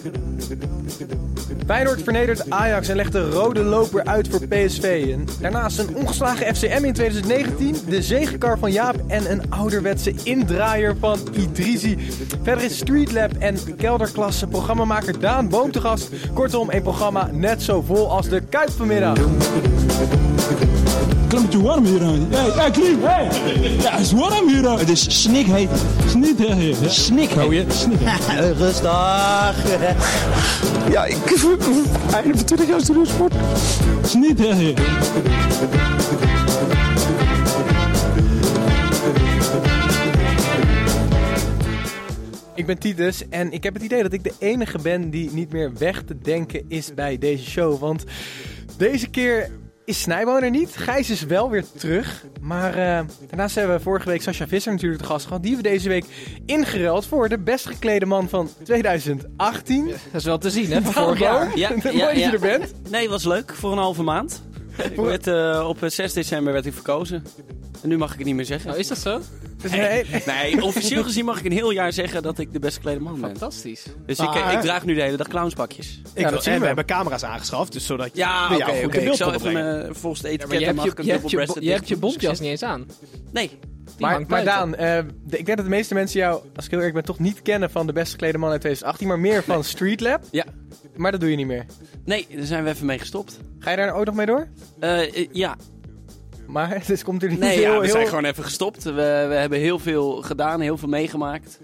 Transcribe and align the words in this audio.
gonna 0.00 0.18
Feyenoord 1.66 2.02
vernedert 2.02 2.50
Ajax 2.50 2.88
en 2.88 2.96
legt 2.96 3.12
de 3.12 3.30
rode 3.30 3.62
loper 3.62 4.04
uit 4.04 4.28
voor 4.28 4.46
PSV. 4.46 5.06
En 5.12 5.26
daarnaast 5.40 5.78
een 5.78 5.96
ongeslagen 5.96 6.54
FCM 6.54 6.84
in 6.84 6.92
2019, 6.92 7.76
de 7.88 8.02
zegenkar 8.02 8.58
van 8.58 8.72
Jaap 8.72 8.94
en 9.06 9.30
een 9.30 9.42
ouderwetse 9.48 10.14
indraaier 10.22 10.96
van 11.00 11.18
Idrisi. 11.32 11.98
Verder 12.42 12.64
is 12.64 12.76
Streetlab 12.76 13.30
en 13.38 13.76
kelderklasse 13.76 14.46
programmamaker 14.46 15.20
Daan 15.20 15.48
Boom 15.48 15.72
te 15.72 15.80
gast. 15.80 16.08
Kortom, 16.34 16.70
een 16.70 16.82
programma 16.82 17.30
net 17.32 17.62
zo 17.62 17.82
vol 17.82 18.10
als 18.10 18.28
de 18.28 18.40
Kuip 18.40 18.70
vanmiddag. 18.70 19.18
Klimmetje 21.28 21.62
warm 21.62 21.84
hier 21.84 22.02
aan. 22.02 22.26
Hey, 22.30 22.50
hey, 22.50 22.70
Klim, 22.70 22.98
hey! 23.02 23.28
Ja, 23.80 23.90
het 23.90 24.00
is 24.00 24.12
warm 24.12 24.48
hier 24.48 24.68
aan. 24.68 24.78
Het 24.78 24.88
is 24.88 25.22
snikheet. 25.22 25.68
Snikheet. 26.06 26.76
Snikheet. 26.86 27.72
Snikheet. 27.72 28.56
Rustig. 28.58 29.66
Ja, 30.90 31.04
ik... 31.04 31.16
Einde 32.12 32.36
van 32.36 32.44
20 32.44 32.68
jaar 32.68 32.80
studio 32.80 33.04
sport. 33.04 33.34
Snikheet. 34.02 34.80
Ik 42.54 42.66
ben 42.66 42.78
Titus 42.78 43.28
en 43.28 43.52
ik 43.52 43.62
heb 43.64 43.74
het 43.74 43.82
idee 43.82 44.02
dat 44.02 44.12
ik 44.12 44.24
de 44.24 44.32
enige 44.38 44.78
ben 44.78 45.10
die 45.10 45.30
niet 45.32 45.52
meer 45.52 45.72
weg 45.78 46.02
te 46.02 46.18
denken 46.18 46.64
is 46.68 46.94
bij 46.94 47.18
deze 47.18 47.50
show. 47.50 47.78
Want 47.78 48.04
deze 48.76 49.08
keer 49.08 49.50
is 49.88 50.00
Snijboon 50.00 50.42
er 50.42 50.50
niet. 50.50 50.76
Gijs 50.76 51.10
is 51.10 51.22
wel 51.22 51.50
weer 51.50 51.64
terug. 51.76 52.24
Maar 52.40 52.70
eh, 52.70 53.04
daarnaast 53.28 53.54
hebben 53.54 53.76
we 53.76 53.82
vorige 53.82 54.08
week 54.08 54.22
Sascha 54.22 54.46
Visser 54.46 54.72
natuurlijk 54.72 55.02
de 55.02 55.08
gast 55.08 55.26
gehad. 55.26 55.42
Die 55.42 55.56
we 55.56 55.62
deze 55.62 55.88
week 55.88 56.04
ingeruild 56.46 57.06
voor 57.06 57.28
de 57.28 57.38
best 57.38 57.66
geklede 57.66 58.06
man 58.06 58.28
van 58.28 58.50
2018. 58.62 59.86
Dat 59.86 59.96
is 60.12 60.24
wel 60.24 60.38
te 60.38 60.50
zien, 60.50 60.72
hè, 60.72 60.82
vorig 60.82 61.18
jaar. 61.18 61.48
Ja, 61.58 61.68
Mooi 61.70 61.96
ja, 61.96 62.06
dat 62.06 62.14
je 62.14 62.20
ja. 62.20 62.32
er 62.32 62.40
bent. 62.40 62.72
Nee, 62.90 63.08
was 63.08 63.24
leuk 63.24 63.54
voor 63.54 63.72
een 63.72 63.78
halve 63.78 64.02
maand. 64.02 64.42
Ik 64.90 64.96
werd, 64.96 65.26
eh, 65.26 65.64
op 65.68 65.78
6 65.86 66.12
december 66.12 66.52
werd 66.52 66.66
ik 66.66 66.72
verkozen. 66.72 67.24
En 67.82 67.88
nu 67.88 67.98
mag 67.98 68.12
ik 68.12 68.16
het 68.18 68.26
niet 68.26 68.34
meer 68.36 68.44
zeggen. 68.44 68.72
Oh, 68.72 68.78
is 68.78 68.88
dat 68.88 68.98
zo? 68.98 69.20
Dus 69.62 69.70
nee, 69.70 70.04
Nee, 70.26 70.62
officieel 70.64 71.02
gezien 71.08 71.24
mag 71.24 71.38
ik 71.38 71.44
een 71.44 71.52
heel 71.52 71.70
jaar 71.70 71.92
zeggen 71.92 72.22
dat 72.22 72.38
ik 72.38 72.52
de 72.52 72.58
best 72.58 72.76
geklede 72.76 73.00
man 73.00 73.20
ben. 73.20 73.30
Fantastisch. 73.30 73.84
Dus 74.06 74.18
ik, 74.18 74.24
Maar- 74.24 74.52
ik 74.52 74.60
draag 74.60 74.84
nu 74.84 74.94
de 74.94 75.02
hele 75.02 75.16
dag 75.16 75.28
clownspakjes. 75.28 76.00
Ik 76.04 76.06
Ja, 76.14 76.22
wil- 76.22 76.30
dat 76.30 76.42
zien 76.42 76.52
en 76.52 76.54
we. 76.54 76.60
we 76.60 76.66
hebben 76.66 76.84
camera's 76.84 77.24
aangeschaft, 77.24 77.72
dus 77.72 77.86
zodat 77.86 78.10
je 78.12 78.18
Ja, 78.18 78.54
oké, 78.54 78.72
in 78.72 79.06
Ik 79.06 79.14
zal 79.14 79.34
even 79.34 79.52
mijn 79.52 79.94
volgens 79.94 80.22
de 80.22 80.28
Ja, 80.30 80.34
maar 80.46 80.56
etiket 80.56 80.58
je 80.58 80.64
hebt 80.64 80.76
mag 80.76 80.84
je, 80.84 80.90
ik 80.90 80.98
een 80.98 81.04
je, 81.04 81.10
hebt 81.12 81.30
je, 81.30 81.64
je 81.64 81.70
hebt 81.72 81.88
je 81.88 81.96
bontjas 81.96 82.40
niet 82.40 82.50
eens 82.50 82.62
aan. 82.62 82.86
Nee. 83.32 83.50
Maar, 83.98 84.24
maar. 84.28 84.44
Daan, 84.44 84.74
eh, 84.74 84.98
de- 85.26 85.38
ik 85.38 85.44
denk 85.46 85.56
dat 85.56 85.66
de 85.66 85.72
meeste 85.72 85.94
mensen 85.94 86.20
jou, 86.20 86.42
als 86.56 86.64
ik 86.64 86.70
heel 86.70 86.78
eerlijk 86.78 86.96
ben, 86.96 87.04
toch 87.04 87.18
niet 87.18 87.42
kennen 87.42 87.70
van 87.70 87.86
de 87.86 87.92
best 87.92 88.10
geklede 88.10 88.38
man 88.38 88.50
uit 88.50 88.60
2018, 88.60 89.08
maar 89.08 89.18
meer 89.18 89.42
van 89.42 89.64
Streetlab. 89.64 90.24
Ja. 90.30 90.44
Maar 90.96 91.10
dat 91.10 91.20
doe 91.20 91.30
je 91.30 91.36
niet 91.36 91.46
meer. 91.46 91.66
Nee, 92.04 92.26
daar 92.36 92.44
zijn 92.46 92.64
we 92.64 92.70
even 92.70 92.86
mee 92.86 92.98
gestopt. 92.98 93.38
Ga 93.58 93.70
je 93.70 93.76
daar 93.76 93.96
ooit 93.96 94.06
nog 94.06 94.14
mee 94.14 94.26
door? 94.26 94.48
Eh, 94.80 95.00
eh, 95.16 95.28
ja, 95.32 95.56
Maar 96.48 96.70
het 96.86 97.04
komt 97.04 97.22
er 97.22 97.28
niet 97.28 97.38
nee, 97.38 97.58
heel, 97.58 97.72
ja, 97.72 97.78
we 97.78 97.84
heel... 97.84 97.94
zijn 97.94 98.06
gewoon 98.06 98.24
even 98.24 98.44
gestopt. 98.44 98.82
We, 98.82 98.92
we 99.28 99.34
hebben 99.34 99.58
heel 99.58 99.78
veel 99.78 100.22
gedaan, 100.22 100.60
heel 100.60 100.76
veel 100.76 100.88
meegemaakt. 100.88 101.58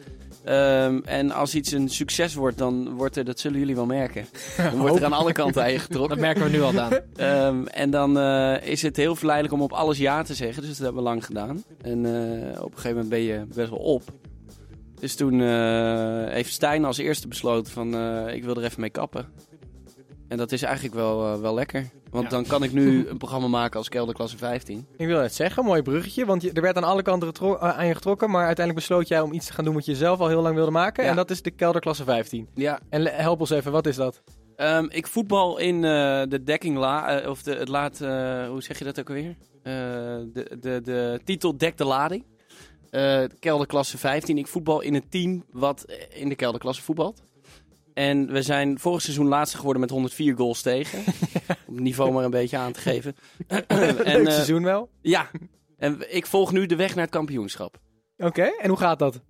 Ehm, 0.44 1.00
en 1.04 1.30
als 1.30 1.54
iets 1.54 1.72
een 1.72 1.88
succes 1.88 2.34
wordt, 2.34 2.58
dan 2.58 2.94
wordt 2.94 3.16
er, 3.16 3.24
dat 3.24 3.40
zullen 3.40 3.58
jullie 3.58 3.74
wel 3.74 3.86
merken. 3.86 4.26
Dan 4.56 4.78
wordt 4.78 4.96
er 4.96 5.04
aan 5.04 5.12
alle 5.12 5.32
kanten 5.32 5.62
aan 5.62 5.68
je 5.68 5.76
Dat 5.76 5.84
getrokken. 5.86 6.20
merken 6.20 6.44
we 6.44 6.50
nu 6.50 6.62
al, 6.62 6.72
Daan. 6.72 6.92
Ehm, 7.16 7.66
en 7.66 7.90
dan 7.90 8.18
eh, 8.18 8.66
is 8.66 8.82
het 8.82 8.96
heel 8.96 9.16
verleidelijk 9.16 9.54
om 9.54 9.62
op 9.62 9.72
alles 9.72 9.98
ja 9.98 10.22
te 10.22 10.34
zeggen. 10.34 10.62
Dus 10.62 10.70
dat 10.70 10.78
hebben 10.78 11.02
we 11.02 11.08
lang 11.08 11.24
gedaan. 11.24 11.64
En 11.82 12.06
eh, 12.06 12.62
op 12.62 12.70
een 12.70 12.78
gegeven 12.78 12.90
moment 12.90 13.08
ben 13.08 13.20
je 13.20 13.44
best 13.54 13.70
wel 13.70 13.78
op. 13.78 14.02
Dus 15.00 15.14
toen 15.14 15.40
eh, 15.40 16.24
heeft 16.26 16.52
Stijn 16.52 16.84
als 16.84 16.98
eerste 16.98 17.28
besloten 17.28 17.72
van 17.72 17.98
ik 18.28 18.44
wil 18.44 18.56
er 18.56 18.64
even 18.64 18.80
mee 18.80 18.90
kappen. 18.90 19.26
En 20.34 20.40
dat 20.40 20.52
is 20.52 20.62
eigenlijk 20.62 20.94
wel, 20.94 21.32
eh, 21.34 21.40
wel 21.40 21.54
lekker. 21.54 21.86
Want 22.10 22.24
Ja. 22.24 22.30
dan 22.30 22.46
kan 22.46 22.62
ik 22.62 22.72
nu 22.72 23.08
een 23.08 23.16
programma 23.16 23.48
maken 23.48 23.78
als 23.78 23.88
kelderklasse 23.88 24.36
15. 24.36 24.86
Ik 24.96 25.06
wil 25.06 25.18
het 25.20 25.34
zeggen, 25.34 25.64
mooi 25.64 25.82
bruggetje, 25.82 26.24
want 26.24 26.42
je, 26.42 26.52
er 26.52 26.62
werd 26.62 26.76
aan 26.76 26.84
alle 26.84 27.02
kanten 27.02 27.32
eh, 27.32 27.54
aan 27.78 27.86
je 27.86 27.94
getrokken, 27.94 28.30
maar 28.30 28.46
uiteindelijk 28.46 28.86
besloot 28.86 29.08
jij 29.08 29.20
om 29.20 29.32
iets 29.32 29.46
te 29.46 29.52
gaan 29.52 29.64
doen 29.64 29.74
wat 29.74 29.84
je 29.84 29.94
zelf 29.96 30.18
al 30.20 30.28
heel 30.28 30.42
lang 30.42 30.54
wilde 30.54 30.70
maken. 30.70 31.04
Ja. 31.04 31.10
En 31.10 31.16
dat 31.16 31.30
is 31.30 31.42
de 31.42 31.50
kelderklasse 31.50 32.04
15. 32.04 32.48
Ja, 32.54 32.80
En 32.88 33.06
help 33.06 33.40
ons 33.40 33.50
even, 33.50 33.72
wat 33.72 33.86
is 33.86 33.96
dat? 33.96 34.22
Ehm, 34.56 34.86
ik 34.88 35.06
voetbal 35.06 35.58
in 35.58 35.74
eh, 35.84 36.22
de 36.28 36.42
dekking 36.44 36.76
la, 36.76 37.22
of 37.28 37.42
de, 37.42 37.54
het 37.54 37.68
laat, 37.68 38.00
eh, 38.00 38.48
hoe 38.48 38.62
zeg 38.62 38.78
je 38.78 38.84
dat 38.84 39.00
ook 39.00 39.08
alweer? 39.08 39.36
Eh, 39.62 39.72
de, 40.32 40.56
de, 40.60 40.80
de 40.82 41.20
titel 41.24 41.56
dekt 41.56 41.78
de 41.78 41.84
lading. 41.84 42.24
Eh, 42.90 43.22
kelderklasse 43.38 43.98
15. 43.98 44.38
Ik 44.38 44.46
voetbal 44.46 44.80
in 44.80 44.94
een 44.94 45.08
team 45.08 45.44
wat 45.52 45.84
in 46.10 46.28
de 46.28 46.34
kelderklasse 46.34 46.82
voetbalt. 46.82 47.22
En 47.94 48.32
we 48.32 48.42
zijn 48.42 48.78
vorig 48.78 49.02
seizoen 49.02 49.26
laatste 49.26 49.56
geworden 49.56 49.80
met 49.80 49.90
104 49.90 50.36
goals 50.36 50.62
tegen. 50.62 50.98
Om 51.66 51.74
het 51.74 51.84
niveau 51.84 52.12
maar 52.12 52.24
een 52.24 52.30
beetje 52.30 52.56
aan 52.56 52.72
te 52.72 52.80
geven. 52.80 53.16
en, 53.46 53.64
Leuk 53.68 53.98
eh, 53.98 54.32
seizoen 54.32 54.62
wel. 54.64 54.90
Ja, 55.00 55.30
en 55.78 56.14
ik 56.14 56.26
volg 56.26 56.52
nu 56.52 56.66
de 56.66 56.76
weg 56.76 56.94
naar 56.94 57.04
het 57.04 57.14
kampioenschap. 57.14 57.78
Oké, 58.16 58.42
en 58.42 58.68
hoe 58.68 58.78
gaat 58.78 58.98
dat? 58.98 59.20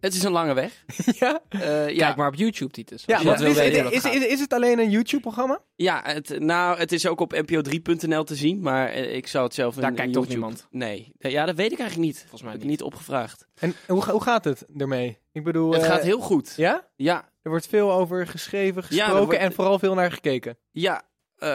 Het 0.00 0.14
is 0.14 0.22
een 0.22 0.32
lange 0.32 0.54
weg. 0.54 0.84
ja, 1.18 1.40
Eh, 1.48 1.88
ja, 1.88 2.04
Kijk 2.06 2.16
maar 2.16 2.28
op 2.28 2.34
YouTube, 2.34 2.72
Titus. 2.72 3.02
ja 3.06 3.22
wil 3.22 3.32
is, 3.32 3.40
weten 3.56 3.92
is, 3.92 4.04
is, 4.04 4.14
is, 4.14 4.26
is 4.26 4.40
het 4.40 4.52
alleen 4.52 4.78
een 4.78 4.90
YouTube-programma? 4.90 5.60
Ja, 5.74 6.00
het, 6.04 6.38
nou, 6.38 6.78
het 6.78 6.92
is 6.92 7.06
ook 7.06 7.20
op 7.20 7.34
npo3.nl 7.34 8.24
te 8.24 8.34
zien, 8.34 8.60
maar 8.60 8.88
eh, 8.88 9.14
ik 9.16 9.26
zou 9.26 9.44
het 9.44 9.54
zelf 9.54 9.74
Daar 9.74 9.90
in, 9.90 9.96
kijkt 9.96 10.14
in 10.14 10.20
toch 10.20 10.28
niemand? 10.28 10.66
Nee, 10.70 11.12
ja, 11.18 11.44
dat 11.44 11.56
weet 11.56 11.72
ik 11.72 11.78
eigenlijk 11.78 12.08
niet. 12.10 12.18
Volgens 12.20 12.42
mij 12.42 12.50
Heb 12.52 12.60
ik 12.60 12.66
niet. 12.68 12.78
niet 12.78 12.86
opgevraagd. 12.86 13.46
En 13.54 13.74
hoe, 13.86 14.10
hoe 14.10 14.22
gaat 14.22 14.44
het 14.44 14.66
ermee? 14.76 15.18
Ik 15.32 15.44
bedoel, 15.44 15.72
het 15.72 15.84
gaat 15.84 16.02
heel 16.02 16.20
goed. 16.20 16.52
Ja? 16.56 16.88
Ja, 16.96 17.30
Er 17.42 17.50
wordt 17.50 17.66
veel 17.66 17.92
over 17.92 18.26
geschreven, 18.26 18.82
gesproken 18.84 19.24
wordt- 19.24 19.40
en 19.40 19.52
vooral 19.52 19.78
veel 19.78 19.94
naar 19.94 20.12
gekeken. 20.12 20.58
ja, 20.70 21.02
eh, 21.36 21.48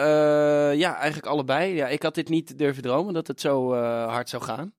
ja, 0.74 0.96
eigenlijk 0.96 1.26
allebei. 1.26 1.74
Ja, 1.74 1.88
ik 1.88 2.02
had 2.02 2.14
dit 2.14 2.28
niet 2.28 2.58
durven 2.58 2.82
dromen 2.82 3.14
dat 3.14 3.26
het 3.26 3.40
zo 3.40 3.72
eh, 3.74 4.06
hard 4.08 4.28
zou 4.28 4.42
gaan. 4.42 4.74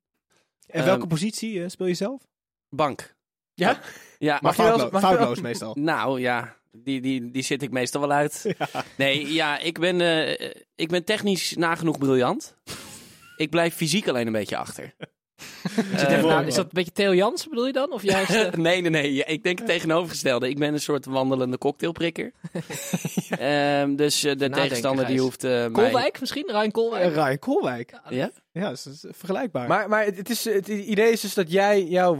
En 0.67 0.83
welke 0.85 0.99
Ehm, 1.01 1.09
positie 1.09 1.63
eh, 1.63 1.69
speel 1.69 1.87
je 1.87 1.93
zelf? 1.93 2.21
Bank. 2.69 3.15
Ja? 3.53 3.79
Ja, 4.17 4.39
Mag 4.41 4.55
je 4.55 4.61
wel- 4.63 4.71
foutlo- 4.77 4.91
mag 4.91 5.01
je 5.01 5.07
wel- 5.07 5.15
foutloos 5.17 5.41
meestal. 5.41 5.75
nou 5.93 6.19
ja, 6.19 6.55
die, 6.71 7.01
die, 7.01 7.31
die 7.31 7.41
zit 7.43 7.61
ik 7.61 7.71
meestal 7.71 8.01
wel 8.01 8.11
uit. 8.11 8.55
Nee, 8.97 9.33
ja, 9.33 9.57
ik 9.59 9.79
ben, 9.79 10.01
eh, 10.01 10.51
ik 10.75 10.87
ben 10.89 11.03
technisch 11.03 11.55
nagenoeg 11.55 11.97
briljant. 11.97 12.57
Ik 13.37 13.49
blijf 13.49 13.75
fysiek 13.75 14.07
alleen 14.07 14.27
een 14.27 14.33
beetje 14.33 14.57
achter. 14.57 14.95
Eh, 15.95 16.23
Nou, 16.23 16.45
is 16.45 16.55
dat 16.55 16.63
een 16.65 16.71
beetje 16.73 16.91
Theo 16.91 17.13
Jansen, 17.15 17.49
bedoel 17.49 17.65
je 17.67 17.73
dan? 17.73 17.91
Of 17.91 18.03
juist... 18.03 18.29
eh, 18.35 18.51
nee, 18.51 18.81
nee, 18.81 18.89
nee. 18.89 19.13
Ja, 19.13 19.25
Ik 19.25 19.43
denk 19.43 19.57
het 19.57 19.67
tegenovergestelde. 19.67 20.49
Ik 20.49 20.57
ben 20.59 20.73
een 20.73 20.79
soort 20.79 21.05
wandelende 21.05 21.57
cocktailprikker. 21.57 22.31
Ehm, 23.29 23.95
dus 23.95 24.23
eh, 24.23 24.31
de 24.31 24.35
nadenken, 24.37 24.61
tegenstander 24.61 25.05
die 25.05 25.19
hoeft 25.19 25.43
eh, 25.43 25.49
mij... 25.51 25.69
Kolwijk 25.71 26.19
misschien? 26.19 26.45
Ryan 26.47 26.71
Kolwijk? 26.71 27.09
Uh, 27.09 27.13
Ryan 27.15 27.39
Koolwijk. 27.39 27.93
Ja? 28.09 28.31
Ja, 28.51 28.69
dat 28.69 28.85
is, 28.91 29.05
vergelijkbaar. 29.09 29.67
Maar, 29.67 29.89
maar 29.89 30.05
het, 30.05 30.29
is, 30.29 30.43
het 30.45 30.67
idee 30.67 31.11
is 31.11 31.21
dus 31.21 31.33
dat 31.33 31.51
jij 31.51 31.83
jouw 31.83 32.17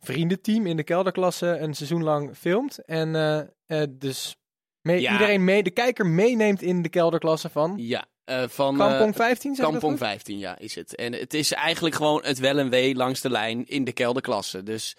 vriendenteam 0.00 0.66
in 0.66 0.76
de 0.76 0.82
kelderklasse 0.84 1.46
een 1.46 1.74
seizoen 1.74 2.02
lang 2.02 2.36
filmt. 2.36 2.84
En 2.84 3.14
eh, 3.16 3.38
eh, 3.82 3.88
dus 3.90 4.36
mee- 4.82 5.00
Ja. 5.00 5.12
iedereen 5.12 5.44
mee, 5.44 5.62
de 5.62 5.70
kijker 5.70 6.06
meeneemt 6.06 6.62
in 6.62 6.82
de 6.82 6.88
kelderklasse 6.88 7.48
van 7.48 7.74
Ja. 7.76 8.04
Eh, 8.24 8.48
van... 8.48 8.76
Kampong 8.76 9.10
eh, 9.10 9.16
15, 9.16 9.54
zeg 9.54 9.66
ik 9.66 9.72
dat 9.72 9.80
Kampong 9.80 9.98
goed? 9.98 10.08
15, 10.08 10.38
ja, 10.38 10.58
is 10.58 10.74
het. 10.74 10.94
En 10.94 11.12
het 11.12 11.34
is 11.34 11.52
eigenlijk 11.52 11.94
gewoon 11.94 12.22
het 12.24 12.38
wel 12.38 12.58
en 12.58 12.70
wee 12.70 12.94
langs 12.94 13.20
de 13.20 13.30
lijn 13.30 13.66
in 13.66 13.84
de 13.84 13.92
kelderklasse. 13.92 14.62
Dus 14.62 14.96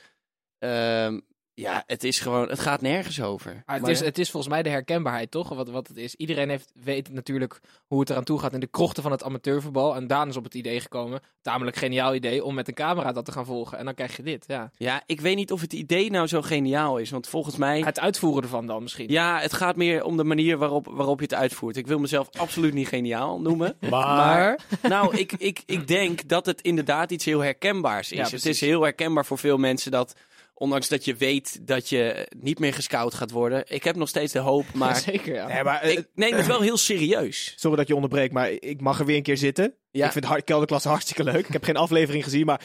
ehm, 0.60 1.20
ja, 1.56 1.84
het 1.88 2.04
is 2.04 2.20
gewoon... 2.20 2.50
Het 2.50 2.60
gaat 2.60 2.82
nergens 2.82 3.22
over. 3.22 3.52
Maar 3.66 3.76
het, 3.76 3.82
Maar- 3.82 3.92
is, 3.92 4.00
het 4.00 4.18
is 4.18 4.32
volgens 4.32 4.54
mij 4.54 4.64
de 4.64 4.70
herkenbaarheid, 4.70 5.32
toch? 5.32 5.50
Wat, 5.50 5.70
wat 5.70 5.88
het 5.88 5.98
is. 5.98 6.16
Iedereen 6.16 6.50
heeft, 6.50 6.72
weet 6.84 7.10
natuurlijk 7.10 7.60
hoe 7.88 8.00
het 8.00 8.10
eraan 8.10 8.24
toe 8.24 8.40
gaat 8.40 8.54
in 8.54 8.60
de 8.60 8.68
krochten 8.68 9.04
van 9.04 9.12
het 9.12 9.24
amateurvoetbal. 9.24 9.96
En 9.96 10.08
Daan 10.08 10.28
is 10.30 10.38
op 10.38 10.44
het 10.44 10.54
idee 10.54 10.80
gekomen, 10.82 11.22
tamelijk 11.42 11.78
geniaal 11.78 12.16
idee, 12.16 12.44
om 12.44 12.54
met 12.56 12.68
een 12.68 12.74
camera 12.74 13.12
dat 13.12 13.26
te 13.26 13.32
gaan 13.32 13.46
volgen. 13.46 13.78
En 13.78 13.86
dan 13.86 13.94
krijg 13.94 14.16
je 14.18 14.24
dit, 14.24 14.44
ja. 14.48 14.72
Ja, 14.78 15.04
ik 15.06 15.22
weet 15.22 15.36
niet 15.36 15.52
of 15.52 15.62
het 15.62 15.74
idee 15.74 16.12
nou 16.12 16.28
zo 16.28 16.42
geniaal 16.42 16.98
is. 16.98 17.10
Want 17.10 17.28
volgens 17.28 17.56
mij... 17.56 17.82
Het 17.82 18.00
uitvoeren 18.00 18.44
ervan 18.44 18.68
dan 18.68 18.82
misschien. 18.82 19.10
Ja, 19.12 19.40
het 19.40 19.54
gaat 19.54 19.76
meer 19.76 20.04
om 20.04 20.18
de 20.18 20.24
manier 20.24 20.58
waarop, 20.58 20.88
waarop 20.92 21.20
je 21.20 21.26
het 21.26 21.34
uitvoert. 21.34 21.78
Ik 21.78 21.88
wil 21.88 22.00
mezelf 22.00 22.30
absoluut 22.38 22.74
niet 22.74 22.88
geniaal 22.88 23.42
noemen. 23.42 23.78
Maar, 23.90 24.60
Nou, 24.82 25.18
ik, 25.18 25.32
ik, 25.34 25.62
ik 25.66 25.88
denk 25.88 26.28
dat 26.28 26.46
het 26.46 26.62
inderdaad 26.62 27.12
iets 27.12 27.26
heel 27.26 27.40
herkenbaars 27.40 28.12
is. 28.12 28.18
Ja, 28.30 28.36
het 28.36 28.46
is 28.46 28.62
heel 28.62 28.82
herkenbaar 28.82 29.26
voor 29.26 29.38
veel 29.38 29.58
mensen 29.58 29.92
dat 29.92 30.16
Ondanks 30.58 30.88
dat 30.88 31.06
je 31.06 31.16
weet 31.16 31.68
dat 31.68 31.90
je 31.90 32.28
niet 32.40 32.60
meer 32.60 32.74
gescout 32.74 33.14
gaat 33.14 33.32
worden. 33.32 33.64
Ik 33.68 33.84
heb 33.84 33.96
nog 33.96 34.10
steeds 34.10 34.34
de 34.34 34.40
hoop, 34.40 34.66
maar 34.74 34.96
Zeker, 34.96 35.34
ja. 35.34 35.48
Nee, 35.48 35.64
maar, 35.64 35.84
ik 35.84 36.08
neem 36.14 36.34
het 36.38 36.46
wel 36.46 36.62
heel 36.62 36.78
serieus. 36.78 37.54
Sorry 37.56 37.78
dat 37.78 37.88
je 37.88 37.96
onderbreekt, 37.96 38.34
maar 38.34 38.50
ik 38.50 38.82
mag 38.82 39.00
er 39.00 39.06
weer 39.06 39.16
een 39.18 39.24
keer 39.24 39.38
zitten. 39.38 39.76
Ja. 39.92 40.06
Ik 40.06 40.12
vind 40.12 40.26
hard, 40.26 40.44
kelderklasse 40.44 40.88
hartstikke 40.88 41.24
leuk. 41.24 41.48
Ik 41.48 41.54
heb 41.54 41.64
geen 41.64 41.78
aflevering 41.78 42.24
gezien, 42.24 42.46
maar 42.46 42.62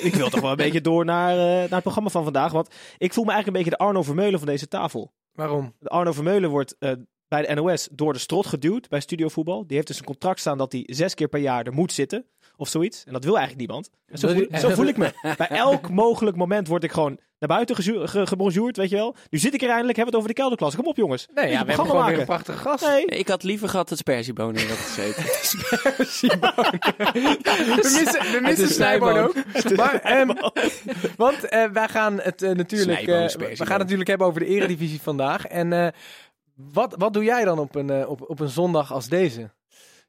ik 0.00 0.14
wil 0.14 0.30
toch 0.30 0.40
wel 0.40 0.50
een 0.50 0.56
beetje 0.66 0.80
door 0.80 1.04
naar, 1.04 1.30
eh, 1.30 1.44
naar 1.44 1.68
het 1.70 1.82
programma 1.82 2.10
van 2.10 2.24
vandaag. 2.24 2.52
Want 2.52 2.68
ik 2.98 3.12
voel 3.12 3.24
me 3.24 3.30
eigenlijk 3.30 3.46
een 3.46 3.64
beetje 3.64 3.78
de 3.78 3.84
Arno 3.84 4.02
Vermeulen 4.02 4.38
van 4.38 4.48
deze 4.48 4.68
tafel. 4.68 5.12
Waarom? 5.32 5.74
De 5.78 5.88
Arno 5.88 6.12
Vermeulen 6.12 6.50
wordt 6.50 6.76
eh, 6.78 6.92
bij 7.30 7.46
de 7.46 7.54
NOS 7.54 7.88
door 7.92 8.12
de 8.12 8.18
strot 8.18 8.46
geduwd 8.46 8.88
bij 8.88 9.00
Studio 9.00 9.28
Voetbal. 9.28 9.66
Die 9.66 9.74
heeft 9.76 9.86
dus 9.88 9.98
een 9.98 10.04
contract 10.04 10.40
staan 10.40 10.58
dat 10.58 10.72
hij 10.72 10.82
zes 10.86 11.14
keer 11.14 11.28
per 11.28 11.40
jaar 11.40 11.66
er 11.66 11.72
moet 11.72 11.92
zitten. 11.92 12.24
Of 12.56 12.68
zoiets. 12.68 13.04
En 13.06 13.12
dat 13.12 13.24
wil 13.24 13.38
eigenlijk 13.38 13.68
niemand. 13.68 13.90
En 14.06 14.18
zo, 14.18 14.28
voel, 14.28 14.36
je- 14.50 14.58
zo 14.58 14.68
voel 14.70 14.86
ik 14.86 14.96
me. 14.96 15.12
Bij 15.36 15.48
elk 15.48 15.90
mogelijk 15.90 16.36
moment 16.36 16.68
word 16.68 16.84
ik 16.84 16.92
gewoon 16.92 17.18
naar 17.38 17.48
buiten 17.48 17.76
gebonjourd, 18.26 18.76
weet 18.76 18.90
je 18.90 18.96
wel. 18.96 19.16
Nu 19.30 19.38
zit 19.38 19.54
ik 19.54 19.62
er 19.62 19.68
eindelijk, 19.68 19.96
hebben 19.96 20.14
we 20.14 20.18
het 20.20 20.26
over 20.26 20.28
de 20.28 20.34
kelderklasse. 20.34 20.76
Kom 20.78 20.86
op 20.86 20.96
jongens. 20.96 21.26
Nee, 21.34 21.44
ja, 21.44 21.50
we 21.50 21.56
hebben 21.72 21.86
gewoon 21.86 22.06
weer 22.06 22.18
een 22.18 22.24
prachtige 22.24 22.58
gast. 22.58 22.86
Nee. 22.86 23.04
Ik 23.04 23.28
had 23.28 23.42
liever 23.42 23.68
gehad 23.68 23.88
dat 23.88 23.98
sperziebonen 23.98 24.62
in 24.62 24.68
had 24.68 24.76
gezeten. 24.76 25.22
We 27.66 27.74
missen, 28.04 28.32
we 28.32 28.38
missen 28.42 28.64
is 28.68 28.74
Snijboon 28.74 29.16
ook. 29.18 29.34
Maar, 29.76 29.94
ehm, 30.00 30.28
want 31.16 31.44
eh, 31.48 31.64
wij 31.72 31.88
gaan 31.88 32.20
het 32.20 32.42
eh, 32.42 32.50
natuurlijk, 32.50 33.00
eh, 33.00 33.06
we 33.06 33.46
gaan 33.56 33.68
het 33.68 33.78
natuurlijk 33.78 34.08
hebben 34.08 34.26
over 34.26 34.40
de 34.40 34.46
eredivisie 34.46 35.00
vandaag. 35.02 35.46
En 35.46 35.72
eh, 35.72 35.86
wat, 36.72 36.94
wat 36.98 37.12
doe 37.12 37.24
jij 37.24 37.44
dan 37.44 37.58
op 37.58 37.74
een, 37.74 37.90
eh, 37.90 38.10
op, 38.10 38.30
op 38.30 38.40
een 38.40 38.48
zondag 38.48 38.92
als 38.92 39.08
deze? 39.08 39.40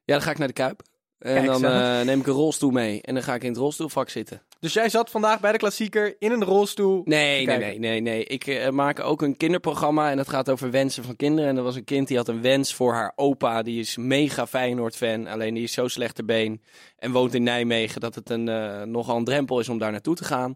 Ja, 0.04 0.14
dan 0.14 0.22
ga 0.22 0.30
ik 0.30 0.38
naar 0.38 0.48
de 0.48 0.54
Kuip. 0.54 0.82
En 1.18 1.34
Kijk, 1.34 1.46
dan 1.46 1.64
eh, 1.64 2.00
neem 2.00 2.20
ik 2.20 2.26
een 2.26 2.32
rolstoel 2.32 2.70
mee. 2.70 3.02
En 3.02 3.14
dan 3.14 3.22
ga 3.22 3.34
ik 3.34 3.42
in 3.42 3.48
het 3.48 3.58
rolstoelvak 3.58 4.08
zitten. 4.08 4.42
Dus 4.60 4.72
jij 4.72 4.88
zat 4.88 5.10
vandaag 5.10 5.40
bij 5.40 5.52
de 5.52 5.58
klassieker 5.58 6.16
in 6.18 6.32
een 6.32 6.44
rolstoel. 6.44 7.02
Nee, 7.04 7.46
nee, 7.46 7.58
nee, 7.58 7.78
nee, 7.78 8.00
nee. 8.00 8.24
Ik 8.24 8.46
eh, 8.46 8.68
maak 8.68 9.00
ook 9.00 9.22
een 9.22 9.36
kinderprogramma 9.36 10.10
en 10.10 10.16
dat 10.16 10.28
gaat 10.28 10.50
over 10.50 10.70
wensen 10.70 11.04
van 11.04 11.16
kinderen. 11.16 11.50
En 11.50 11.56
er 11.56 11.62
was 11.62 11.76
een 11.76 11.84
kind 11.84 12.08
die 12.08 12.16
had 12.16 12.28
een 12.28 12.42
wens 12.42 12.74
voor 12.74 12.92
haar 12.92 13.12
opa. 13.16 13.62
Die 13.62 13.80
is 13.80 13.96
mega 13.96 14.46
Feyenoord-fan, 14.46 15.26
alleen 15.26 15.54
die 15.54 15.62
is 15.62 15.72
zo 15.72 15.88
slecht 15.88 16.14
ter 16.14 16.24
been. 16.24 16.62
En 16.98 17.12
woont 17.12 17.34
in 17.34 17.42
Nijmegen 17.42 18.00
dat 18.00 18.14
het 18.14 18.30
een, 18.30 18.44
nogal 18.90 19.16
een 19.16 19.24
drempel 19.24 19.60
is 19.60 19.68
om 19.68 19.78
daar 19.78 19.90
naartoe 19.90 20.14
te 20.14 20.24
gaan. 20.24 20.54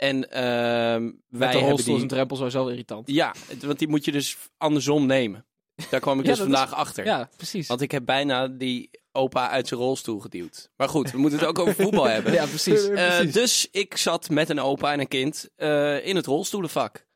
En 0.00 0.30
ehm, 0.30 0.42
wij 0.42 0.98
Met 1.00 1.20
de 1.28 1.44
hebben 1.46 1.60
rolstoel 1.60 1.76
is 1.76 1.84
die... 1.84 1.94
een 2.02 2.08
drempel 2.08 2.36
sowieso 2.36 2.58
wel 2.58 2.70
irritant. 2.70 3.10
Ja, 3.10 3.34
het- 3.48 3.62
want 3.62 3.78
die 3.78 3.88
moet 3.88 4.04
je 4.04 4.12
dus 4.12 4.36
andersom 4.56 5.06
nemen. 5.06 5.46
Daar 5.90 6.00
kwam 6.00 6.18
ik 6.18 6.24
Ja, 6.26 6.30
dus 6.30 6.40
vandaag 6.40 6.74
achter. 6.74 7.04
Ja, 7.04 7.28
precies. 7.36 7.66
Want 7.68 7.80
ik 7.80 7.90
heb 7.90 8.04
bijna 8.04 8.48
die 8.48 8.90
opa 9.12 9.48
uit 9.50 9.68
zijn 9.68 9.80
rolstoel 9.80 10.18
geduwd. 10.20 10.70
Maar 10.76 10.88
goed, 10.88 11.10
we 11.10 11.18
moeten 11.18 11.38
het 11.38 11.48
ook 11.48 11.58
over 11.58 11.74
voetbal 11.74 12.04
hebben. 12.14 12.32
Ja, 12.32 12.46
precies. 12.46 12.88
Eh, 12.88 12.94
precies. 13.16 13.32
dus 13.32 13.68
ik 13.70 13.96
zat 13.96 14.30
met 14.30 14.48
een 14.48 14.60
opa 14.60 14.92
en 14.92 15.00
een 15.00 15.08
kind 15.08 15.48
eh, 15.56 16.06
in 16.06 16.16
het 16.16 16.26
rolstoelenvak. 16.26 17.06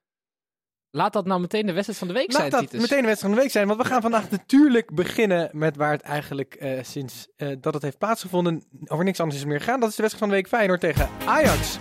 Laat 0.91 1.13
dat 1.13 1.27
nou 1.27 1.41
meteen 1.41 1.67
de 1.67 1.73
wedstrijd 1.73 1.99
van 1.99 2.09
de 2.09 2.15
week 2.15 2.33
Laat 2.33 2.37
zijn, 2.41 2.51
dat 2.51 2.61
Titus. 2.61 2.81
meteen 2.81 3.01
de 3.01 3.07
wedstrijd 3.07 3.21
van 3.21 3.31
de 3.31 3.37
week 3.37 3.51
zijn. 3.51 3.67
Want 3.67 3.83
we 3.83 3.87
gaan 3.89 4.03
vandaag 4.03 4.31
natuurlijk 4.31 4.95
beginnen 4.95 5.51
met 5.53 5.77
waar 5.77 5.93
het 5.93 6.03
eigenlijk 6.03 6.55
eh, 6.55 6.79
sinds 6.83 7.29
eh, 7.37 7.49
dat 7.61 7.75
het 7.75 7.83
heeft 7.83 7.99
plaatsgevonden 7.99 8.63
over 8.87 9.05
niks 9.05 9.21
anders 9.21 9.39
is 9.41 9.47
meer 9.47 9.59
gegaan. 9.61 9.81
Dat 9.81 9.89
is 9.91 9.97
de 9.97 10.03
wedstrijd 10.03 10.31
van 10.31 10.37
de 10.37 10.43
week 10.43 10.53
Feyenoord 10.59 10.81
tegen 10.81 11.09
Ajax. 11.27 11.79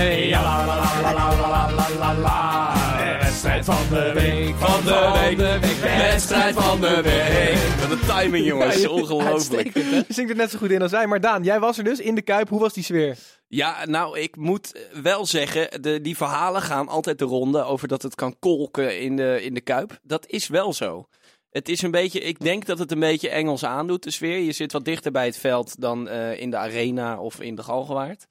Ja, 0.00 0.42
la, 0.42 0.64
la, 0.66 0.74
la, 0.74 1.12
la, 1.12 1.36
la, 1.36 1.70
la, 1.70 1.88
la, 1.98 2.18
la. 2.18 3.18
Wedstrijd 3.20 3.64
van 3.64 3.88
de 3.90 4.12
week. 4.14 4.54
Van 4.56 4.84
de 4.84 5.36
week, 5.36 5.76
wedstrijd 5.98 6.54
van 6.54 6.80
de 6.80 7.02
week. 7.02 7.80
Wat 7.80 7.90
een 7.90 8.06
timing, 8.06 8.46
jongens. 8.46 8.86
Ongelooflijk. 8.86 9.74
Je 9.74 10.04
zingt 10.08 10.30
er 10.30 10.36
net 10.36 10.50
zo 10.50 10.58
goed 10.58 10.70
in 10.70 10.82
als 10.82 10.90
wij. 10.90 11.06
Maar 11.06 11.20
Daan, 11.20 11.42
jij 11.42 11.60
was 11.60 11.78
er 11.78 11.84
dus 11.84 11.98
in 11.98 12.14
de 12.14 12.22
Kuip. 12.22 12.48
Hoe 12.48 12.60
was 12.60 12.72
die 12.72 12.84
sfeer? 12.84 13.16
Ja, 13.48 13.86
nou, 13.86 14.18
ik 14.18 14.36
moet 14.36 14.88
wel 15.02 15.26
zeggen, 15.26 15.82
de, 15.82 16.00
die 16.00 16.16
verhalen 16.16 16.62
gaan 16.62 16.88
altijd 16.88 17.18
de 17.18 17.24
ronde 17.24 17.62
over 17.62 17.88
dat 17.88 18.02
het 18.02 18.14
kan 18.14 18.38
kolken 18.38 19.00
in 19.00 19.16
de, 19.16 19.42
in 19.42 19.54
de 19.54 19.60
Kuip. 19.60 19.98
Dat 20.02 20.26
is 20.26 20.48
wel 20.48 20.72
zo. 20.72 21.06
Het 21.50 21.68
is 21.68 21.82
een 21.82 21.90
beetje, 21.90 22.20
ik 22.20 22.38
denk 22.38 22.66
dat 22.66 22.78
het 22.78 22.92
een 22.92 23.00
beetje 23.00 23.28
Engels 23.28 23.64
aandoet, 23.64 24.02
de 24.02 24.10
sfeer. 24.10 24.38
Je 24.38 24.52
zit 24.52 24.72
wat 24.72 24.84
dichter 24.84 25.12
bij 25.12 25.26
het 25.26 25.36
veld 25.36 25.80
dan 25.80 26.08
eh, 26.08 26.40
in 26.40 26.50
de 26.50 26.56
Arena 26.56 27.20
of 27.20 27.40
in 27.40 27.54
de 27.54 27.62
Galgenwaard. 27.62 28.26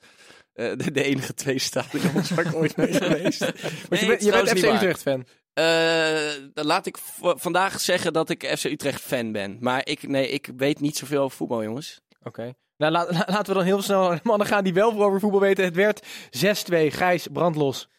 Eh, 0.59 0.71
de, 0.77 0.91
de 0.91 1.03
enige 1.03 1.33
twee 1.33 1.59
stadions 1.59 2.29
waar 2.29 2.45
ik 2.45 2.55
ooit 2.61 2.75
mee 2.77 2.93
geweest. 2.93 3.39
Want 3.39 3.89
Nee, 3.89 3.99
je, 3.99 4.07
bent, 4.07 4.21
je 4.21 4.57
FC. 4.57 4.63
Utrecht 4.73 5.01
fan. 5.01 5.25
Eh, 5.53 6.63
laat 6.65 6.85
ik 6.85 6.97
vandaag 7.19 7.79
zeggen 7.79 8.13
dat 8.13 8.29
ik 8.29 8.53
FC 8.57 8.63
Utrecht 8.63 9.01
fan 9.01 9.31
ben. 9.31 9.57
Maar 9.59 9.81
ik, 9.87 10.07
nee, 10.07 10.29
ik 10.29 10.49
weet 10.57 10.79
niet 10.79 10.97
zoveel 10.97 11.21
over 11.21 11.37
voetbal, 11.37 11.63
jongens. 11.63 12.01
Oké. 12.23 12.53
Nou, 12.77 12.91
la- 12.91 13.05
la- 13.09 13.25
laten 13.27 13.45
we 13.45 13.53
dan 13.53 13.63
heel 13.63 13.81
snel 13.81 14.07
naar 14.07 14.15
de 14.21 14.21
mannen 14.23 14.47
gaan 14.47 14.63
die 14.63 14.73
wel 14.73 14.91
veel 14.91 15.03
over 15.03 15.19
voetbal 15.19 15.39
weten. 15.39 15.63
Het 15.63 15.75
werd 15.75 16.05
6-2. 16.37 16.87
Gijs, 16.87 17.27
brandlos. 17.31 17.89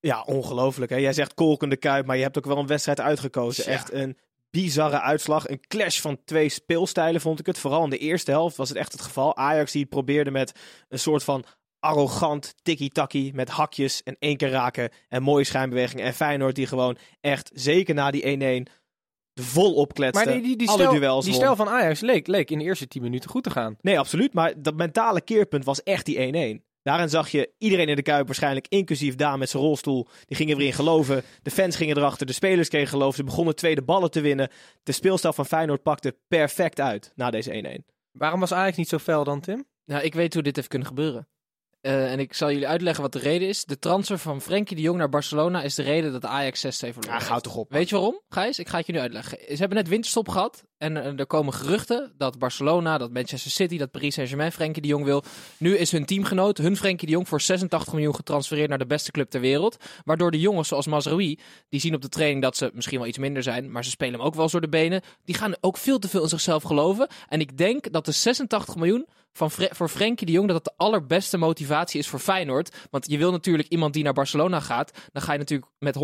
Ja, 0.00 0.22
ongelooflijk. 0.22 0.90
Hè? 0.90 0.96
Jij 0.96 1.12
zegt 1.12 1.34
kolkende 1.34 1.76
kuip, 1.76 2.06
maar 2.06 2.16
je 2.16 2.22
hebt 2.22 2.38
ook 2.38 2.46
wel 2.46 2.58
een 2.58 2.66
wedstrijd 2.66 3.00
uitgekozen. 3.00 3.64
Ja. 3.64 3.70
Echt 3.70 3.92
een 3.92 4.18
bizarre 4.50 5.00
uitslag. 5.00 5.48
Een 5.48 5.60
clash 5.68 6.00
van 6.00 6.20
twee 6.24 6.48
speelstijlen 6.48 7.20
vond 7.20 7.38
ik 7.40 7.46
het. 7.46 7.58
Vooral 7.58 7.84
in 7.84 7.90
de 7.90 7.98
eerste 7.98 8.30
helft 8.30 8.56
was 8.56 8.68
het 8.68 8.78
echt 8.78 8.92
het 8.92 9.00
geval. 9.00 9.36
Ajax 9.36 9.72
die 9.72 9.86
probeerde 9.86 10.30
met 10.30 10.52
een 10.88 10.98
soort 10.98 11.24
van 11.24 11.44
arrogant 11.80 12.54
tikkie-takkie 12.62 13.34
met 13.34 13.48
hakjes 13.48 14.02
en 14.02 14.16
één 14.18 14.36
keer 14.36 14.50
raken 14.50 14.90
en 15.08 15.22
mooie 15.22 15.44
schijnbewegingen. 15.44 16.04
En 16.04 16.14
Feyenoord 16.14 16.54
die 16.54 16.66
gewoon 16.66 16.96
echt, 17.20 17.50
zeker 17.54 17.94
na 17.94 18.10
die 18.10 18.22
1-1, 18.66 18.72
de 19.32 19.42
vol 19.42 19.74
opkletste. 19.74 20.24
Maar 20.24 20.34
die, 20.34 20.42
die, 20.42 20.56
die, 20.56 20.68
alle 20.68 20.82
stijl, 20.82 21.00
duels 21.00 21.24
die 21.24 21.34
stijl 21.34 21.56
van 21.56 21.68
Ajax 21.68 22.00
leek, 22.00 22.26
leek 22.26 22.50
in 22.50 22.58
de 22.58 22.64
eerste 22.64 22.88
10 22.88 23.02
minuten 23.02 23.30
goed 23.30 23.42
te 23.42 23.50
gaan. 23.50 23.76
Nee, 23.80 23.98
absoluut. 23.98 24.34
Maar 24.34 24.62
dat 24.62 24.74
mentale 24.74 25.20
keerpunt 25.20 25.64
was 25.64 25.82
echt 25.82 26.06
die 26.06 26.58
1-1. 26.58 26.68
Daarin 26.82 27.08
zag 27.08 27.28
je 27.28 27.50
iedereen 27.58 27.88
in 27.88 27.96
de 27.96 28.02
Kuip, 28.02 28.26
waarschijnlijk 28.26 28.66
inclusief 28.68 29.14
Daan 29.14 29.38
met 29.38 29.50
zijn 29.50 29.62
rolstoel. 29.62 30.08
Die 30.26 30.36
gingen 30.36 30.56
erin 30.56 30.72
geloven. 30.72 31.22
De 31.42 31.50
fans 31.50 31.76
gingen 31.76 31.96
erachter. 31.96 32.26
De 32.26 32.32
spelers 32.32 32.68
kregen 32.68 32.88
geloof. 32.88 33.14
Ze 33.14 33.24
begonnen 33.24 33.56
tweede 33.56 33.82
ballen 33.82 34.10
te 34.10 34.20
winnen. 34.20 34.48
De 34.82 34.92
speelstijl 34.92 35.32
van 35.32 35.46
Feyenoord 35.46 35.82
pakte 35.82 36.16
perfect 36.28 36.80
uit 36.80 37.12
na 37.14 37.30
deze 37.30 37.80
1-1. 37.80 37.84
Waarom 38.10 38.40
was 38.40 38.52
Ajax 38.52 38.76
niet 38.76 38.88
zo 38.88 38.98
fel 38.98 39.24
dan, 39.24 39.40
Tim? 39.40 39.64
Nou, 39.84 40.02
ik 40.02 40.14
weet 40.14 40.34
hoe 40.34 40.42
dit 40.42 40.56
heeft 40.56 40.68
kunnen 40.68 40.88
gebeuren. 40.88 41.28
Eh, 41.80 42.12
en 42.12 42.18
ik 42.18 42.34
zal 42.34 42.50
jullie 42.50 42.68
uitleggen 42.68 43.02
wat 43.02 43.12
de 43.12 43.18
reden 43.18 43.48
is. 43.48 43.64
De 43.64 43.78
transfer 43.78 44.18
van 44.18 44.40
Frenkie 44.40 44.76
de 44.76 44.82
Jong 44.82 44.98
naar 44.98 45.08
Barcelona 45.08 45.62
is 45.62 45.74
de 45.74 45.82
reden 45.82 46.12
dat 46.12 46.24
Ajax 46.24 46.60
6-2 46.60 46.68
verloren 46.68 47.02
Ja, 47.08 47.12
heeft. 47.12 47.26
gauw 47.26 47.38
toch 47.38 47.56
op. 47.56 47.70
Weet 47.72 47.88
je 47.88 47.94
waarom, 47.94 48.20
Gijs? 48.28 48.58
Ik 48.58 48.68
ga 48.68 48.76
het 48.76 48.86
je 48.86 48.92
nu 48.92 48.98
uitleggen. 48.98 49.38
Ze 49.48 49.56
hebben 49.56 49.76
net 49.76 49.88
winterstop 49.88 50.28
gehad. 50.28 50.62
En 50.78 50.96
eh, 50.96 51.18
er 51.18 51.26
komen 51.26 51.54
geruchten 51.54 52.12
dat 52.16 52.38
Barcelona, 52.38 52.98
dat 52.98 53.12
Manchester 53.12 53.50
City, 53.50 53.78
dat 53.78 53.90
Paris 53.90 54.14
Saint-Germain 54.14 54.52
Frenkie 54.52 54.82
de 54.82 54.88
Jong 54.88 55.04
wil. 55.04 55.22
Nu 55.56 55.76
is 55.76 55.90
hun 55.92 56.04
teamgenoot, 56.04 56.58
hun 56.58 56.76
Frenkie 56.76 57.06
de 57.06 57.12
Jong, 57.12 57.28
voor 57.28 57.40
86 57.40 57.92
miljoen 57.92 58.14
getransfereerd 58.14 58.68
naar 58.68 58.78
de 58.78 58.86
beste 58.86 59.10
club 59.10 59.30
ter 59.30 59.40
wereld. 59.40 59.76
Waardoor 60.04 60.30
de 60.30 60.40
jongens 60.40 60.68
zoals 60.68 60.86
Mazraoui, 60.86 61.38
die 61.68 61.80
zien 61.80 61.94
op 61.94 62.02
de 62.02 62.08
training 62.08 62.42
dat 62.42 62.56
ze 62.56 62.70
misschien 62.74 62.98
wel 62.98 63.08
iets 63.08 63.18
minder 63.18 63.42
zijn. 63.42 63.70
Maar 63.72 63.84
ze 63.84 63.90
spelen 63.90 64.14
hem 64.14 64.22
ook 64.22 64.34
wel 64.34 64.42
eens 64.42 64.52
door 64.52 64.60
de 64.60 64.68
benen. 64.68 65.02
Die 65.24 65.34
gaan 65.34 65.54
ook 65.60 65.76
veel 65.76 65.98
te 65.98 66.08
veel 66.08 66.22
in 66.22 66.28
zichzelf 66.28 66.62
geloven. 66.62 67.08
En 67.28 67.40
ik 67.40 67.58
denk 67.58 67.92
dat 67.92 68.04
de 68.04 68.12
86 68.12 68.76
miljoen 68.76 69.06
van 69.32 69.50
Fre- 69.50 69.74
voor 69.74 69.88
Frenkie 69.88 70.26
de 70.26 70.32
Jong 70.32 70.46
dat 70.46 70.56
het 70.56 70.64
de 70.64 70.72
allerbeste 70.76 71.36
motivatie 71.36 71.98
is 71.98 72.08
voor 72.08 72.18
Feyenoord. 72.18 72.76
Want 72.90 73.10
je 73.10 73.18
wil 73.18 73.30
natuurlijk 73.30 73.68
iemand 73.68 73.94
die 73.94 74.04
naar 74.04 74.12
Barcelona 74.12 74.60
gaat. 74.60 74.90
Dan 75.12 75.22
ga 75.22 75.32
je 75.32 75.38
natuurlijk 75.38 75.70
met 75.78 75.96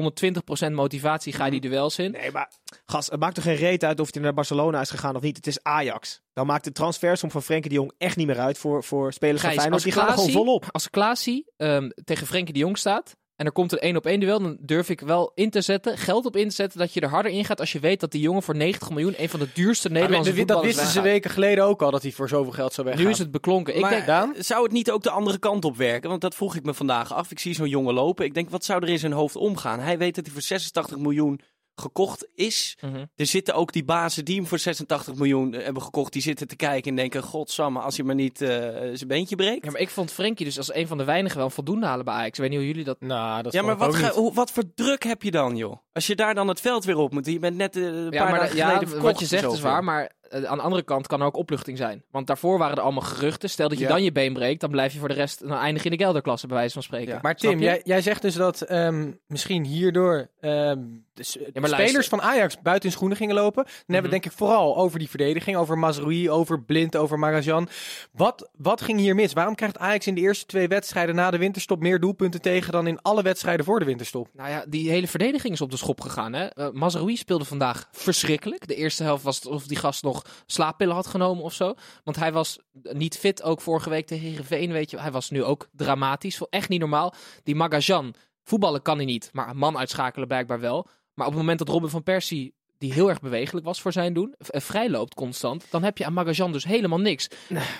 120% 0.68 0.72
motivatie 0.72 1.32
ga 1.32 1.44
je 1.44 1.50
die 1.50 1.60
duels 1.60 1.98
in. 1.98 2.10
Nee, 2.10 2.30
maar 2.30 2.50
gast, 2.86 3.10
het 3.10 3.20
maakt 3.20 3.34
toch 3.34 3.44
geen 3.44 3.56
reet 3.56 3.84
uit 3.84 4.00
of 4.00 4.12
hij 4.12 4.22
naar 4.22 4.34
Barcelona 4.34 4.80
is 4.80 4.90
gegaan 4.90 5.16
of 5.16 5.22
niet. 5.22 5.36
Het 5.36 5.46
is 5.46 5.62
Ajax. 5.62 6.20
Dan 6.32 6.46
maakt 6.46 6.64
de 6.64 6.72
transfersom 6.72 7.30
van 7.30 7.42
Frenkie 7.42 7.70
de 7.70 7.76
Jong 7.76 7.92
echt 7.98 8.16
niet 8.16 8.26
meer 8.26 8.38
uit 8.38 8.58
voor, 8.58 8.84
voor 8.84 9.12
spelers 9.12 9.40
Gijs, 9.40 9.54
van 9.54 9.62
Feyenoord. 9.62 9.84
als 9.84 9.94
Die 9.94 10.02
gaan 10.02 10.12
er 10.12 10.18
gewoon 10.18 10.44
volop. 10.44 10.64
Als 10.70 10.90
Klaasie 10.90 11.46
ehm, 11.56 11.90
tegen 12.04 12.26
Frenkie 12.26 12.54
de 12.54 12.60
Jong 12.60 12.78
staat 12.78 13.16
en 13.36 13.46
er 13.46 13.52
komt 13.52 13.72
een 13.72 13.78
één 13.78 13.96
op 13.96 14.06
één 14.06 14.20
duel, 14.20 14.40
dan 14.40 14.56
durf 14.60 14.90
ik 14.90 15.00
wel 15.00 15.32
in 15.34 15.50
te 15.50 15.60
zetten, 15.60 15.98
geld 15.98 16.26
op 16.26 16.36
in 16.36 16.48
te 16.48 16.54
zetten, 16.54 16.78
dat 16.78 16.92
je 16.92 17.00
er 17.00 17.08
harder 17.08 17.32
in 17.32 17.44
gaat 17.44 17.60
als 17.60 17.72
je 17.72 17.78
weet 17.78 18.00
dat 18.00 18.10
die 18.10 18.20
jongen 18.20 18.42
voor 18.42 18.56
90 18.56 18.90
miljoen 18.90 19.14
een 19.16 19.28
van 19.28 19.40
de 19.40 19.48
duurste 19.52 19.88
Nederlandse 19.88 20.34
dat, 20.34 20.48
dat 20.48 20.62
wisten 20.62 20.86
ze 20.86 21.00
weken 21.00 21.30
geleden 21.30 21.64
ook 21.64 21.82
al, 21.82 21.90
dat 21.90 22.02
hij 22.02 22.12
voor 22.12 22.28
zoveel 22.28 22.52
geld 22.52 22.72
zou 22.72 22.86
weggaan. 22.86 23.04
Nu 23.04 23.10
is 23.10 23.18
het 23.18 23.30
beklonken. 23.30 23.74
Ik 23.74 23.80
maar 23.80 23.90
denk, 23.90 24.06
Daan? 24.06 24.34
zou 24.38 24.62
het 24.62 24.72
niet 24.72 24.90
ook 24.90 25.02
de 25.02 25.10
andere 25.10 25.38
kant 25.38 25.64
op 25.64 25.76
werken? 25.76 26.08
Want 26.08 26.20
dat 26.20 26.34
vroeg 26.34 26.56
ik 26.56 26.64
me 26.64 26.74
vandaag 26.74 27.12
af. 27.14 27.30
Ik 27.30 27.38
zie 27.38 27.54
zo'n 27.54 27.68
jongen 27.68 27.94
lopen. 27.94 28.24
Ik 28.24 28.34
denk, 28.34 28.50
wat 28.50 28.64
zou 28.64 28.82
er 28.82 28.88
in 28.88 28.98
zijn 28.98 29.12
hoofd 29.12 29.36
omgaan? 29.36 29.80
Hij 29.80 29.98
weet 29.98 30.14
dat 30.14 30.24
hij 30.24 30.34
voor 30.34 30.42
86 30.42 30.98
miljoen 30.98 31.40
gekocht 31.80 32.28
is. 32.34 32.76
Mhm. 32.80 33.04
Er 33.16 33.26
zitten 33.26 33.54
ook 33.54 33.72
die 33.72 33.84
bazen 33.84 34.24
die 34.24 34.36
hem 34.36 34.46
voor 34.46 34.58
86 34.58 35.14
miljoen 35.14 35.54
eh, 35.54 35.64
hebben 35.64 35.82
gekocht. 35.82 36.12
Die 36.12 36.22
zitten 36.22 36.48
te 36.48 36.56
kijken 36.56 36.90
en 36.90 36.96
denken, 36.96 37.22
godsamme, 37.22 37.80
als 37.80 37.96
hij 37.96 38.06
maar 38.06 38.14
niet 38.14 38.42
eh, 38.42 38.48
zijn 38.92 39.08
beentje 39.08 39.36
breekt. 39.36 39.64
Ja, 39.64 39.70
maar 39.70 39.80
ik 39.80 39.90
vond 39.90 40.10
Frenkie 40.12 40.44
dus 40.46 40.58
als 40.58 40.74
een 40.74 40.86
van 40.86 40.98
de 40.98 41.04
weinigen 41.04 41.38
wel 41.38 41.50
voldoende 41.50 41.86
halen 41.86 42.04
bij 42.04 42.14
Ajax. 42.14 42.28
Ik 42.28 42.36
weet 42.40 42.48
niet 42.50 42.58
hoe 42.58 42.68
jullie 42.68 42.84
dat... 42.84 43.00
Nou, 43.00 43.42
dat 43.42 43.52
Ja, 43.52 43.62
maar 43.62 43.76
wat, 43.76 43.94
ga- 43.94 44.12
hoe, 44.12 44.34
wat 44.34 44.50
voor 44.50 44.64
druk 44.74 45.02
heb 45.02 45.22
je 45.22 45.30
dan, 45.30 45.56
joh? 45.56 45.76
Als 45.92 46.06
je 46.06 46.14
daar 46.16 46.34
dan 46.34 46.48
het 46.48 46.60
veld 46.60 46.84
weer 46.84 46.96
op 46.96 47.12
moet. 47.12 47.26
Je 47.26 47.38
bent 47.38 47.56
net 47.56 47.76
eh, 47.76 47.82
een 47.82 48.04
Ja, 48.10 48.22
paar 48.22 48.30
maar 48.30 48.40
dagen 48.40 48.56
ja, 48.56 48.66
geleden 48.66 48.88
verkocht 48.88 49.10
wat 49.12 49.20
je 49.20 49.26
zegt 49.26 49.52
is 49.52 49.60
waar, 49.60 49.84
maar 49.84 50.12
eh, 50.30 50.44
aan 50.44 50.56
de 50.56 50.62
andere 50.62 50.82
kant 50.82 51.06
kan 51.06 51.20
er 51.20 51.26
ook 51.26 51.36
opluchting 51.36 51.76
zijn. 51.78 52.02
Want 52.10 52.26
daarvoor 52.26 52.58
waren 52.58 52.76
er 52.76 52.82
allemaal 52.82 53.02
geruchten. 53.02 53.50
Stel 53.50 53.68
dat 53.68 53.78
je 53.78 53.84
Ja. 53.84 53.90
dan 53.90 54.02
je 54.02 54.12
been 54.12 54.32
breekt, 54.32 54.60
dan 54.60 54.70
blijf 54.70 54.92
je 54.92 54.98
voor 54.98 55.08
de 55.08 55.14
rest... 55.14 55.48
Dan 55.48 55.58
eindig 55.58 55.84
in 55.84 55.90
de 55.90 55.96
kelderklasse, 55.96 56.46
bij 56.46 56.56
wijze 56.56 56.72
van 56.72 56.82
spreken. 56.82 57.12
Ja. 57.14 57.18
Maar 57.22 57.34
Tim, 57.36 57.58
jij, 57.60 57.80
jij 57.84 58.00
zegt 58.00 58.22
dus 58.22 58.34
dat 58.34 58.60
ehm, 58.60 59.10
misschien 59.26 59.64
hierdoor 59.64 60.28
ehm, 60.40 60.78
de, 61.14 61.22
spelers 61.22 61.70
luister. 61.70 62.04
van 62.04 62.22
Ajax 62.22 62.60
buiten 62.62 62.82
hun 62.88 62.92
schoenen 62.98 63.16
gingen 63.16 63.34
lopen. 63.34 63.64
Dan 63.64 63.72
hebben 63.74 63.84
we 63.86 63.94
Mhm. 63.96 64.02
het 64.02 64.10
denk 64.10 64.24
ik 64.24 64.32
vooral 64.32 64.76
over 64.76 64.98
die 64.98 65.08
verdediging, 65.08 65.56
over 65.56 65.78
Mazraoui, 65.78 66.30
over 66.30 66.62
Blind, 66.62 66.96
over 66.96 67.18
Magajan. 67.18 67.68
Wat, 68.12 68.50
wat 68.56 68.80
ging 68.80 68.98
hier 68.98 69.14
mis? 69.14 69.32
Waarom 69.32 69.54
krijgt 69.54 69.78
Ajax 69.78 70.06
in 70.06 70.14
de 70.14 70.20
eerste 70.20 70.46
twee 70.46 70.68
wedstrijden 70.68 71.14
na 71.14 71.30
de 71.30 71.38
winterstop 71.38 71.80
meer 71.80 72.00
doelpunten 72.00 72.40
tegen 72.40 72.72
dan 72.72 72.86
in 72.86 73.02
alle 73.02 73.22
wedstrijden 73.22 73.64
voor 73.64 73.78
de 73.78 73.84
winterstop? 73.84 74.28
Nou 74.32 74.48
ja, 74.50 74.64
die 74.68 74.90
hele 74.90 75.06
verdediging 75.08 75.52
is 75.54 75.60
op 75.60 75.70
de 75.70 75.76
schop 75.76 76.00
gegaan. 76.00 76.32
Hè? 76.32 76.72
Mazraoui 76.72 77.16
speelde 77.16 77.44
vandaag 77.44 77.88
verschrikkelijk. 77.92 78.66
De 78.68 78.74
eerste 78.74 79.02
helft 79.02 79.22
was 79.22 79.36
het 79.36 79.46
alsof 79.46 79.66
die 79.66 79.76
gast 79.76 80.02
nog 80.02 80.22
slaappillen 80.46 80.94
had 80.94 81.06
genomen 81.06 81.44
of 81.44 81.52
zo. 81.52 81.74
Want 82.04 82.16
hij 82.16 82.32
was 82.32 82.58
niet 82.82 83.18
fit, 83.18 83.42
ook 83.42 83.60
vorige 83.60 83.90
week 83.90 84.06
tegen 84.06 84.28
Heerenveen, 84.28 84.72
weet 84.72 84.90
je. 84.90 85.00
Hij 85.00 85.12
was 85.12 85.30
nu 85.30 85.44
ook 85.44 85.68
dramatisch. 85.72 86.40
Echt 86.50 86.68
niet 86.68 86.80
normaal. 86.80 87.14
Die 87.42 87.54
Magajan, 87.54 88.14
voetballen 88.42 88.82
kan 88.82 88.96
hij 88.96 89.06
niet, 89.06 89.30
maar 89.32 89.48
een 89.48 89.56
man 89.56 89.78
uitschakelen 89.78 90.28
blijkbaar 90.28 90.60
wel. 90.60 90.86
Maar 91.14 91.26
op 91.26 91.32
het 91.32 91.40
moment 91.40 91.58
dat 91.58 91.68
Robin 91.68 91.90
van 91.90 92.02
Persie, 92.02 92.54
die 92.78 92.92
heel 92.92 93.08
erg 93.08 93.20
bewegelijk 93.20 93.66
was 93.66 93.80
voor 93.80 93.92
zijn 93.92 94.12
doen, 94.12 94.34
eh, 94.38 94.60
vrijloopt 94.60 95.14
constant, 95.14 95.66
dan 95.70 95.82
heb 95.82 95.98
je 95.98 96.04
aan 96.04 96.12
Magajan 96.12 96.52
dus 96.52 96.64
helemaal 96.64 97.00
niks. 97.00 97.28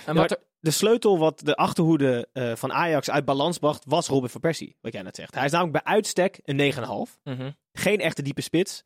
En 0.07 0.15
wat 0.15 0.31
er, 0.31 0.39
De 0.61 0.71
sleutel 0.71 1.19
wat 1.19 1.41
de 1.45 1.57
achterhoede 1.57 2.29
eh, 2.33 2.53
van 2.55 2.73
Ajax 2.73 3.11
uit 3.11 3.25
balans 3.25 3.59
bracht, 3.59 3.85
was 3.87 4.09
Robin 4.09 4.29
van 4.29 4.41
Persie. 4.41 4.77
Wat 4.81 4.93
jij 4.93 5.03
net 5.03 5.17
zegt. 5.17 5.35
Hij 5.35 5.45
is 5.45 5.51
namelijk 5.51 5.85
bij 5.85 5.93
uitstek 5.93 6.41
een 6.45 6.57
9,5. 6.57 7.19
Mhm. 7.25 7.51
Geen 7.73 8.01
echte 8.01 8.23
diepe 8.23 8.41
spits. 8.41 8.85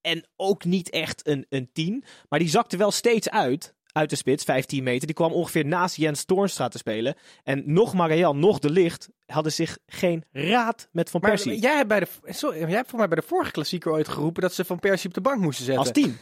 En 0.00 0.26
ook 0.36 0.64
niet 0.64 0.90
echt 0.90 1.26
een, 1.26 1.46
een 1.48 1.70
10. 1.72 2.04
Maar 2.28 2.38
die 2.38 2.48
zakte 2.48 2.76
wel 2.76 2.90
steeds 2.90 3.30
uit. 3.30 3.76
Uit 3.92 4.10
de 4.10 4.16
spits, 4.16 4.44
15 4.44 4.82
meter. 4.82 5.06
Die 5.06 5.16
kwam 5.16 5.32
ongeveer 5.32 5.66
naast 5.66 5.96
Jens 5.96 6.24
Toornstra 6.24 6.68
te 6.68 6.78
spelen. 6.78 7.14
En 7.42 7.62
nog 7.66 7.94
Marian, 7.94 8.38
nog 8.38 8.58
De 8.58 8.70
Licht 8.70 9.08
hadden 9.26 9.52
zich 9.52 9.78
geen 9.86 10.24
raad 10.32 10.88
met 10.92 11.10
Van 11.10 11.20
Maar 11.20 11.30
Persie. 11.30 11.60
jij 11.60 11.76
hebt, 11.76 11.88
bij 11.88 12.00
de, 12.00 12.06
sorry, 12.24 12.58
jij 12.58 12.70
hebt 12.70 12.88
voor 12.88 12.98
mij 12.98 13.08
bij 13.08 13.16
de 13.20 13.26
vorige 13.26 13.50
klassieker 13.50 13.92
ooit 13.92 14.08
geroepen 14.08 14.42
dat 14.42 14.54
ze 14.54 14.64
Van 14.64 14.78
Persie 14.78 15.08
op 15.08 15.14
de 15.14 15.20
bank 15.20 15.40
moesten 15.40 15.64
zetten. 15.64 15.84
Als 15.84 15.92
10. 15.92 16.16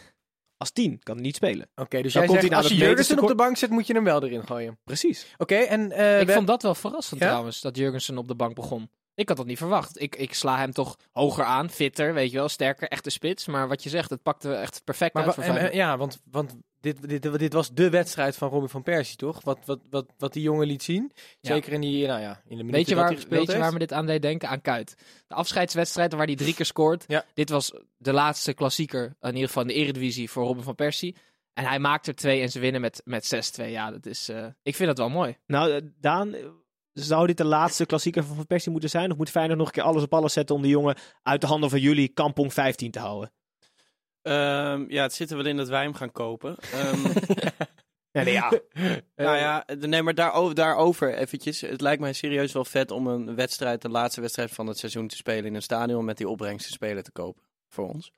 Als 0.56 0.71
10 0.71 0.99
kan 1.02 1.14
hij 1.14 1.25
niet 1.25 1.37
spelen. 1.37 1.68
Oké, 1.75 2.02
dus 2.02 2.12
Dan 2.12 2.23
jij 2.23 2.30
komt 2.30 2.40
zegt 2.40 2.52
hij 2.52 2.62
als 2.62 2.68
je 2.73 2.76
Jurgensen 2.76 3.18
op 3.23 3.28
de 3.28 3.35
bank 3.35 3.56
zet, 3.56 3.71
moet 3.71 3.87
je 3.87 3.92
hem 3.92 4.04
wel 4.04 4.23
erin 4.25 4.47
gooien. 4.47 4.78
Precies. 4.85 5.35
Oké, 5.38 5.54
en 5.56 5.92
eh, 5.92 6.21
Ik 6.21 6.26
we- 6.26 6.33
vond 6.33 6.47
dat 6.47 6.62
wel 6.62 6.75
verrassend 6.75 7.21
Ja? 7.21 7.26
trouwens, 7.26 7.61
dat 7.61 7.76
Jurgensen 7.76 8.18
op 8.18 8.28
de 8.28 8.35
bank 8.35 8.54
begon. 8.54 8.90
Ik 9.17 9.29
had 9.29 9.37
dat 9.37 9.47
niet 9.47 9.59
verwacht. 9.59 10.01
Ik, 10.01 10.17
ik 10.17 10.35
sla 10.35 10.59
hem 10.59 10.73
toch 10.73 10.97
hoger 11.13 11.45
aan, 11.45 11.71
fitter, 11.71 12.15
weet 12.15 12.31
je 12.31 12.37
wel, 12.37 12.49
sterker, 12.49 12.89
echte 12.89 13.11
spits. 13.11 13.47
Maar 13.47 13.69
wat 13.69 13.83
je 13.83 13.89
zegt, 13.89 14.11
het 14.11 14.23
pakte 14.23 14.55
echt 14.55 14.85
perfect 14.85 15.15
Maar 15.15 15.25
uit 15.25 15.35
voor 15.35 15.43
en- 15.45 15.57
en- 15.57 15.75
ja, 15.77 15.97
want, 15.97 16.21
want 16.31 16.57
dit, 16.81 17.09
dit, 17.09 17.39
dit 17.39 17.53
was 17.53 17.71
de 17.73 17.91
wedstrijd 17.91 18.37
van 18.37 18.49
Robin 18.49 18.69
van 18.69 18.83
Persie, 18.83 19.17
toch? 19.17 19.43
Wat, 19.43 19.59
wat, 19.65 19.81
wat, 19.91 20.07
wat 20.19 20.33
die 20.33 20.43
jongen 20.43 20.67
liet 20.67 20.83
zien. 20.83 21.13
Ja. 21.41 21.53
Zeker 21.53 21.73
in 21.73 21.81
die, 21.81 22.07
nou 22.07 22.21
ja, 22.21 22.31
in 22.31 22.57
de 22.57 22.65
minuten 22.65 22.73
Weet 22.73 22.89
je, 22.89 22.95
dat 22.95 22.99
waar, 22.99 23.07
hij 23.07 23.17
gespeeld 23.17 23.39
weet 23.39 23.47
je 23.49 23.53
waar 23.53 23.63
heeft. 23.63 23.73
me 23.73 23.79
dit 23.87 23.93
aan 23.93 24.07
deed 24.07 24.23
denken? 24.23 24.49
Aan 24.49 24.61
Kuit. 24.61 24.95
De 25.27 25.35
afscheidswedstrijd 25.35 26.13
waar 26.13 26.27
hij 26.27 26.35
drie 26.37 26.55
keer 26.55 26.67
scoort. 26.67 27.05
Ja. 27.07 27.25
Dit 27.35 27.51
was 27.51 27.73
de 27.97 28.13
laatste 28.13 28.53
klassieker, 28.55 29.17
in 29.21 29.33
ieder 29.33 29.47
geval 29.47 29.63
in 29.63 29.69
de 29.69 29.75
eredivisie, 29.75 30.31
voor 30.31 30.45
Robin 30.45 30.63
van 30.63 30.75
Persie. 30.75 31.17
En 31.55 31.65
hij 31.65 31.79
maakt 31.79 32.07
er 32.07 32.15
twee 32.15 32.41
en 32.41 32.51
ze 32.51 32.59
winnen 32.61 32.81
met, 32.81 33.03
met 33.05 33.55
6-2. 33.61 33.65
Ja, 33.71 33.91
dat 33.91 34.07
is, 34.07 34.29
eh, 34.29 34.47
ik 34.63 34.75
vind 34.77 34.89
dat 34.89 34.99
wel 34.99 35.09
mooi. 35.09 35.37
Nou, 35.47 35.71
eh, 35.73 35.81
Daan, 36.01 36.35
zou 37.05 37.26
dit 37.26 37.37
de 37.37 37.45
laatste 37.45 37.87
klassieker 37.87 38.25
van 38.25 38.37
Van 38.37 38.47
Persie 38.47 38.73
moeten 38.73 38.91
zijn? 38.91 39.11
Of 39.11 39.17
moet 39.17 39.31
Feyenoord 39.31 39.59
nog 39.59 39.67
een 39.67 39.73
keer 39.73 39.83
alles 39.83 40.03
op 40.03 40.15
alles 40.15 40.33
zetten 40.33 40.55
om 40.55 40.62
de 40.62 40.69
jongen 40.69 40.97
uit 41.23 41.41
de 41.41 41.47
handen 41.47 41.71
van 41.71 41.81
jullie 41.81 42.09
Kampong 42.09 42.53
15 42.53 42.91
te 42.91 42.99
houden? 42.99 43.33
Ehm, 44.23 44.85
ja, 44.88 45.03
het 45.03 45.15
zit 45.15 45.31
er 45.31 45.37
wel 45.37 45.47
in 45.47 45.57
dat 45.57 45.69
wij 45.69 45.83
hem 45.83 45.95
gaan 45.95 46.12
kopen. 46.12 46.57
Ehm, 46.73 46.99
Nee, 48.17 48.25
nee, 48.25 48.35
ja. 48.35 48.50
nou 49.26 49.37
ja, 49.37 49.65
nee, 49.79 50.03
maar 50.03 50.15
daarover, 50.15 50.55
daarover 50.55 51.15
eventjes. 51.15 51.61
Het 51.61 51.81
lijkt 51.81 52.00
mij 52.00 52.12
serieus 52.12 52.53
wel 52.53 52.65
vet 52.65 52.91
om 52.91 53.07
een 53.07 53.35
wedstrijd, 53.35 53.83
de 53.83 53.88
laatste 53.88 54.21
wedstrijd 54.21 54.50
van 54.50 54.67
het 54.67 54.79
seizoen 54.79 55.09
te 55.09 55.17
spelen 55.17 55.45
in 55.45 55.55
een 55.55 55.62
stadion 55.62 56.05
met 56.05 56.17
die 56.17 56.29
opbrengsten 56.29 56.73
spelen 56.73 57.03
te 57.03 57.12
kopen. 57.12 57.43
Voor 57.69 57.88
ons. 57.88 58.12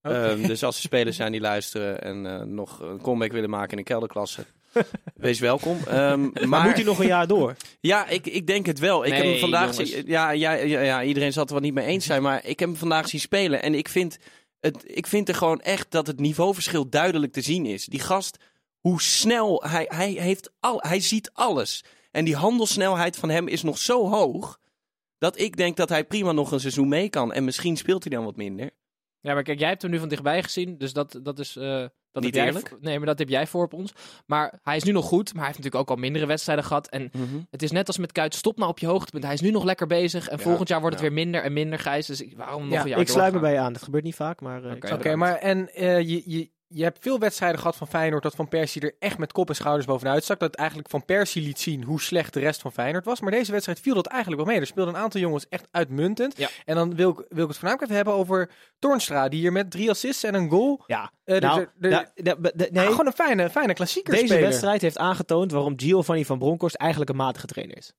Ehm, 0.00 0.46
dus 0.46 0.64
als 0.64 0.76
er 0.76 0.82
spelers 0.90 1.16
zijn 1.16 1.32
die 1.32 1.40
luisteren 1.40 2.02
en 2.02 2.26
eh, 2.26 2.42
nog 2.42 2.80
een 2.80 3.00
comeback 3.00 3.32
willen 3.32 3.50
maken 3.50 3.70
in 3.70 3.76
de 3.76 3.82
kelderklasse, 3.82 4.44
wees 5.14 5.38
welkom. 5.40 5.78
Ehm, 5.86 6.20
maar 6.22 6.48
Maar 6.48 6.64
moet 6.64 6.74
hij 6.74 6.84
nog 6.84 6.98
een 6.98 7.06
jaar 7.06 7.26
door? 7.26 7.56
Ja, 7.80 8.08
ik, 8.08 8.26
ik 8.26 8.46
denk 8.46 8.66
het 8.66 8.78
wel. 8.78 9.04
Ik 9.06 9.12
heb 9.12 9.24
hem 9.24 9.38
vandaag. 9.38 9.76
Ja, 10.06 10.30
ja, 10.30 10.52
ja, 10.52 10.80
ja, 10.80 11.02
iedereen 11.02 11.32
zal 11.32 11.42
het 11.42 11.50
er 11.50 11.56
wel 11.58 11.64
niet 11.66 11.74
mee 11.74 11.86
eens 11.86 12.06
zijn. 12.06 12.22
Maar 12.22 12.44
ik 12.44 12.58
heb 12.58 12.68
hem 12.68 12.78
vandaag 12.78 13.08
zien 13.08 13.20
spelen. 13.20 13.62
En 13.62 13.74
ik 13.74 13.88
vind, 13.88 14.18
het, 14.60 14.82
ik 14.86 15.06
vind 15.06 15.28
er 15.28 15.34
gewoon 15.34 15.60
echt 15.60 15.90
dat 15.90 16.06
het 16.06 16.20
niveauverschil 16.20 16.88
duidelijk 16.88 17.32
te 17.32 17.40
zien 17.40 17.66
is. 17.66 17.84
Die 17.86 18.00
gast, 18.00 18.36
hoe 18.80 19.02
snel 19.02 19.62
hij, 19.66 19.84
hij 19.88 20.10
heeft 20.10 20.52
al, 20.60 20.78
hij 20.80 21.00
ziet 21.00 21.30
alles. 21.32 21.84
En 22.10 22.24
die 22.24 22.36
handelsnelheid 22.36 23.16
van 23.16 23.28
hem 23.30 23.48
is 23.48 23.62
nog 23.62 23.78
zo 23.78 24.08
hoog. 24.08 24.58
Dat 25.18 25.38
ik 25.38 25.56
denk 25.56 25.76
dat 25.76 25.88
hij 25.88 26.04
prima 26.04 26.32
nog 26.32 26.52
een 26.52 26.60
seizoen 26.60 26.88
mee 26.88 27.08
kan. 27.08 27.32
En 27.32 27.44
misschien 27.44 27.76
speelt 27.76 28.04
hij 28.04 28.16
dan 28.16 28.24
wat 28.24 28.36
minder. 28.36 28.70
Ja, 29.20 29.34
maar 29.34 29.42
kijk, 29.42 29.58
jij 29.58 29.68
hebt 29.68 29.82
hem 29.82 29.90
nu 29.90 29.98
van 29.98 30.08
dichtbij 30.08 30.42
gezien, 30.42 30.78
dus 30.78 30.92
dat, 30.92 31.18
dat 31.22 31.38
is... 31.38 31.56
eh, 31.56 31.84
dat 32.22 32.24
Niet 32.24 32.34
heb 32.34 32.44
jij 32.44 32.52
eerlijk. 32.52 32.68
voor- 32.68 32.78
nee, 32.80 32.96
maar 32.98 33.06
dat 33.06 33.18
heb 33.18 33.28
jij 33.28 33.46
voor 33.46 33.64
op 33.64 33.72
ons. 33.72 33.92
Maar 34.26 34.58
hij 34.62 34.76
is 34.76 34.82
nu 34.82 34.92
nog 34.92 35.04
goed, 35.04 35.26
maar 35.32 35.42
hij 35.44 35.46
heeft 35.52 35.58
natuurlijk 35.58 35.90
ook 35.90 35.96
al 35.96 36.02
mindere 36.02 36.26
wedstrijden 36.26 36.64
gehad. 36.64 36.88
En 36.88 37.10
het 37.50 37.62
is 37.62 37.70
net 37.70 37.86
als 37.86 37.98
met 37.98 38.12
Kuit, 38.12 38.34
stop 38.34 38.56
nou 38.56 38.70
op 38.70 38.78
je 38.78 38.86
hoogtepunt. 38.86 39.24
Hij 39.24 39.32
is 39.34 39.40
nu 39.40 39.50
nog 39.50 39.64
lekker 39.64 39.86
bezig 39.86 40.28
en 40.28 40.36
Ja, 40.36 40.42
volgend 40.42 40.68
jaar 40.68 40.80
wordt 40.80 40.94
het 40.96 41.04
weer 41.04 41.14
minder 41.14 41.42
en 41.42 41.52
minder, 41.52 41.78
Gijs. 41.78 42.06
Dus 42.06 42.24
waarom 42.36 42.62
nog 42.64 42.72
Ja, 42.72 42.82
een 42.82 42.88
jaar 42.88 42.98
Ik 43.00 43.08
sluit 43.08 43.32
me 43.32 43.38
bij 43.40 43.52
je 43.52 43.58
aan. 43.58 43.72
Dat 43.72 43.82
gebeurt 43.82 44.04
niet 44.04 44.14
vaak, 44.14 44.40
maar... 44.40 44.64
eh, 44.64 44.92
Oké. 44.92 45.16
maar 45.16 45.34
en 45.36 45.74
eh, 45.74 46.00
je, 46.00 46.22
je, 46.26 46.48
je 46.68 46.82
hebt 46.82 46.98
veel 47.00 47.18
wedstrijden 47.18 47.58
gehad 47.58 47.76
van 47.76 47.88
Feyenoord 47.88 48.22
dat 48.22 48.34
Van 48.34 48.48
Persie 48.48 48.82
er 48.82 48.94
echt 48.98 49.18
met 49.18 49.32
kop 49.32 49.48
en 49.48 49.54
schouders 49.54 49.86
bovenuit 49.86 50.24
stak. 50.24 50.38
Dat 50.40 50.54
eigenlijk 50.54 50.90
Van 50.90 51.04
Persie 51.04 51.42
liet 51.42 51.60
zien 51.60 51.82
hoe 51.84 52.00
slecht 52.00 52.32
de 52.32 52.40
rest 52.40 52.60
van 52.60 52.72
Feyenoord 52.72 53.04
was. 53.04 53.20
Maar 53.20 53.30
deze 53.30 53.50
wedstrijd 53.52 53.80
viel 53.80 53.94
dat 53.94 54.06
eigenlijk 54.06 54.42
wel 54.42 54.50
mee. 54.52 54.60
Er 54.60 54.66
speelden 54.66 54.94
een 54.94 55.00
aantal 55.00 55.20
jongens 55.20 55.48
echt 55.48 55.68
uitmuntend. 55.70 56.36
Ja. 56.38 56.48
En 56.64 56.74
dan 56.74 56.94
wil 56.94 57.10
ik, 57.10 57.16
wil 57.16 57.42
ik 57.42 57.48
het 57.48 57.58
voornamelijk 57.58 57.82
even 57.82 57.94
hebben 57.96 58.14
over 58.14 58.50
Toornstra, 58.78 59.28
die 59.28 59.40
hier 59.40 59.52
met 59.52 59.70
drie 59.70 59.90
assists 59.90 60.22
en 60.24 60.34
een 60.34 60.50
goal... 60.50 60.82
Ja, 60.86 61.10
eh, 61.24 61.38
nou, 61.40 61.66
de- 61.76 61.88
de- 62.56 62.80
ah, 62.80 62.90
gewoon 62.90 63.06
een 63.06 63.12
fijne, 63.12 63.50
fijne 63.50 63.74
klassieker 63.74 64.12
deze 64.12 64.26
speler. 64.26 64.42
wedstrijd 64.48 64.80
heeft 64.82 64.98
aangetoond 64.98 65.52
waarom 65.52 65.72
Giovanni 65.76 66.24
van 66.24 66.38
Bronckhorst 66.38 66.76
eigenlijk 66.76 67.10
een 67.10 67.16
matige 67.16 67.46
trainer 67.46 67.76
is. 67.76 67.92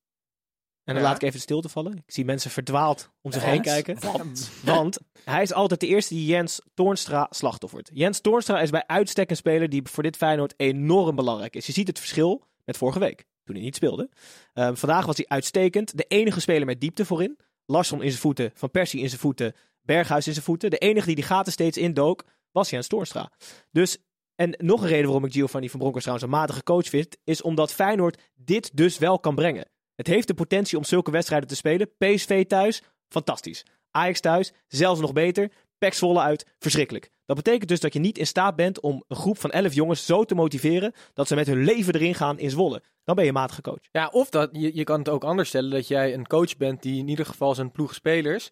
En 0.87 0.93
dan 0.93 1.03
Ja. 1.03 1.09
laat 1.09 1.21
ik 1.21 1.27
even 1.27 1.39
stil 1.39 1.61
te 1.61 1.69
vallen. 1.69 1.93
Ik 1.93 2.13
zie 2.13 2.25
mensen 2.25 2.51
verdwaald 2.51 3.09
om 3.21 3.31
zich 3.31 3.43
heen 3.43 3.61
kijken. 3.61 3.97
Want 4.63 4.97
hij 5.23 5.41
is 5.41 5.53
altijd 5.53 5.79
de 5.79 5.87
eerste 5.87 6.13
die 6.13 6.25
Jens 6.25 6.61
Toornstra 6.73 7.27
slachtoffert. 7.29 7.89
Jens 7.93 8.19
Toornstra 8.19 8.61
is 8.61 8.69
bij 8.69 8.83
uitstek 8.87 9.29
een 9.29 9.35
speler 9.35 9.69
die 9.69 9.81
voor 9.83 10.03
dit 10.03 10.17
Feyenoord 10.17 10.53
enorm 10.57 11.15
belangrijk 11.15 11.55
is. 11.55 11.65
Je 11.65 11.71
ziet 11.71 11.87
het 11.87 11.99
verschil 11.99 12.43
met 12.65 12.77
vorige 12.77 12.99
week, 12.99 13.25
toen 13.43 13.55
hij 13.55 13.63
niet 13.63 13.75
speelde. 13.75 14.09
Ehm, 14.53 14.75
vandaag 14.75 15.05
was 15.05 15.17
hij 15.17 15.25
uitstekend. 15.27 15.97
De 15.97 16.05
enige 16.07 16.39
speler 16.39 16.65
met 16.65 16.81
diepte 16.81 17.05
voorin. 17.05 17.37
Larsson 17.65 18.01
in 18.03 18.09
zijn 18.09 18.21
voeten, 18.21 18.51
Van 18.53 18.71
Persie 18.71 19.01
in 19.01 19.07
zijn 19.09 19.21
voeten, 19.21 19.53
Berghuis 19.81 20.27
in 20.27 20.33
zijn 20.33 20.45
voeten. 20.45 20.69
De 20.69 20.77
enige 20.77 21.05
die 21.05 21.15
die 21.15 21.23
gaten 21.23 21.51
steeds 21.51 21.77
indook, 21.77 22.23
was 22.51 22.69
Jens 22.69 22.87
Toornstra. 22.87 23.31
Dus, 23.71 23.97
en 24.35 24.55
nog 24.57 24.81
een 24.81 24.87
reden 24.87 25.05
waarom 25.05 25.25
ik 25.25 25.31
Giovanni 25.31 25.69
van 25.69 25.79
Bronckhorst 25.79 26.07
trouwens 26.07 26.31
een 26.31 26.39
matige 26.39 26.63
coach 26.63 26.87
vind, 26.87 27.17
is 27.23 27.41
omdat 27.41 27.73
Feyenoord 27.73 28.21
dit 28.35 28.77
dus 28.77 28.97
wel 28.97 29.19
kan 29.19 29.35
brengen. 29.35 29.67
Het 29.97 30.07
heeft 30.07 30.27
de 30.27 30.33
potentie 30.33 30.77
om 30.77 30.83
zulke 30.83 31.11
wedstrijden 31.11 31.47
te 31.47 31.55
spelen. 31.55 31.89
PSV 31.97 32.45
thuis, 32.45 32.81
fantastisch. 33.09 33.65
Ajax 33.91 34.19
thuis, 34.19 34.53
zelfs 34.67 34.99
nog 35.01 35.13
beter. 35.13 35.51
PEC 35.77 35.93
Zwolle 35.93 36.19
uit, 36.19 36.45
verschrikkelijk. 36.59 37.09
Dat 37.25 37.35
betekent 37.35 37.69
dus 37.69 37.79
dat 37.79 37.93
je 37.93 37.99
niet 37.99 38.17
in 38.17 38.27
staat 38.27 38.55
bent 38.55 38.79
om 38.79 39.03
een 39.07 39.15
groep 39.17 39.37
van 39.39 39.51
11 39.51 39.73
jongens 39.73 40.05
zo 40.05 40.23
te 40.23 40.35
motiveren 40.35 40.93
dat 41.13 41.27
ze 41.27 41.35
met 41.35 41.47
hun 41.47 41.63
leven 41.63 41.93
erin 41.93 42.15
gaan 42.15 42.39
in 42.39 42.49
Zwolle. 42.49 42.83
Dan 43.03 43.15
ben 43.15 43.25
je 43.25 43.31
matige 43.31 43.61
coach. 43.61 43.79
Ja, 43.91 44.07
of 44.11 44.29
dat, 44.29 44.49
je, 44.51 44.75
je 44.75 44.83
kan 44.83 44.99
het 44.99 45.09
ook 45.09 45.23
anders 45.23 45.47
stellen, 45.49 45.69
dat 45.71 45.87
jij 45.87 46.13
een 46.13 46.27
coach 46.27 46.57
bent 46.57 46.81
die 46.81 46.99
in 46.99 47.07
ieder 47.07 47.25
geval 47.25 47.55
zijn 47.55 47.71
ploeg 47.71 47.93
spelers 47.93 48.49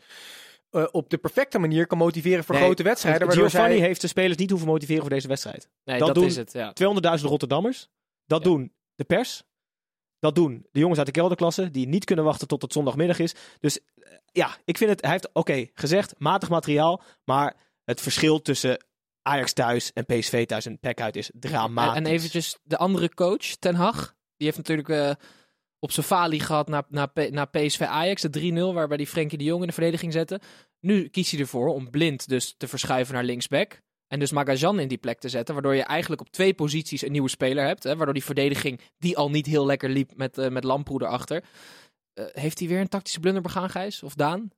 eh, 0.69 0.87
op 0.91 1.09
de 1.09 1.17
perfecte 1.17 1.59
manier 1.59 1.87
kan 1.87 1.97
motiveren 1.97 2.43
voor 2.43 2.55
Nee, 2.55 2.63
grote 2.63 2.83
wedstrijden. 2.83 3.31
Giovanni 3.31 3.49
zij... 3.77 3.87
heeft 3.87 4.01
de 4.01 4.07
spelers 4.07 4.37
niet 4.37 4.49
hoeven 4.49 4.67
motiveren 4.67 5.01
voor 5.01 5.09
deze 5.11 5.27
wedstrijd. 5.27 5.69
Nee, 5.83 5.97
Dat 5.97 6.07
dat, 6.07 6.15
doen- 6.15 6.25
is 6.25 6.35
het, 6.35 6.51
ja. 6.53 6.73
200.000 7.19 7.23
Rotterdammers. 7.25 7.87
Dat 8.25 8.43
Ja. 8.43 8.49
doen 8.49 8.73
de 8.95 9.03
pers. 9.03 9.43
Dat 10.25 10.35
doen 10.35 10.65
de 10.71 10.79
jongens 10.79 10.97
uit 10.97 11.07
de 11.07 11.13
kelderklasse 11.13 11.71
die 11.71 11.87
niet 11.87 12.05
kunnen 12.05 12.25
wachten 12.25 12.47
tot 12.47 12.61
het 12.61 12.73
zondagmiddag 12.73 13.19
is. 13.19 13.33
Dus 13.59 13.79
eh, 13.79 14.11
ja, 14.31 14.57
ik 14.63 14.77
vind 14.77 14.89
het, 14.89 15.01
hij 15.01 15.11
heeft 15.11 15.29
oké 15.33 15.67
gezegd, 15.73 16.13
matig 16.17 16.49
materiaal. 16.49 17.01
Maar 17.23 17.55
het 17.83 18.01
verschil 18.01 18.41
tussen 18.41 18.85
Ajax 19.21 19.53
thuis 19.53 19.93
en 19.93 20.05
PSV 20.05 20.45
thuis 20.45 20.65
en 20.65 20.79
PEC 20.79 21.01
uit 21.01 21.15
is 21.15 21.31
dramatisch. 21.33 21.97
En, 21.97 22.05
en 22.05 22.11
eventjes 22.11 22.57
de 22.63 22.77
andere 22.77 23.13
coach, 23.13 23.55
Ten 23.59 23.75
Hag. 23.75 24.15
Die 24.37 24.47
heeft 24.47 24.57
natuurlijk 24.57 24.89
eh, 24.89 25.11
op 25.79 25.91
zijn 25.91 26.05
falie 26.05 26.39
gehad 26.39 26.67
naar, 26.67 26.83
naar, 26.89 27.09
naar 27.29 27.49
PSV 27.49 27.81
Ajax, 27.81 28.21
de 28.21 28.71
3-0, 28.71 28.73
waarbij 28.73 28.97
die 28.97 29.07
Frenkie 29.07 29.37
de 29.37 29.43
Jong 29.43 29.61
in 29.61 29.67
de 29.67 29.73
verdediging 29.73 30.13
zette. 30.13 30.39
Nu 30.79 31.07
kiest 31.07 31.31
hij 31.31 31.39
ervoor 31.39 31.67
om 31.67 31.89
blind 31.89 32.27
dus 32.27 32.55
te 32.57 32.67
verschuiven 32.67 33.13
naar 33.13 33.23
linksback. 33.23 33.81
En 34.07 34.19
dus 34.19 34.31
Magajan 34.31 34.79
in 34.79 34.87
die 34.87 34.97
plek 34.97 35.19
te 35.19 35.29
zetten, 35.29 35.53
waardoor 35.53 35.75
je 35.75 35.83
eigenlijk 35.83 36.21
op 36.21 36.29
twee 36.29 36.53
posities 36.53 37.01
een 37.01 37.11
nieuwe 37.11 37.29
speler 37.29 37.65
hebt. 37.65 37.83
Hè, 37.83 37.95
waardoor 37.95 38.13
die 38.13 38.23
verdediging, 38.23 38.79
die 38.97 39.17
al 39.17 39.29
niet 39.29 39.45
heel 39.45 39.65
lekker 39.65 39.89
liep 39.89 40.15
met, 40.15 40.37
eh 40.37 40.49
met 40.49 40.63
Lamproe 40.63 41.01
erachter. 41.01 41.43
Eh, 42.13 42.25
heeft 42.31 42.59
hij 42.59 42.67
weer 42.67 42.79
een 42.79 42.89
tactische 42.89 43.19
blunder 43.19 43.41
begaan, 43.41 43.69
Gijs? 43.69 44.03
Of 44.03 44.13
Daan? 44.13 44.51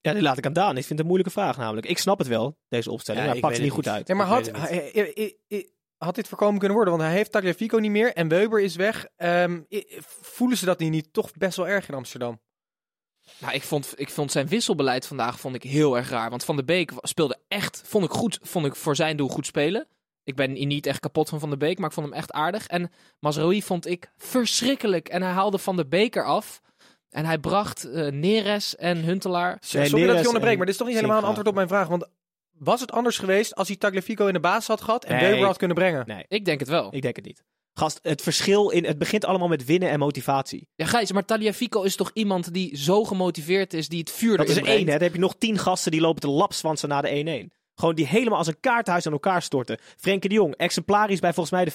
Ja, 0.00 0.12
die 0.12 0.22
laat 0.22 0.38
ik 0.38 0.46
aan 0.46 0.52
Daan. 0.52 0.70
Ik 0.70 0.74
vind 0.74 0.88
het 0.88 0.98
een 0.98 1.06
moeilijke 1.06 1.32
vraag 1.32 1.56
namelijk. 1.56 1.86
Ik 1.86 1.98
snap 1.98 2.18
het 2.18 2.26
wel, 2.26 2.58
deze 2.68 2.90
opstelling, 2.90 3.22
Ja, 3.24 3.30
maar 3.30 3.40
hij 3.40 3.48
pakt 3.48 3.56
er 3.56 3.62
niet 3.62 3.76
het 3.76 3.84
goed 3.84 3.94
uit. 3.94 4.08
Ja, 4.08 4.14
maar 4.14 4.26
had, 4.26 4.46
het 4.46 5.72
had 5.96 6.14
dit 6.14 6.28
voorkomen 6.28 6.58
kunnen 6.58 6.76
worden? 6.76 6.94
Want 6.94 7.06
hij 7.06 7.16
heeft 7.16 7.32
Tagliafico 7.32 7.78
niet 7.78 7.90
meer 7.90 8.12
en 8.12 8.28
Weber 8.28 8.60
is 8.60 8.76
weg. 8.76 9.06
Ehm, 9.16 9.62
voelen 10.20 10.56
ze 10.56 10.64
dat 10.64 10.78
niet 10.78 11.12
toch 11.12 11.32
best 11.32 11.56
wel 11.56 11.68
erg 11.68 11.88
in 11.88 11.94
Amsterdam? 11.94 12.40
Nou, 13.38 13.54
ik 13.54 13.62
vond, 13.62 13.92
ik 13.96 14.08
vond 14.10 14.32
zijn 14.32 14.48
wisselbeleid 14.48 15.06
vandaag 15.06 15.40
vond 15.40 15.54
ik 15.54 15.62
heel 15.62 15.96
erg 15.96 16.10
raar. 16.10 16.30
Want 16.30 16.44
Van 16.44 16.56
de 16.56 16.64
Beek 16.64 16.92
speelde 17.00 17.38
echt, 17.48 17.82
vond 17.84 18.04
ik 18.04 18.10
goed, 18.10 18.38
vond 18.42 18.66
ik 18.66 18.76
voor 18.76 18.96
zijn 18.96 19.16
doel 19.16 19.28
goed 19.28 19.46
spelen. 19.46 19.86
Ik 20.24 20.36
ben 20.36 20.52
niet 20.52 20.86
echt 20.86 21.00
kapot 21.00 21.28
van 21.28 21.40
Van 21.40 21.50
de 21.50 21.56
Beek, 21.56 21.78
maar 21.78 21.88
ik 21.88 21.94
vond 21.94 22.06
hem 22.06 22.16
echt 22.16 22.32
aardig. 22.32 22.66
En 22.66 22.92
Mazraoui 23.20 23.62
vond 23.62 23.86
ik 23.86 24.10
verschrikkelijk. 24.16 25.08
En 25.08 25.22
hij 25.22 25.32
haalde 25.32 25.58
Van 25.58 25.76
de 25.76 25.86
Beek 25.86 26.16
eraf. 26.16 26.60
En 27.10 27.24
hij 27.24 27.38
bracht 27.38 27.84
eh, 27.84 28.12
Neres 28.12 28.76
en 28.76 28.96
Huntelaar. 29.04 29.56
Sorry 29.60 29.82
dat 29.82 29.92
ik 30.16 30.20
je 30.22 30.26
onderbreek, 30.26 30.50
en 30.52 30.56
maar 30.56 30.66
dit 30.66 30.68
is 30.68 30.76
toch 30.76 30.86
niet 30.86 30.96
helemaal 30.96 31.18
een 31.18 31.24
antwoord 31.24 31.46
op 31.48 31.54
mijn 31.54 31.68
vraag. 31.68 31.88
Want 31.88 32.08
was 32.58 32.80
het 32.80 32.92
anders 32.92 33.18
geweest 33.18 33.54
als 33.54 33.68
hij 33.68 33.76
Tagliafico 33.76 34.26
in 34.26 34.32
de 34.32 34.40
basis 34.40 34.66
had 34.66 34.80
gehad 34.80 35.04
en 35.04 35.16
Nee. 35.16 35.30
Weber 35.30 35.46
had 35.46 35.56
kunnen 35.56 35.76
brengen? 35.76 36.06
Nee, 36.06 36.24
Ik 36.28 36.44
denk 36.44 36.60
het 36.60 36.68
wel. 36.68 36.88
ik 36.94 37.02
denk 37.02 37.16
het 37.16 37.24
niet. 37.24 37.42
Gast, 37.74 37.98
het 38.02 38.22
verschil 38.22 38.70
in... 38.70 38.84
Het 38.84 38.98
begint 38.98 39.24
allemaal 39.24 39.48
met 39.48 39.64
winnen 39.64 39.90
en 39.90 39.98
motivatie. 39.98 40.68
Ja, 40.74 40.86
Gijs, 40.86 41.12
maar 41.12 41.24
Taliafico 41.24 41.82
is 41.82 41.96
toch 41.96 42.10
iemand 42.12 42.52
die 42.52 42.76
zo 42.76 43.04
gemotiveerd 43.04 43.72
is, 43.74 43.88
die 43.88 43.98
het 43.98 44.10
vuur 44.10 44.36
Dat 44.36 44.48
is 44.48 44.56
er 44.56 44.64
één, 44.66 44.86
hè. 44.86 44.92
Dan 44.92 45.02
heb 45.02 45.12
je 45.14 45.20
nog 45.20 45.34
tien 45.38 45.58
gasten 45.58 45.90
die 45.90 46.00
lopen 46.00 46.20
te 46.20 46.28
lapswansen 46.28 46.88
na 46.88 47.00
de 47.00 47.48
1-1. 47.50 47.62
Gewoon 47.74 47.94
die 47.94 48.06
helemaal 48.06 48.38
als 48.38 48.46
een 48.46 48.60
kaarthuis 48.60 49.06
aan 49.06 49.12
elkaar 49.12 49.42
storten. 49.42 49.78
Frenkie 49.96 50.28
de 50.28 50.34
Jong, 50.34 50.54
exemplarisch 50.56 51.20
bij 51.20 51.32
volgens 51.32 51.54
mij 51.54 51.64
de 51.64 51.70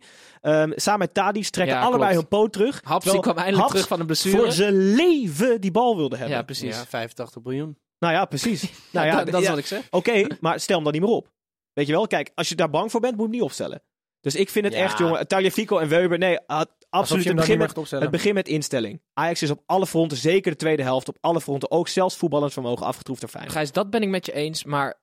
5-2. 0.00 0.02
Ehm, 0.40 0.72
samen 0.74 0.98
met 1.00 1.14
Tadic 1.14 1.48
trekken 1.48 1.76
Ja, 1.76 1.82
allebei 1.82 2.12
klopt. 2.12 2.30
hun 2.30 2.38
poot 2.40 2.52
terug. 2.52 2.80
Hapsi 2.84 3.00
Terwijl 3.00 3.22
kwam 3.22 3.36
eindelijk 3.36 3.60
Haps 3.62 3.72
terug 3.72 3.88
van 3.88 4.00
een 4.00 4.06
blessure. 4.06 4.36
voor 4.36 4.52
zijn 4.52 4.94
leven 4.94 5.60
die 5.60 5.70
bal 5.70 5.96
wilde 5.96 6.16
hebben. 6.16 6.36
Ja, 6.36 6.42
precies. 6.42 6.76
Ja, 6.76 6.86
85 6.86 7.42
miljoen. 7.42 7.78
Nou 7.98 8.12
ja, 8.14 8.24
precies. 8.24 8.62
nou 8.92 9.06
ja, 9.06 9.16
dat, 9.16 9.30
dat 9.32 9.42
is 9.42 9.48
wat 9.48 9.58
ik 9.58 9.66
zeg. 9.66 9.86
Oké, 9.90 10.26
maar 10.40 10.60
stel 10.60 10.74
hem 10.74 10.84
dan 10.84 10.92
niet 10.92 11.02
meer 11.02 11.10
op. 11.10 11.30
Weet 11.72 11.86
je 11.86 11.92
wel, 11.92 12.06
kijk, 12.06 12.30
als 12.34 12.48
je 12.48 12.54
daar 12.54 12.70
bang 12.70 12.90
voor 12.90 13.00
bent, 13.00 13.12
moet 13.12 13.22
je 13.22 13.28
hem 13.28 13.36
niet 13.40 13.48
opstellen. 13.48 13.82
Dus 14.24 14.34
ik 14.34 14.50
vind 14.50 14.64
het 14.64 14.74
Ja. 14.74 14.80
echt, 14.80 14.98
jongen, 14.98 15.26
Tagliafico 15.28 15.78
en 15.78 15.88
Weber, 15.88 16.18
nee, 16.18 16.38
had 16.46 16.68
Alsof 16.90 17.16
absoluut 17.16 17.24
het 17.24 17.36
begin, 17.36 17.58
met, 17.58 17.90
het 17.90 18.10
begin 18.10 18.34
met 18.34 18.48
instelling. 18.48 19.00
Ajax 19.14 19.42
is 19.42 19.50
op 19.50 19.62
alle 19.66 19.86
fronten, 19.86 20.16
zeker 20.16 20.50
de 20.50 20.56
tweede 20.56 20.82
helft, 20.82 21.08
op 21.08 21.16
alle 21.20 21.40
fronten, 21.40 21.70
ook 21.70 21.88
zelfs 21.88 22.16
voetballend 22.16 22.52
vermogen 22.52 22.86
afgetroefd 22.86 23.20
door 23.20 23.30
Feyenoord. 23.30 23.54
Gijs, 23.54 23.72
dat 23.72 23.90
ben 23.90 24.02
ik 24.02 24.08
met 24.08 24.26
je 24.26 24.32
eens, 24.32 24.64
maar 24.64 24.94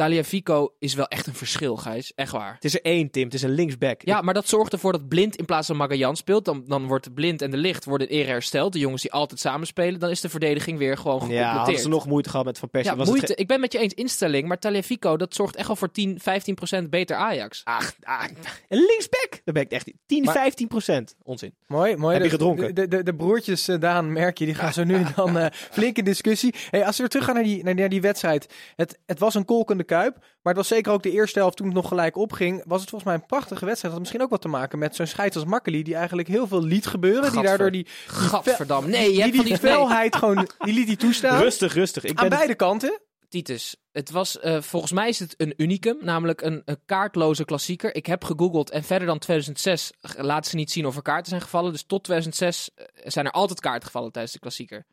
Taliafico 0.00 0.74
is 0.78 0.94
wel 0.94 1.06
echt 1.06 1.26
een 1.26 1.34
verschil, 1.34 1.76
Gijs. 1.76 2.12
Echt 2.14 2.32
waar. 2.32 2.54
Het 2.54 2.64
is 2.64 2.74
er 2.74 2.82
één, 2.82 3.10
Tim, 3.10 3.24
het 3.24 3.34
is 3.34 3.42
een 3.42 3.50
linksback. 3.54 4.00
Ja, 4.04 4.20
maar 4.20 4.34
dat 4.34 4.48
zorgt 4.48 4.72
ervoor 4.72 4.92
dat 4.92 5.08
Blind 5.08 5.36
in 5.36 5.44
plaats 5.44 5.66
van 5.66 5.76
Magallan 5.76 6.16
speelt. 6.16 6.44
Dan, 6.44 6.64
dan 6.66 6.86
wordt 6.86 7.14
Blind 7.14 7.42
en 7.42 7.50
de 7.50 7.56
Licht 7.56 7.84
worden 7.84 8.08
eerder 8.08 8.32
hersteld. 8.32 8.72
De 8.72 8.78
jongens 8.78 9.02
die 9.02 9.12
altijd 9.12 9.40
samen 9.40 9.66
spelen. 9.66 10.00
Dan 10.00 10.10
is 10.10 10.20
de 10.20 10.28
verdediging 10.28 10.78
weer 10.78 10.96
gewoon 10.96 11.14
ja, 11.14 11.20
gecompleteerd. 11.22 11.56
hadden 11.56 11.78
ze 11.82 11.88
nog 11.88 12.06
moeite 12.06 12.28
gehad 12.30 12.44
met 12.44 12.58
Van 12.58 12.70
Persie. 12.70 12.90
ja, 12.90 12.96
Was 12.96 13.08
het 13.08 13.16
moeite. 13.16 13.34
Ik 13.34 13.46
ben 13.46 13.60
met 13.60 13.72
je 13.72 13.78
eens 13.78 13.94
instelling, 13.94 14.48
maar 14.48 14.58
Taliafico, 14.58 15.16
dat 15.16 15.34
zorgt 15.34 15.56
echt 15.56 15.66
wel 15.66 15.76
voor 15.76 15.90
10, 15.90 16.20
15 16.20 16.54
procent 16.54 16.90
beter 16.90 17.16
Ajax. 17.16 17.60
Ach, 17.64 17.92
ah, 18.02 18.24
een 18.68 18.78
linksback! 18.78 19.40
Dan 19.44 19.54
ben 19.54 19.62
ik 19.62 19.70
echt 19.70 19.92
10, 20.06 20.24
Maar- 20.24 20.34
15 20.34 20.68
procent. 20.68 21.16
Onzin. 21.22 21.54
Mooi, 21.66 21.96
mooi. 21.96 22.14
Heb 22.14 22.24
je 22.24 22.30
gedronken? 22.30 22.74
De, 22.74 22.88
de, 22.88 23.02
de 23.02 23.14
broertjes 23.14 23.68
eh, 23.68 23.80
Daan, 23.80 24.12
merk 24.12 24.38
je, 24.38 24.44
die 24.44 24.54
gaan 24.54 24.72
zo 24.72 24.84
nu 24.84 24.94
en 24.94 25.12
dan 25.16 25.38
eh 25.38 25.46
flink 25.52 25.96
in 25.96 26.04
discussie. 26.04 26.54
Hey, 26.70 26.84
als 26.86 26.96
we 26.96 27.02
weer 27.02 27.10
teruggaan 27.10 27.34
naar 27.34 27.44
die, 27.44 27.64
naar, 27.64 27.74
naar 27.74 27.88
die 27.88 28.00
wedstrijd. 28.00 28.54
Het, 28.76 28.98
het 29.06 29.18
was 29.18 29.34
een 29.34 29.44
kolkende 29.44 29.84
kuip, 29.90 30.16
maar 30.18 30.54
het 30.54 30.56
was 30.56 30.68
zeker 30.68 30.92
ook 30.92 31.02
de 31.02 31.10
eerste 31.10 31.38
helft 31.38 31.56
toen 31.56 31.66
het 31.66 31.74
nog 31.74 31.88
gelijk 31.88 32.16
opging. 32.16 32.62
Was 32.66 32.80
het 32.80 32.90
volgens 32.90 33.10
mij 33.10 33.20
een 33.20 33.26
prachtige 33.26 33.64
wedstrijd. 33.64 33.80
Dat 33.82 33.90
had 33.92 34.00
misschien 34.00 34.22
ook 34.22 34.30
wat 34.30 34.40
te 34.40 34.48
maken 34.48 34.78
met 34.78 34.96
zo'n 34.96 35.06
scheids 35.06 35.36
als 35.36 35.44
Makkeli, 35.44 35.82
die 35.82 35.94
eigenlijk 35.94 36.28
heel 36.28 36.46
veel 36.46 36.64
liet 36.64 36.86
gebeuren. 36.86 37.32
Die 37.32 37.42
daardoor 37.42 37.70
die, 37.70 37.86
Gadverdamme. 38.06 38.88
Nee, 38.88 39.06
je 39.06 39.12
die, 39.12 39.22
hebt 39.22 39.34
die, 39.34 39.44
die 39.44 39.58
felheid 39.58 40.16
gewoon, 40.20 40.48
die 40.58 40.74
liet 40.74 40.86
hij 40.86 40.96
toestaan. 40.96 41.40
Rustig, 41.40 41.74
rustig. 41.74 42.04
Ik 42.04 42.18
aan 42.18 42.28
ben 42.28 42.38
beide 42.38 42.54
kanten. 42.54 43.00
Titus, 43.28 43.76
het 43.92 44.10
was, 44.10 44.38
eh, 44.38 44.60
volgens 44.60 44.92
mij 44.92 45.08
is 45.08 45.18
het 45.18 45.34
een 45.36 45.54
unicum, 45.56 45.96
namelijk 46.00 46.40
een, 46.40 46.62
een 46.64 46.80
kaartloze 46.86 47.44
klassieker. 47.44 47.94
Ik 47.94 48.06
heb 48.06 48.24
gegoogeld 48.24 48.70
en 48.70 48.84
verder 48.84 49.06
dan 49.06 49.18
2006 49.18 49.92
laten 50.16 50.50
ze 50.50 50.56
niet 50.56 50.70
zien 50.70 50.86
of 50.86 50.96
er 50.96 51.02
kaarten 51.02 51.28
zijn 51.28 51.40
gevallen. 51.40 51.72
Dus 51.72 51.82
tot 51.82 52.04
2006 52.04 52.70
zijn 53.04 53.26
er 53.26 53.32
altijd 53.32 53.60
kaarten 53.60 53.86
gevallen 53.86 54.12
tijdens 54.12 54.32
de 54.34 54.40
klassieker. 54.40 54.86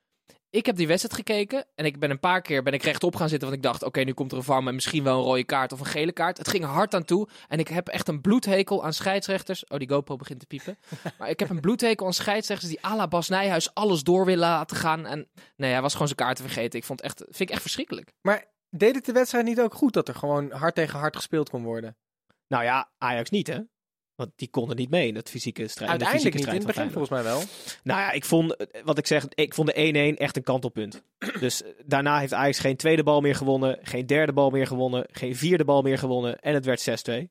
Ik 0.49 0.65
heb 0.65 0.75
die 0.75 0.87
wedstrijd 0.87 1.15
gekeken 1.15 1.65
en 1.75 1.85
ik 1.85 1.99
ben 1.99 2.09
een 2.09 2.19
paar 2.19 2.41
keer 2.41 2.63
ben 2.63 2.73
ik 2.73 2.83
rechtop 2.83 3.15
gaan 3.15 3.29
zitten, 3.29 3.47
want 3.49 3.63
ik 3.63 3.69
dacht, 3.69 3.83
oké, 3.83 4.01
nu 4.01 4.13
komt 4.13 4.31
er 4.31 4.37
een 4.37 4.43
VAR 4.43 4.63
met 4.63 4.73
misschien 4.73 5.03
wel 5.03 5.17
een 5.17 5.23
rode 5.23 5.43
kaart 5.43 5.71
of 5.71 5.79
een 5.79 5.85
gele 5.85 6.11
kaart. 6.11 6.37
Het 6.37 6.47
ging 6.47 6.63
hard 6.63 6.93
aan 6.93 7.03
toe 7.03 7.27
en 7.47 7.59
ik 7.59 7.67
heb 7.67 7.87
echt 7.87 8.07
een 8.07 8.21
bloedhekel 8.21 8.83
aan 8.83 8.93
scheidsrechters. 8.93 9.65
Oh, 9.67 9.77
die 9.77 9.89
GoPro 9.89 10.15
begint 10.15 10.39
te 10.39 10.45
piepen. 10.45 10.77
maar 11.19 11.29
ik 11.29 11.39
heb 11.39 11.49
een 11.49 11.59
bloedhekel 11.59 12.05
aan 12.05 12.13
scheidsrechters 12.13 12.71
die 12.71 12.85
à 12.85 12.95
la 12.95 13.07
Bas 13.07 13.29
Nijhuis 13.29 13.73
alles 13.73 14.03
door 14.03 14.25
willen 14.25 14.49
laten 14.49 14.77
gaan. 14.77 15.05
En 15.05 15.27
nee, 15.55 15.71
hij 15.71 15.81
was 15.81 15.91
gewoon 15.91 16.07
zijn 16.07 16.19
kaarten 16.19 16.43
vergeten. 16.43 16.79
Ik 16.79 16.85
vond 16.85 17.01
het 17.01 17.11
echt, 17.11 17.23
vind 17.25 17.49
ik 17.49 17.49
echt 17.49 17.61
verschrikkelijk. 17.61 18.13
Maar 18.21 18.45
deed 18.69 18.95
het 18.95 19.05
de 19.05 19.11
wedstrijd 19.11 19.45
niet 19.45 19.61
ook 19.61 19.73
goed 19.73 19.93
dat 19.93 20.07
er 20.07 20.15
gewoon 20.15 20.51
hard 20.51 20.75
tegen 20.75 20.99
hard 20.99 21.15
gespeeld 21.15 21.49
kon 21.49 21.63
worden? 21.63 21.97
Nou 22.47 22.63
ja, 22.63 22.91
Ajax 22.97 23.29
niet, 23.29 23.47
hè? 23.47 23.59
Want 24.17 24.31
die 24.35 24.47
konden 24.47 24.75
niet 24.75 24.89
mee 24.89 25.07
in 25.07 25.13
dat 25.13 25.29
fysieke 25.29 25.67
strijd. 25.67 25.91
in 25.91 25.97
de 25.97 26.05
Uiteindelijk 26.05 26.35
niet, 26.35 26.45
fysieke 26.45 26.55
in 26.55 26.61
strijd 26.61 26.87
het 26.87 26.99
van 26.99 27.05
begin 27.05 27.23
volgens 27.23 27.49
mij 27.49 27.49
wel. 27.73 27.83
Nou 27.83 27.99
ja, 27.99 28.11
ik 28.11 28.25
vond, 28.25 28.55
eh, 28.55 28.83
wat 28.83 28.97
ik 28.97 29.07
zeg, 29.07 29.27
ik 29.33 29.53
vond 29.53 29.67
de 29.67 30.13
1-1 30.13 30.17
echt 30.17 30.35
een 30.35 30.43
kantelpunt. 30.43 31.03
dus 31.39 31.63
eh, 31.63 31.69
daarna 31.85 32.19
heeft 32.19 32.33
Ajax 32.33 32.59
geen 32.59 32.75
tweede 32.75 33.03
bal 33.03 33.21
meer 33.21 33.35
gewonnen, 33.35 33.79
geen 33.81 34.05
derde 34.05 34.33
bal 34.33 34.49
meer 34.49 34.67
gewonnen, 34.67 35.05
geen 35.11 35.35
vierde 35.35 35.65
bal 35.65 35.81
meer 35.81 35.97
gewonnen 35.97 36.39
en 36.39 36.53
het 36.53 36.65
werd 36.65 37.07
6-2. 37.09 37.29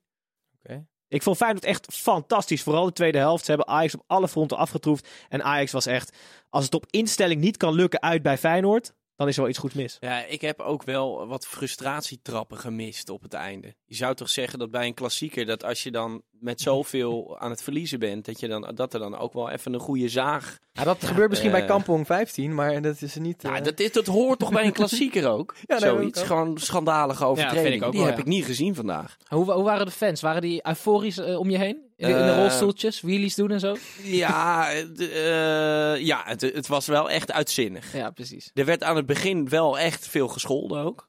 Oké. 0.62 0.86
Ik 1.08 1.22
vond 1.22 1.36
Feyenoord 1.36 1.64
echt 1.64 1.86
fantastisch, 1.94 2.62
vooral 2.62 2.84
de 2.84 2.92
tweede 2.92 3.18
helft. 3.18 3.44
Ze 3.44 3.50
hebben 3.50 3.68
Ajax 3.68 3.94
op 3.94 4.02
alle 4.06 4.28
fronten 4.28 4.56
afgetroefd 4.56 5.08
en 5.28 5.42
Ajax 5.42 5.72
was 5.72 5.86
echt, 5.86 6.16
als 6.50 6.64
het 6.64 6.74
op 6.74 6.86
instelling 6.90 7.40
niet 7.40 7.56
kan 7.56 7.74
lukken 7.74 8.02
uit 8.02 8.22
bij 8.22 8.38
Feyenoord, 8.38 8.92
dan 9.16 9.28
is 9.28 9.34
er 9.34 9.40
wel 9.40 9.50
iets 9.50 9.58
goeds 9.58 9.74
mis. 9.74 9.96
Ja, 10.00 10.24
ik 10.24 10.40
heb 10.40 10.60
ook 10.60 10.82
wel 10.82 11.26
wat 11.26 11.46
frustratietrappen 11.46 12.58
gemist 12.58 13.08
op 13.08 13.22
het 13.22 13.32
einde. 13.32 13.74
Je 13.84 13.94
zou 13.94 14.14
toch 14.14 14.30
zeggen 14.30 14.58
dat 14.58 14.70
bij 14.70 14.86
een 14.86 14.94
klassieker, 14.94 15.46
dat 15.46 15.64
als 15.64 15.82
je 15.82 15.90
dan 15.90 16.22
met 16.30 16.60
zoveel 16.60 17.24
aan 17.40 17.50
het 17.50 17.62
verliezen 17.62 17.98
bent, 17.98 18.24
dat, 18.24 18.40
je 18.40 18.48
dan, 18.48 18.70
dat 18.74 18.94
er 18.94 19.00
dan 19.00 19.18
ook 19.18 19.32
wel 19.32 19.50
even 19.50 19.72
een 19.72 19.80
goede 19.80 20.08
zaag... 20.08 20.58
Ja, 20.72 20.84
dat 20.84 21.04
gebeurt 21.04 21.28
misschien 21.28 21.50
bij 21.50 21.60
eh, 21.60 21.66
Kampong 21.66 22.06
15, 22.06 22.54
maar 22.54 22.82
dat 22.82 23.02
is 23.02 23.14
er 23.14 23.20
niet... 23.20 23.42
Ja, 23.42 23.56
eh, 23.56 23.64
dat, 23.64 23.80
is, 23.80 23.92
dat 23.92 24.06
hoort 24.06 24.38
toch 24.38 24.52
bij 24.52 24.64
een 24.64 24.72
klassieker 24.72 25.28
ook? 25.36 25.54
Ja, 25.66 25.78
nee, 25.78 25.90
Zoiets, 25.90 26.20
ook 26.20 26.26
gewoon 26.26 26.58
schandalige 26.58 27.24
overtreding. 27.24 27.66
vind 27.66 27.80
ik 27.80 27.82
ook 27.82 27.90
Die 27.92 28.00
wel, 28.00 28.08
heb 28.08 28.18
ja. 28.18 28.24
ik 28.24 28.30
niet 28.30 28.44
gezien 28.44 28.74
vandaag. 28.74 29.16
Hoe, 29.28 29.52
hoe 29.52 29.64
waren 29.64 29.86
de 29.86 29.92
fans? 29.92 30.20
Waren 30.20 30.42
die 30.42 30.66
euforisch 30.66 31.18
eh, 31.18 31.38
om 31.38 31.50
je 31.50 31.58
heen? 31.58 31.85
In 31.96 32.06
de, 32.08 32.12
in 32.14 32.26
de 32.26 32.30
Eh, 32.32 32.38
rolstoeltjes, 32.38 33.00
wheelies 33.00 33.34
doen 33.34 33.50
en 33.50 33.60
zo? 33.60 33.76
Ja, 34.02 34.70
eh, 34.72 35.96
ja 35.96 36.22
het, 36.24 36.40
het 36.40 36.66
was 36.66 36.86
wel 36.86 37.10
echt 37.10 37.32
uitzinnig. 37.32 37.92
Ja, 37.92 38.10
precies. 38.10 38.50
Er 38.54 38.64
werd 38.64 38.82
aan 38.82 38.96
het 38.96 39.06
begin 39.06 39.48
wel 39.48 39.78
echt 39.78 40.08
veel 40.08 40.28
gescholden 40.28 40.82
ook. 40.82 41.08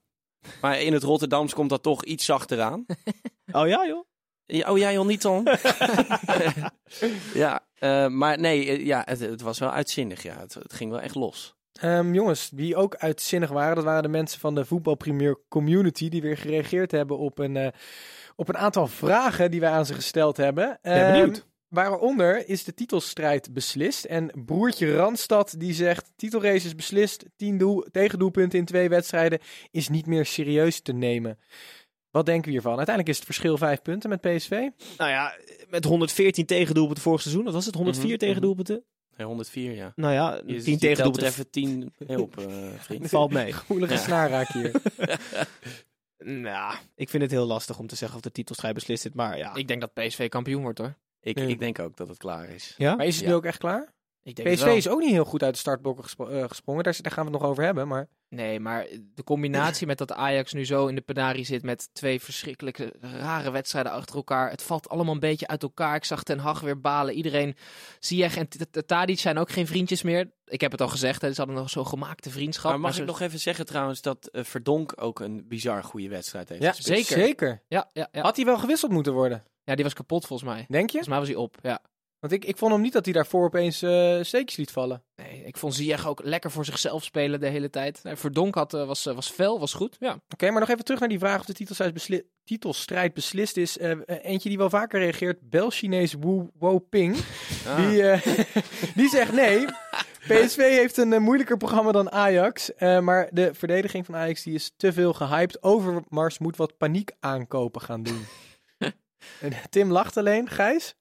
Maar 0.62 0.82
in 0.82 0.94
het 0.94 1.04
Rotterdams 1.04 1.54
komt 1.54 1.70
dat 1.70 1.84
toch 1.84 2.04
iets 2.04 2.26
zachter 2.26 2.62
aan. 2.62 2.86
Oh 3.52 3.68
ja 3.68 3.86
joh? 3.88 4.06
Ja, 4.46 4.72
Oh, 4.72 4.78
jij 4.78 4.98
al 4.98 5.06
niet 5.06 5.22
dan? 5.22 5.48
ja, 7.34 7.68
eh, 7.74 8.08
maar 8.08 8.40
nee, 8.40 8.86
ja, 8.86 9.02
het, 9.06 9.20
het 9.20 9.42
was 9.42 9.60
wel 9.60 9.72
uitzinnig. 9.72 10.24
Ja. 10.24 10.40
Het, 10.40 10.54
het 10.54 10.74
ging 10.74 10.92
wel 10.92 11.02
echt 11.02 11.16
los. 11.16 11.56
Ehm, 11.80 12.14
jongens, 12.14 12.50
die 12.50 12.76
ook 12.76 12.96
uitzinnig 12.96 13.50
waren, 13.50 13.76
dat 13.76 13.84
waren 13.84 14.04
de 14.04 14.10
mensen 14.10 14.40
van 14.40 14.56
de 14.56 14.66
voetbalpremier 14.66 15.40
community 15.50 16.10
die 16.10 16.22
weer 16.22 16.38
gereageerd 16.38 16.92
hebben 16.92 17.18
op 17.18 17.40
een, 17.40 17.58
eh, 17.58 17.68
op 18.38 18.50
een 18.50 18.58
aantal 18.58 18.88
vragen 18.88 19.52
die 19.52 19.60
wij 19.60 19.70
aan 19.70 19.86
ze 19.86 19.94
gesteld 19.94 20.38
hebben. 20.38 20.80
Ben 20.82 20.94
Ehm, 20.94 21.12
benieuwd. 21.12 21.46
Waaronder 21.68 22.50
is 22.50 22.64
de 22.64 22.74
titelstrijd 22.74 23.54
beslist. 23.54 24.06
En 24.06 24.32
broertje 24.46 24.96
Randstad 24.96 25.56
die 25.58 25.74
zegt: 25.74 26.12
titelrace 26.16 26.66
is 26.66 26.76
beslist. 26.76 27.26
Tien 27.36 27.58
doel, 27.58 27.86
tegendoelpunten 27.92 28.60
in 28.60 28.66
twee 28.66 28.90
wedstrijden 28.90 29.40
is 29.72 29.90
niet 29.90 30.06
meer 30.06 30.26
serieus 30.26 30.82
te 30.82 30.94
nemen. 30.94 31.40
Wat 32.12 32.26
denken 32.26 32.46
we 32.46 32.52
hiervan? 32.52 32.78
Uiteindelijk 32.78 33.10
is 33.10 33.16
het 33.16 33.26
verschil 33.26 33.58
vijf 33.58 33.82
punten 33.82 34.10
met 34.10 34.22
PSV. 34.22 34.50
Nou 34.98 35.10
ja, 35.12 35.36
met 35.70 35.84
114 35.84 36.46
tegendoelpunten 36.46 37.04
vorig 37.04 37.22
seizoen, 37.22 37.44
wat 37.44 37.54
was 37.54 37.66
het? 37.66 37.76
104 37.76 38.08
Mhm, 38.10 38.18
tegendoelpunten? 38.18 38.84
Nee, 39.18 39.28
104, 39.28 39.74
ja. 39.74 39.92
Nou 39.96 40.14
ja, 40.14 40.34
Je, 40.36 40.44
10 40.44 40.54
je 40.54 40.62
telt 40.64 40.72
er 40.72 40.78
tegendoelpunten 40.80 41.28
even 41.28 41.50
10 41.50 41.94
mee 42.08 42.22
op, 42.22 42.38
eh, 42.38 42.46
vriend. 42.78 43.10
valt 43.10 43.32
mee. 43.32 43.54
Gevoelige 43.54 43.94
Ja. 43.94 44.00
snaarraak 44.00 44.48
hier. 44.48 44.72
Nou, 46.18 46.76
ik 46.96 47.10
vind 47.10 47.24
het 47.24 47.32
heel 47.32 47.46
lastig 47.46 47.80
om 47.80 47.88
te 47.88 47.96
zeggen 47.96 48.18
of 48.18 48.24
de 48.24 48.32
titelstrijd 48.32 48.74
beslist 48.74 49.06
is, 49.06 49.12
maar 49.14 49.38
ja. 49.38 49.56
Ik 49.56 49.68
denk 49.68 49.82
dat 49.82 49.94
PSV 49.94 50.30
kampioen 50.30 50.62
wordt 50.62 50.78
hoor. 50.78 50.96
Ik, 51.22 51.38
Ja. 51.40 51.46
ik 51.46 51.60
denk 51.60 51.80
ook 51.80 51.98
dat 51.98 52.08
het 52.08 52.18
klaar 52.18 52.50
is. 52.50 52.74
ja? 52.78 52.96
Maar 52.96 53.06
is 53.06 53.16
het 53.16 53.24
Ja. 53.24 53.30
nu 53.30 53.36
ook 53.36 53.46
echt 53.46 53.58
klaar? 53.58 53.94
Ik 54.28 54.36
denk 54.36 54.56
PSV 54.56 54.66
is 54.66 54.88
ook 54.88 55.00
niet 55.00 55.12
heel 55.12 55.26
goed 55.26 55.44
uit 55.44 55.54
de 55.54 55.60
startblokken 55.60 56.04
gespro- 56.04 56.28
eh, 56.28 56.44
gesprongen. 56.48 56.84
Daar, 56.84 56.98
daar 57.02 57.12
gaan 57.12 57.26
we 57.26 57.32
het 57.32 57.40
nog 57.42 57.50
over 57.50 57.64
hebben. 57.64 57.88
Maar 57.88 58.08
Nee, 58.30 58.60
maar 58.60 58.88
de 59.16 59.24
combinatie 59.24 59.88
met 59.88 59.98
dat 59.98 60.12
Ajax 60.12 60.54
nu 60.54 60.66
zo 60.66 60.88
in 60.88 60.96
de 60.96 61.02
penarie 61.02 61.46
zit 61.46 61.64
met 61.64 61.90
twee 61.94 62.22
verschrikkelijke 62.22 62.94
rare 63.00 63.52
wedstrijden 63.52 63.92
achter 63.92 64.16
elkaar. 64.16 64.50
Het 64.50 64.64
valt 64.64 64.90
allemaal 64.90 65.14
een 65.14 65.20
beetje 65.20 65.48
uit 65.48 65.64
elkaar. 65.64 65.96
Ik 65.96 66.04
zag 66.04 66.24
Ten 66.24 66.40
Hag 66.40 66.60
weer 66.60 66.82
balen. 66.82 67.14
Iedereen, 67.14 67.56
Ziyech 68.00 68.38
en 68.38 68.48
Tadic 68.86 69.20
zijn 69.20 69.38
ook 69.38 69.50
geen 69.50 69.68
vriendjes 69.68 70.02
meer. 70.02 70.32
Ik 70.46 70.62
heb 70.62 70.72
het 70.72 70.82
al 70.82 70.88
gezegd, 70.88 71.22
hè, 71.22 71.32
ze 71.34 71.38
hadden 71.38 71.56
nog 71.56 71.70
zo'n 71.70 71.88
gemaakte 71.88 72.30
vriendschap. 72.30 72.72
Maar 72.72 72.80
mag 72.80 72.98
ik 72.98 73.06
nog 73.06 73.20
even 73.22 73.40
zeggen 73.40 73.66
trouwens 73.66 74.02
dat 74.02 74.28
eh, 74.28 74.44
Verdonk 74.44 74.94
ook 74.96 75.20
een 75.20 75.48
bizar 75.48 75.84
goede 75.84 76.10
wedstrijd 76.10 76.50
heeft 76.50 76.62
ja, 76.62 76.72
gespeeld. 76.72 77.06
zeker. 77.06 77.24
zeker. 77.26 77.64
Ja, 77.68 77.90
ja, 77.94 78.08
ja. 78.12 78.22
Had 78.22 78.36
hij 78.36 78.46
wel 78.46 78.58
gewisseld 78.58 78.92
moeten 78.92 79.14
worden? 79.14 79.44
ja, 79.64 79.76
die 79.76 79.84
was 79.84 79.94
kapot 79.94 80.26
volgens 80.26 80.50
mij. 80.50 80.66
Denk 80.68 80.90
je? 80.90 81.00
Volgens 81.00 81.08
mij 81.08 81.20
was 81.20 81.28
hij 81.28 81.38
op, 81.38 81.58
ja. 81.62 81.82
Want 82.20 82.34
ik, 82.34 82.46
ik 82.46 82.58
vond 82.58 82.72
hem 82.72 82.82
niet 82.82 82.94
dat 82.94 83.06
hij 83.06 83.14
daarvoor 83.14 83.46
opeens 83.46 83.82
eh 83.82 84.18
steekjes 84.22 84.58
liet 84.58 84.72
vallen. 84.72 85.04
Nee, 85.16 85.44
ik 85.46 85.58
vond 85.58 85.76
Ziyech 85.76 86.08
ook 86.08 86.22
lekker 86.24 86.52
voor 86.52 86.66
zichzelf 86.66 87.04
spelen 87.04 87.40
de 87.40 87.48
hele 87.48 87.70
tijd. 87.70 88.00
Nee, 88.04 88.16
Verdonk 88.16 88.56
had, 88.56 88.74
eh, 88.74 88.86
was, 88.88 89.06
eh, 89.06 89.16
was 89.16 89.30
fel, 89.30 89.60
was 89.60 89.74
goed. 89.74 89.96
Ja. 90.00 90.20
Oké, 90.30 90.50
maar 90.52 90.60
nog 90.60 90.70
even 90.70 90.84
terug 90.84 91.00
naar 91.00 91.10
die 91.10 91.20
vraag 91.20 91.40
of 91.40 91.46
de 91.46 91.54
titelstrijd, 91.54 91.94
besli- 91.94 92.24
titelstrijd 92.44 93.14
beslist 93.14 93.58
is. 93.58 93.78
Eentje 94.06 94.50
die 94.50 94.58
wel 94.58 94.70
vaker 94.70 95.00
reageert, 95.00 95.50
Bel-Chinees 95.50 96.14
Wu 96.14 96.48
Wo 96.60 96.80
Ping. 96.80 97.16
Die, 97.78 98.04
die 99.00 99.10
zegt 99.10 99.32
nee. 99.32 99.66
PSV 100.28 100.56
heeft 100.58 100.98
een 100.98 101.22
moeilijker 101.22 101.58
programma 101.58 101.92
dan 101.92 102.12
Ajax. 102.12 102.72
maar 102.80 103.30
de 103.32 103.54
verdediging 103.54 104.06
van 104.06 104.16
Ajax 104.16 104.44
die 104.44 104.54
is 104.54 104.72
te 104.78 104.94
veel 104.94 105.14
gehyped. 105.14 105.64
Overmars 105.64 106.40
moet 106.40 106.56
wat 106.58 106.78
paniek 106.78 107.12
aankopen 107.20 107.82
gaan 107.82 108.04
doen. 108.04 108.26
En 109.42 109.54
Tim 109.70 109.92
lacht 109.92 110.18
alleen. 110.18 110.50
Gijs? 110.50 110.96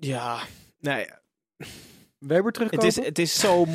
Ja, 0.00 0.40
nee, 0.80 1.06
Weber 2.18 2.44
het 2.44 2.54
terugkomen? 2.54 2.86
is, 2.86 2.96
het 2.96 3.18
is 3.18 3.38
zo 3.40 3.66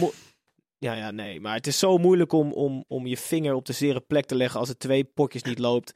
Ja, 0.78 0.94
ja, 0.94 1.12
nee. 1.12 1.40
Maar 1.40 1.56
het 1.56 1.68
is 1.68 1.80
zo 1.80 1.98
moeilijk 1.98 2.32
om, 2.32 2.52
om, 2.52 2.86
om 2.88 3.06
je 3.06 3.18
vinger 3.18 3.54
op 3.54 3.66
de 3.66 3.74
zere 3.74 4.00
plek 4.00 4.26
te 4.26 4.36
leggen 4.36 4.60
als 4.60 4.70
het 4.70 4.80
twee 4.80 5.04
potjes 5.04 5.44
niet 5.44 5.60
loopt. 5.60 5.94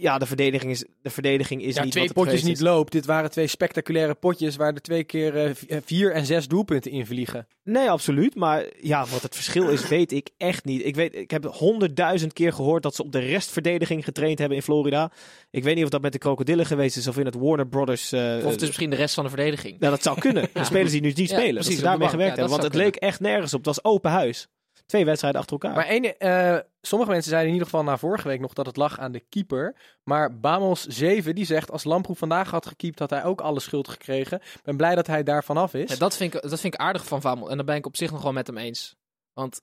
Ja, 0.00 0.18
de 0.18 0.26
verdediging 0.26 0.70
is, 0.72 0.84
de 1.02 1.10
verdediging 1.10 1.62
is 1.62 1.74
ja, 1.74 1.82
niet 1.82 1.90
twee 1.92 2.06
wat 2.06 2.14
het 2.16 2.24
potjes 2.24 2.42
niet 2.42 2.60
loopt. 2.60 2.92
Dit 2.92 3.06
waren 3.06 3.30
twee 3.30 3.46
spectaculaire 3.46 4.14
potjes 4.14 4.56
waar 4.56 4.74
er 4.74 4.80
twee 4.82 5.04
keer 5.04 5.36
eh, 5.36 5.50
eh, 5.68 5.82
vier 5.84 6.12
en 6.12 6.26
zes 6.26 6.48
doelpunten 6.48 6.90
in 6.90 7.06
vliegen. 7.06 7.46
Nee, 7.64 7.90
absoluut. 7.90 8.34
Maar 8.34 8.64
ja, 8.80 9.06
wat 9.06 9.22
het 9.22 9.34
verschil 9.34 9.68
is, 9.68 9.88
weet 9.98 10.12
ik 10.12 10.28
echt 10.36 10.64
niet. 10.64 10.84
Ik, 10.84 10.94
weet, 10.96 11.14
ik 11.14 11.30
heb 11.30 11.44
honderdduizend 11.44 12.32
keer 12.32 12.52
gehoord 12.52 12.82
dat 12.82 12.94
ze 12.94 13.02
op 13.02 13.12
de 13.12 13.18
restverdediging 13.18 14.04
getraind 14.04 14.38
hebben 14.38 14.56
in 14.56 14.62
Florida. 14.62 15.12
Ik 15.50 15.62
weet 15.64 15.74
niet 15.74 15.84
of 15.84 15.90
dat 15.90 16.02
met 16.02 16.12
de 16.12 16.18
krokodillen 16.18 16.66
geweest 16.66 16.96
is 16.96 17.06
of 17.06 17.18
in 17.18 17.24
het 17.24 17.34
Warner 17.34 17.68
Brothers. 17.68 18.12
eh, 18.12 18.36
Of 18.44 18.50
het 18.50 18.60
is 18.60 18.66
misschien 18.66 18.90
de 18.90 18.96
rest 18.96 19.14
van 19.14 19.24
de 19.24 19.30
verdediging. 19.30 19.78
Nou, 19.78 19.92
dat 19.92 20.02
zou 20.02 20.18
kunnen. 20.18 20.48
De 20.54 20.64
spelers 20.64 20.90
die 20.92 21.00
nu 21.00 21.08
niet 21.08 21.18
Ja, 21.18 21.24
spelen. 21.24 21.54
precies, 21.54 21.68
dat 21.68 21.78
ze 21.78 21.82
daarmee 21.84 22.08
gewerkt 22.08 22.36
Ja, 22.36 22.42
dat 22.42 22.50
hebben. 22.50 22.68
Want 22.70 22.74
het 22.74 22.84
leek 22.94 22.96
echt 22.96 23.20
nergens 23.20 23.52
op. 23.54 23.58
Het 23.64 23.66
was 23.66 23.84
open 23.84 24.10
huis. 24.10 24.48
Twee 24.88 25.04
wedstrijden 25.04 25.40
achter 25.40 25.58
elkaar. 25.60 25.76
Maar 25.76 25.86
ene, 25.86 26.16
eh, 26.16 26.58
sommige 26.80 27.10
mensen 27.10 27.30
zeiden 27.30 27.48
in 27.52 27.58
ieder 27.58 27.70
geval 27.70 27.84
na 27.84 27.96
vorige 27.96 28.28
week 28.28 28.40
nog 28.40 28.52
dat 28.52 28.66
het 28.66 28.76
lag 28.76 28.98
aan 28.98 29.12
de 29.12 29.20
keeper. 29.20 29.76
Maar 30.02 30.38
Bamos 30.38 30.86
7 30.86 31.34
die 31.34 31.44
zegt 31.44 31.70
als 31.70 31.84
Lamproe 31.84 32.16
vandaag 32.16 32.50
had 32.50 32.66
gekiept 32.66 32.98
had 32.98 33.10
hij 33.10 33.24
ook 33.24 33.40
alle 33.40 33.60
schuld 33.60 33.88
gekregen. 33.88 34.40
Ik 34.40 34.62
ben 34.62 34.76
blij 34.76 34.94
dat 34.94 35.06
hij 35.06 35.22
daar 35.22 35.44
vanaf 35.44 35.74
is. 35.74 35.90
Ja, 35.90 35.96
dat, 35.96 36.16
vind 36.16 36.34
ik, 36.34 36.42
dat 36.42 36.60
vind 36.60 36.74
ik 36.74 36.80
aardig 36.80 37.06
van 37.06 37.20
Vamel. 37.20 37.50
En 37.50 37.56
daar 37.56 37.64
ben 37.64 37.76
ik 37.76 37.86
op 37.86 37.96
zich 37.96 38.10
nog 38.10 38.22
wel 38.22 38.32
met 38.32 38.46
hem 38.46 38.56
eens. 38.56 38.96
Want 39.32 39.60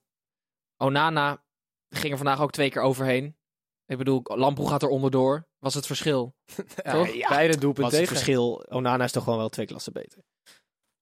Onana 0.78 1.44
ging 1.90 2.12
er 2.12 2.18
vandaag 2.18 2.42
ook 2.42 2.52
twee 2.52 2.70
keer 2.70 2.82
overheen. 2.82 3.38
Ik 3.86 3.98
bedoel, 3.98 4.22
Lamproe 4.24 4.70
gaat 4.70 4.84
er 4.84 4.90
onderdoor. 4.90 5.48
Was 5.60 5.74
het 5.74 5.86
verschil. 5.86 6.36
Ja, 6.84 6.92
toch? 6.92 7.14
ja, 7.14 7.28
beide 7.28 7.58
doelpunten 7.58 7.94
is 7.94 8.00
het 8.00 8.08
tegen. 8.08 8.16
verschil? 8.16 8.66
Onana 8.70 9.04
is 9.04 9.12
toch 9.12 9.24
gewoon 9.24 9.40
wel 9.40 9.50
twee 9.50 9.66
klassen 9.66 9.94
beter. 9.94 10.24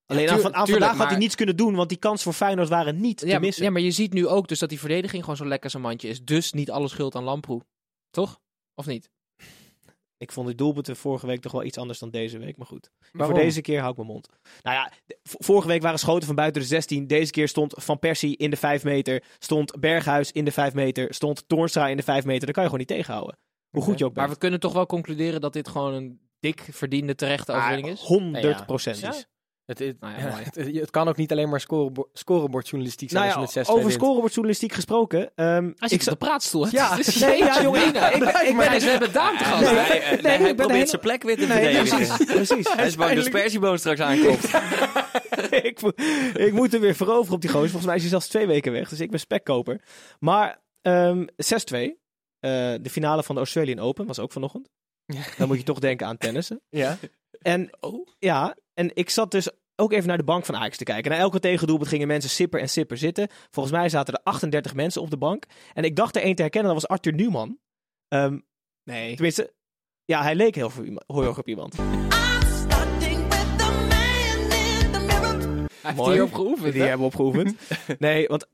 Alleen 0.05 0.29
aan, 0.29 0.39
van, 0.39 0.53
aan 0.53 0.65
tuurlijk, 0.65 0.69
vandaag 0.69 0.89
had 0.89 0.97
hij 0.97 1.07
maar- 1.07 1.17
niets 1.17 1.35
kunnen 1.35 1.55
doen, 1.57 1.75
want 1.75 1.89
die 1.89 1.97
kans 1.97 2.23
voor 2.23 2.33
Feyenoord 2.33 2.69
waren 2.69 3.01
niet 3.01 3.19
Ja, 3.19 3.25
te 3.25 3.31
maar- 3.31 3.41
missen. 3.41 3.63
ja, 3.63 3.69
maar 3.71 3.81
je 3.81 3.91
ziet 3.91 4.13
nu 4.13 4.27
ook 4.27 4.47
dus 4.47 4.59
dat 4.59 4.69
die 4.69 4.79
verdediging 4.79 5.21
gewoon 5.21 5.37
zo 5.37 5.45
lekker 5.45 5.69
zijn 5.69 5.83
mandje 5.83 6.07
is. 6.07 6.23
Dus 6.23 6.51
niet 6.53 6.71
alle 6.71 6.87
schuld 6.87 7.15
aan 7.15 7.23
Lamproe. 7.23 7.61
Toch? 8.09 8.39
Of 8.75 8.85
niet? 8.85 9.09
Ik 10.17 10.31
vond 10.31 10.47
die 10.47 10.55
doelpunten 10.55 10.95
vorige 10.95 11.25
week 11.27 11.41
toch 11.41 11.51
wel 11.51 11.63
iets 11.63 11.77
anders 11.77 11.99
dan 11.99 12.09
deze 12.09 12.37
week, 12.37 12.57
maar 12.57 12.67
goed. 12.67 12.89
Waarom? 13.11 13.35
Voor 13.35 13.45
deze 13.45 13.61
keer 13.61 13.79
hou 13.79 13.91
ik 13.91 13.97
mijn 13.97 14.07
mond. 14.09 14.27
Nou 14.61 14.75
ja, 14.77 14.91
vorige 15.23 15.67
week 15.67 15.81
waren 15.81 15.99
schoten 15.99 16.25
van 16.27 16.35
buiten 16.35 16.61
de 16.61 16.67
16. 16.67 17.07
Deze 17.07 17.31
keer 17.31 17.47
stond 17.47 17.73
Van 17.77 17.99
Persie 17.99 18.37
in 18.37 18.49
de 18.49 18.55
5 18.55 18.83
meter. 18.83 19.23
Stond 19.39 19.79
Berghuis 19.79 20.31
in 20.31 20.45
de 20.45 20.51
5 20.51 20.73
meter. 20.73 21.13
Stond 21.13 21.43
Toornstra 21.47 21.87
in 21.87 21.97
de 21.97 22.03
5 22.03 22.25
meter. 22.25 22.45
Daar 22.45 22.53
kan 22.53 22.63
je 22.63 22.69
gewoon 22.69 22.85
niet 22.87 22.95
tegenhouden. 22.97 23.37
Hoe 23.69 23.83
goed 23.83 23.99
je 23.99 24.05
ook 24.05 24.13
Maar 24.13 24.23
bent. 24.23 24.33
we 24.35 24.39
kunnen 24.41 24.59
toch 24.59 24.73
wel 24.73 24.85
concluderen 24.85 25.41
dat 25.41 25.53
dit 25.53 25.67
gewoon 25.67 25.93
een 25.93 26.19
dik 26.39 26.67
verdiende 26.71 27.15
terechte 27.15 27.51
overwinning 27.51 27.87
is? 27.89 28.01
100 28.01 28.65
procent. 28.65 28.99
Ja. 28.99 29.13
Het, 29.65 29.79
het, 29.79 29.99
Nou 29.99 30.13
ja, 30.17 30.19
het, 30.43 30.55
het 30.55 30.89
kan 30.89 31.07
ook 31.07 31.17
niet 31.17 31.31
alleen 31.31 31.49
maar 31.49 31.59
scorebo- 31.59 32.09
scorebordjournalistiek 32.13 33.09
zijn 33.09 33.23
Nou 33.23 33.33
ja, 33.35 33.41
als 33.41 33.53
je 33.53 33.59
met 33.59 33.67
6-2 33.69 33.71
over 33.71 33.91
scorebordjournalistiek 33.91 34.73
gesproken. 34.73 35.31
ehm, 35.35 35.63
Hij 35.63 35.71
ik 35.79 35.87
zit 35.89 36.03
za- 36.03 36.11
op 36.11 36.19
de 36.19 36.25
praatstoel. 36.25 36.67
Ja, 36.71 36.97
is- 36.99 37.15
nee, 37.19 37.37
ja, 37.37 37.61
jongen, 37.61 37.81
ik- 37.81 37.87
ik- 37.87 38.13
ik 38.13 38.19
ben- 38.19 38.55
Maar 38.55 38.79
we 38.79 38.85
hebben 38.89 39.13
Daan 39.13 39.37
te 39.37 39.43
gast. 39.43 39.61
Nee, 39.61 39.73
hij, 39.75 39.99
nee, 39.99 39.99
nee, 39.99 40.21
nee, 40.21 40.33
ik 40.33 40.39
hij 40.39 40.39
ben 40.39 40.55
probeert 40.55 40.71
hele- 40.77 40.87
zijn 40.87 41.01
plek 41.01 41.23
weer 41.23 41.37
te 41.37 41.45
Nee, 41.45 41.63
verdedigen. 41.63 41.97
precies. 42.17 42.25
precies. 42.33 42.73
Hij 42.75 42.85
is 42.87 42.95
bang 42.95 43.15
dat 43.15 43.25
Spersieboom 43.25 43.77
straks 43.77 43.99
aankomt. 43.99 44.43
ik, 45.65 45.81
moet- 45.81 46.01
ik 46.39 46.53
moet 46.53 46.73
er 46.73 46.79
weer 46.79 46.95
veroveren 46.95 47.33
op 47.35 47.41
die 47.41 47.49
gozer. 47.49 47.65
Volgens 47.69 47.85
mij 47.85 47.95
is 47.95 48.01
hij 48.01 48.09
zelfs 48.11 48.27
twee 48.27 48.47
weken 48.47 48.71
weg. 48.71 48.89
Dus 48.89 48.99
ik 48.99 49.09
ben 49.09 49.19
spekkoper. 49.19 49.81
Maar 50.19 50.61
ehm 50.81 51.25
6-2. 51.37 52.01
eh, 52.39 52.49
de 52.81 52.89
finale 52.89 53.23
van 53.23 53.35
de 53.35 53.41
Australian 53.41 53.79
Open 53.79 54.05
was 54.05 54.19
ook 54.19 54.31
vanochtend. 54.31 54.69
Dan 55.37 55.47
moet 55.47 55.57
je 55.57 55.63
toch 55.63 55.79
denken 55.79 56.07
aan 56.07 56.17
tennissen. 56.17 56.61
Ja. 56.69 56.97
En 57.41 57.69
Oh. 57.79 58.07
ja, 58.19 58.55
en 58.73 58.91
ik 58.93 59.09
zat 59.09 59.31
dus 59.31 59.49
ook 59.75 59.91
even 59.91 60.07
naar 60.07 60.17
de 60.17 60.23
bank 60.23 60.45
van 60.45 60.55
Ajax 60.55 60.77
te 60.77 60.83
kijken. 60.83 61.11
Na 61.11 61.17
elke 61.17 61.39
tegendoelpunt 61.39 61.89
gingen 61.89 62.07
mensen 62.07 62.29
sipper 62.29 62.59
en 62.59 62.69
sipper 62.69 62.97
zitten. 62.97 63.27
Volgens 63.49 63.75
mij 63.75 63.89
zaten 63.89 64.13
er 64.13 64.19
38 64.23 64.73
mensen 64.73 65.01
op 65.01 65.09
de 65.09 65.17
bank. 65.17 65.45
En 65.73 65.83
ik 65.83 65.95
dacht 65.95 66.15
er 66.15 66.21
één 66.21 66.35
te 66.35 66.41
herkennen, 66.41 66.73
dat 66.73 66.81
was 66.81 66.91
Arthur 66.91 67.13
Newman. 67.13 67.59
Ehm, 68.07 68.39
Nee. 68.83 69.13
tenminste, 69.13 69.53
ja, 70.05 70.21
hij 70.21 70.35
leek 70.35 70.55
heel, 70.55 70.69
veel 70.69 70.83
heel 71.07 71.23
erg 71.23 71.37
op 71.37 71.47
iemand. 71.47 71.77
Hij 75.81 75.93
heeft 75.93 76.05
hierop 76.05 76.33
geoefend. 76.33 76.71
Die 76.73 76.81
hè? 76.81 76.87
hebben 76.87 77.07
we 77.07 77.13
opgeoefend. 77.13 77.55
nee, 77.99 78.27
want 78.27 78.47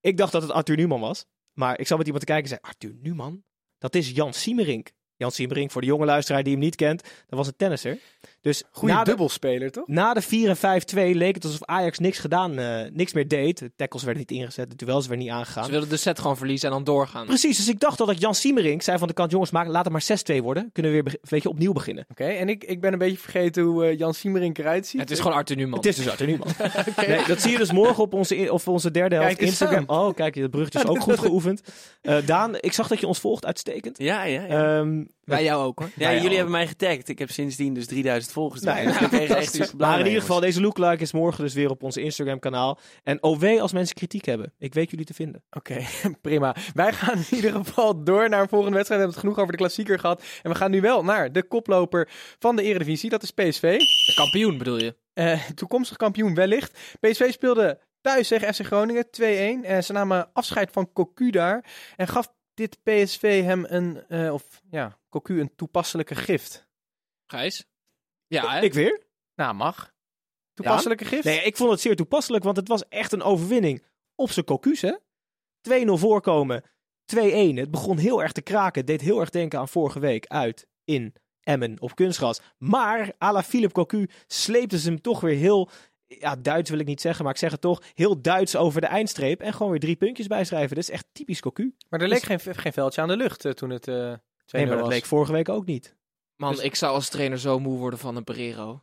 ik 0.00 0.16
dacht 0.16 0.32
dat 0.32 0.42
het 0.42 0.50
Arthur 0.50 0.76
Newman 0.76 1.00
was. 1.00 1.26
Maar 1.52 1.80
ik 1.80 1.86
zat 1.86 1.98
met 1.98 2.06
iemand 2.06 2.26
te 2.26 2.32
kijken 2.32 2.50
en 2.50 2.58
zei, 2.62 2.72
Arthur 2.72 2.94
Newman? 3.02 3.44
Dat 3.78 3.94
is 3.94 4.10
Jan 4.10 4.32
Siemerink. 4.32 4.90
Jan 5.16 5.30
Siemerink, 5.30 5.70
voor 5.70 5.80
de 5.80 5.86
jonge 5.86 6.04
luisteraar 6.04 6.42
die 6.42 6.52
hem 6.52 6.62
niet 6.62 6.74
kent, 6.74 7.02
dat 7.02 7.38
was 7.38 7.46
een 7.46 7.56
tennisser. 7.56 7.98
Dus 8.42 8.62
Goede 8.70 8.94
de, 8.94 9.04
dubbelspeler, 9.04 9.70
toch? 9.70 9.86
na 9.88 10.14
de 10.14 10.20
4 10.22 10.48
en 10.48 10.56
5-2 10.56 11.16
leek 11.16 11.34
het 11.34 11.44
alsof 11.44 11.64
Ajax 11.64 11.98
niks 11.98 12.18
gedaan, 12.18 12.58
eh, 12.58 12.90
niks 12.92 13.12
meer 13.12 13.28
deed. 13.28 13.58
De 13.58 13.72
tackles 13.76 14.02
werden 14.02 14.24
niet 14.28 14.38
ingezet, 14.40 14.70
de 14.70 14.76
duels 14.84 15.06
werden 15.06 15.24
niet 15.24 15.34
aangegaan. 15.34 15.64
Ze 15.64 15.70
willen 15.70 15.88
de 15.88 15.96
set 15.96 16.18
gewoon 16.18 16.36
verliezen 16.36 16.68
en 16.68 16.74
dan 16.74 16.84
doorgaan. 16.84 17.26
Precies, 17.26 17.56
dus 17.56 17.68
ik 17.68 17.80
dacht 17.80 18.00
al 18.00 18.06
dat 18.06 18.20
Jan 18.20 18.34
Siemerink 18.34 18.82
zei 18.82 18.98
van 18.98 19.08
de 19.08 19.14
kant, 19.14 19.30
jongens, 19.30 19.50
maak, 19.50 19.66
laat 19.66 19.84
het 19.84 19.92
maar 19.92 20.02
6-2 20.38 20.42
worden. 20.42 20.70
Kunnen 20.72 20.92
we 20.92 21.02
weer 21.02 21.12
beg- 21.20 21.30
weet 21.30 21.42
je, 21.42 21.48
opnieuw 21.48 21.72
beginnen. 21.72 22.06
Oké, 22.10 22.24
en 22.24 22.48
ik, 22.48 22.64
ik 22.64 22.80
ben 22.80 22.92
een 22.92 22.98
beetje 22.98 23.18
vergeten 23.18 23.62
hoe 23.62 23.84
eh, 23.86 23.98
Jan 23.98 24.14
Siemerink 24.14 24.58
eruit 24.58 24.86
ziet. 24.86 25.00
Het 25.00 25.10
is 25.10 25.20
gewoon 25.20 25.36
Arthur 25.36 25.56
Newman. 25.56 25.78
Het 25.78 25.86
is 25.88 25.96
dus 25.96 26.08
Arthur 26.08 26.26
Newman. 26.26 26.48
nee, 27.06 27.26
dat 27.26 27.40
zie 27.40 27.50
je 27.50 27.58
dus 27.58 27.72
morgen 27.72 28.02
op 28.02 28.12
onze, 28.14 28.52
of 28.52 28.68
onze 28.68 28.90
derde 28.90 29.14
helft 29.14 29.36
Kijk 29.36 29.48
Instagram. 29.48 29.84
Oh, 29.86 30.14
kijk, 30.14 30.40
dat 30.40 30.50
bruggetje 30.50 30.78
is 30.78 30.86
ook 30.86 31.00
goed 31.00 31.18
geoefend. 31.26 31.62
Eh, 32.02 32.16
Daan, 32.26 32.54
ik 32.60 32.72
zag 32.72 32.88
dat 32.88 33.00
je 33.00 33.06
ons 33.06 33.20
volgt, 33.20 33.46
uitstekend. 33.46 33.98
Ja, 33.98 34.24
ja, 34.24 34.42
ja. 34.42 34.78
Ehm, 34.78 35.04
Bij 35.24 35.42
jou 35.44 35.64
ook 35.64 35.78
hoor. 35.78 35.90
ja, 35.96 36.12
jullie 36.14 36.34
hebben 36.34 36.50
mij 36.52 36.66
getagd. 36.66 37.08
Ik 37.08 37.18
heb 37.18 37.30
sindsdien 37.30 37.74
dus 37.74 37.86
3000 37.86 38.32
volgers. 38.32 38.60
Nee, 38.62 38.74
erbij. 38.86 39.26
Dus 39.26 39.36
echt- 39.36 39.54
super 39.54 39.76
maar 39.76 39.90
in 39.92 39.96
mee, 39.98 40.06
ieder 40.06 40.20
geval, 40.20 40.40
deze 40.40 40.60
lookalike 40.60 41.02
is 41.02 41.12
morgen 41.12 41.44
dus 41.44 41.54
weer 41.54 41.70
op 41.70 41.82
onze 41.82 42.00
Instagram 42.02 42.38
kanaal. 42.38 42.78
En 43.02 43.22
OW 43.22 43.44
als 43.60 43.72
mensen 43.72 43.94
kritiek 43.96 44.24
hebben. 44.24 44.52
Ik 44.58 44.74
weet 44.74 44.90
jullie 44.90 45.06
te 45.06 45.14
vinden. 45.14 45.42
Oké, 45.50 45.76
prima. 46.20 46.56
Wij 46.74 46.92
gaan 46.92 47.16
in 47.18 47.24
ieder 47.36 47.52
geval 47.52 48.04
door 48.04 48.28
naar 48.28 48.40
een 48.42 48.48
volgende 48.48 48.76
wedstrijd. 48.76 49.00
We 49.00 49.06
hebben 49.06 49.10
het 49.10 49.18
genoeg 49.18 49.38
over 49.38 49.52
de 49.52 49.58
klassieker 49.58 49.98
gehad. 49.98 50.22
En 50.42 50.50
we 50.50 50.56
gaan 50.56 50.70
nu 50.70 50.80
wel 50.80 51.04
naar 51.04 51.32
de 51.32 51.42
koploper 51.42 52.08
van 52.38 52.56
de 52.56 52.62
Eredivisie. 52.62 53.10
Dat 53.10 53.22
is 53.22 53.30
PSV. 53.30 53.78
De 53.78 54.12
kampioen 54.14 54.58
bedoel 54.58 54.78
je? 54.78 54.96
Eh, 55.14 55.40
toekomstig 55.54 55.96
kampioen 55.96 56.34
wellicht. 56.34 56.78
PSV 57.00 57.32
speelde 57.32 57.80
thuis 58.00 58.28
tegen 58.28 58.54
FC 58.54 58.64
Groningen 58.66 59.10
2-1. 59.10 59.64
En 59.64 59.84
ze 59.84 59.92
namen 59.92 60.30
afscheid 60.32 60.70
van 60.72 60.92
Cocu 60.92 61.30
daar. 61.30 61.64
En 61.96 62.08
gaf 62.08 62.32
dit 62.54 62.82
PSV 62.82 63.42
hem 63.42 63.64
een, 63.68 64.08
eh, 64.08 64.32
of 64.32 64.62
ja, 64.70 64.98
Cocu 65.08 65.40
een 65.40 65.54
toepasselijke 65.54 66.14
gift. 66.14 66.68
Gijs? 67.26 67.66
Ja, 68.26 68.54
hè? 68.54 68.60
Ik 68.60 68.74
weer? 68.74 69.02
Nou, 69.34 69.54
mag. 69.54 69.92
Toepasselijke 70.54 71.04
gift? 71.04 71.24
Nee, 71.24 71.42
ik 71.42 71.56
vond 71.56 71.70
het 71.70 71.80
zeer 71.80 71.96
toepasselijk, 71.96 72.44
want 72.44 72.56
het 72.56 72.68
was 72.68 72.88
echt 72.88 73.12
een 73.12 73.22
overwinning 73.22 73.84
op 74.14 74.30
zijn 74.30 74.44
cocu's, 74.44 74.80
hè? 74.80 74.96
2-0 75.60 75.98
voorkomen, 75.98 76.64
2-1. 77.04 77.56
Het 77.56 77.70
begon 77.70 77.98
heel 77.98 78.22
erg 78.22 78.32
te 78.32 78.42
kraken. 78.42 78.78
Het 78.80 78.86
deed 78.86 79.00
heel 79.00 79.20
erg 79.20 79.30
denken 79.30 79.58
aan 79.58 79.68
vorige 79.68 80.00
week 80.00 80.26
uit 80.26 80.66
in 80.84 81.14
Emmen 81.42 81.80
op 81.80 81.94
kunstgras. 81.94 82.40
Maar 82.58 83.12
à 83.22 83.32
la 83.32 83.42
Philip 83.42 83.72
Cocu 83.72 84.08
sleepte 84.26 84.78
ze 84.78 84.88
hem 84.88 85.00
toch 85.00 85.20
weer 85.20 85.36
heel... 85.36 85.70
Ja, 86.18 86.36
Duits 86.36 86.70
wil 86.70 86.78
ik 86.78 86.86
niet 86.86 87.00
zeggen, 87.00 87.24
maar 87.24 87.32
ik 87.32 87.38
zeg 87.38 87.50
het 87.50 87.60
toch. 87.60 87.82
Heel 87.94 88.20
Duits 88.22 88.56
over 88.56 88.80
de 88.80 88.86
eindstreep. 88.86 89.40
En 89.40 89.52
gewoon 89.52 89.70
weer 89.70 89.80
drie 89.80 89.96
puntjes 89.96 90.26
bijschrijven. 90.26 90.68
Dat 90.74 90.84
is 90.84 90.90
echt 90.90 91.06
typisch 91.12 91.40
Cocu. 91.40 91.74
Maar 91.88 92.00
er 92.00 92.08
leek 92.08 92.22
geen, 92.22 92.40
geen 92.40 92.72
veldje 92.72 93.00
aan 93.00 93.08
de 93.08 93.16
lucht 93.16 93.44
eh, 93.44 93.52
toen 93.52 93.70
het 93.70 93.88
eh 93.88 93.94
2-0 93.94 93.98
Nee, 94.50 94.66
maar 94.66 94.74
dat 94.76 94.84
was. 94.84 94.88
leek 94.94 95.04
vorige 95.04 95.32
week 95.32 95.48
ook 95.48 95.66
niet. 95.66 95.96
Man, 96.36 96.52
Dus- 96.52 96.62
ik 96.62 96.74
zou 96.74 96.94
als 96.94 97.08
trainer 97.08 97.38
zo 97.38 97.58
moe 97.58 97.78
worden 97.78 97.98
van 97.98 98.16
een 98.16 98.24
Pereiro. 98.24 98.82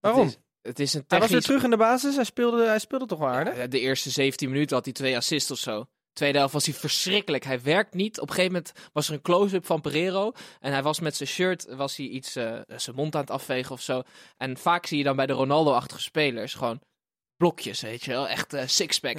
Waarom? 0.00 0.20
Het 0.26 0.30
is, 0.34 0.38
het 0.62 0.78
is 0.80 0.94
een 0.94 1.04
Hij 1.08 1.18
was 1.18 1.28
weer 1.30 1.38
technisch... 1.40 1.44
terug 1.44 1.62
in 1.64 1.70
de 1.70 1.76
basis. 1.76 2.14
Hij 2.14 2.24
speelde, 2.24 2.66
hij 2.66 2.78
speelde 2.78 3.06
toch 3.06 3.18
wel 3.18 3.28
aardig? 3.28 3.56
Ja, 3.56 3.66
de 3.66 3.80
eerste 3.80 4.10
17 4.10 4.50
minuten 4.50 4.76
had 4.76 4.84
hij 4.84 4.94
twee 4.94 5.16
assists 5.16 5.50
of 5.50 5.58
zo. 5.58 5.86
Tweede 6.16 6.38
helft 6.38 6.52
was 6.52 6.66
hij 6.66 6.74
verschrikkelijk. 6.74 7.44
Hij 7.44 7.62
werkt 7.62 7.94
niet. 7.94 8.20
Op 8.20 8.28
een 8.28 8.34
gegeven 8.34 8.52
moment 8.52 8.72
was 8.92 9.08
er 9.08 9.14
een 9.14 9.22
close-up 9.22 9.66
van 9.66 9.80
Pereiro. 9.80 10.32
En 10.60 10.72
hij 10.72 10.82
was 10.82 11.00
met 11.00 11.16
zijn 11.16 11.28
shirt 11.28 11.74
was 11.74 11.96
hij 11.96 12.06
iets, 12.06 12.36
eh, 12.36 12.60
zijn 12.76 12.96
mond 12.96 13.14
aan 13.14 13.20
het 13.20 13.30
afvegen 13.30 13.72
of 13.72 13.80
zo. 13.80 14.02
En 14.36 14.56
vaak 14.56 14.86
zie 14.86 14.98
je 14.98 15.04
dan 15.04 15.16
bij 15.16 15.26
de 15.26 15.32
Ronaldo-achtige 15.32 16.00
spelers 16.00 16.54
gewoon 16.54 16.80
blokjes, 17.36 17.80
weet 17.80 18.04
je 18.04 18.10
wel. 18.10 18.28
Echt 18.28 18.52
eh, 18.52 18.66
sixpack. 18.66 19.16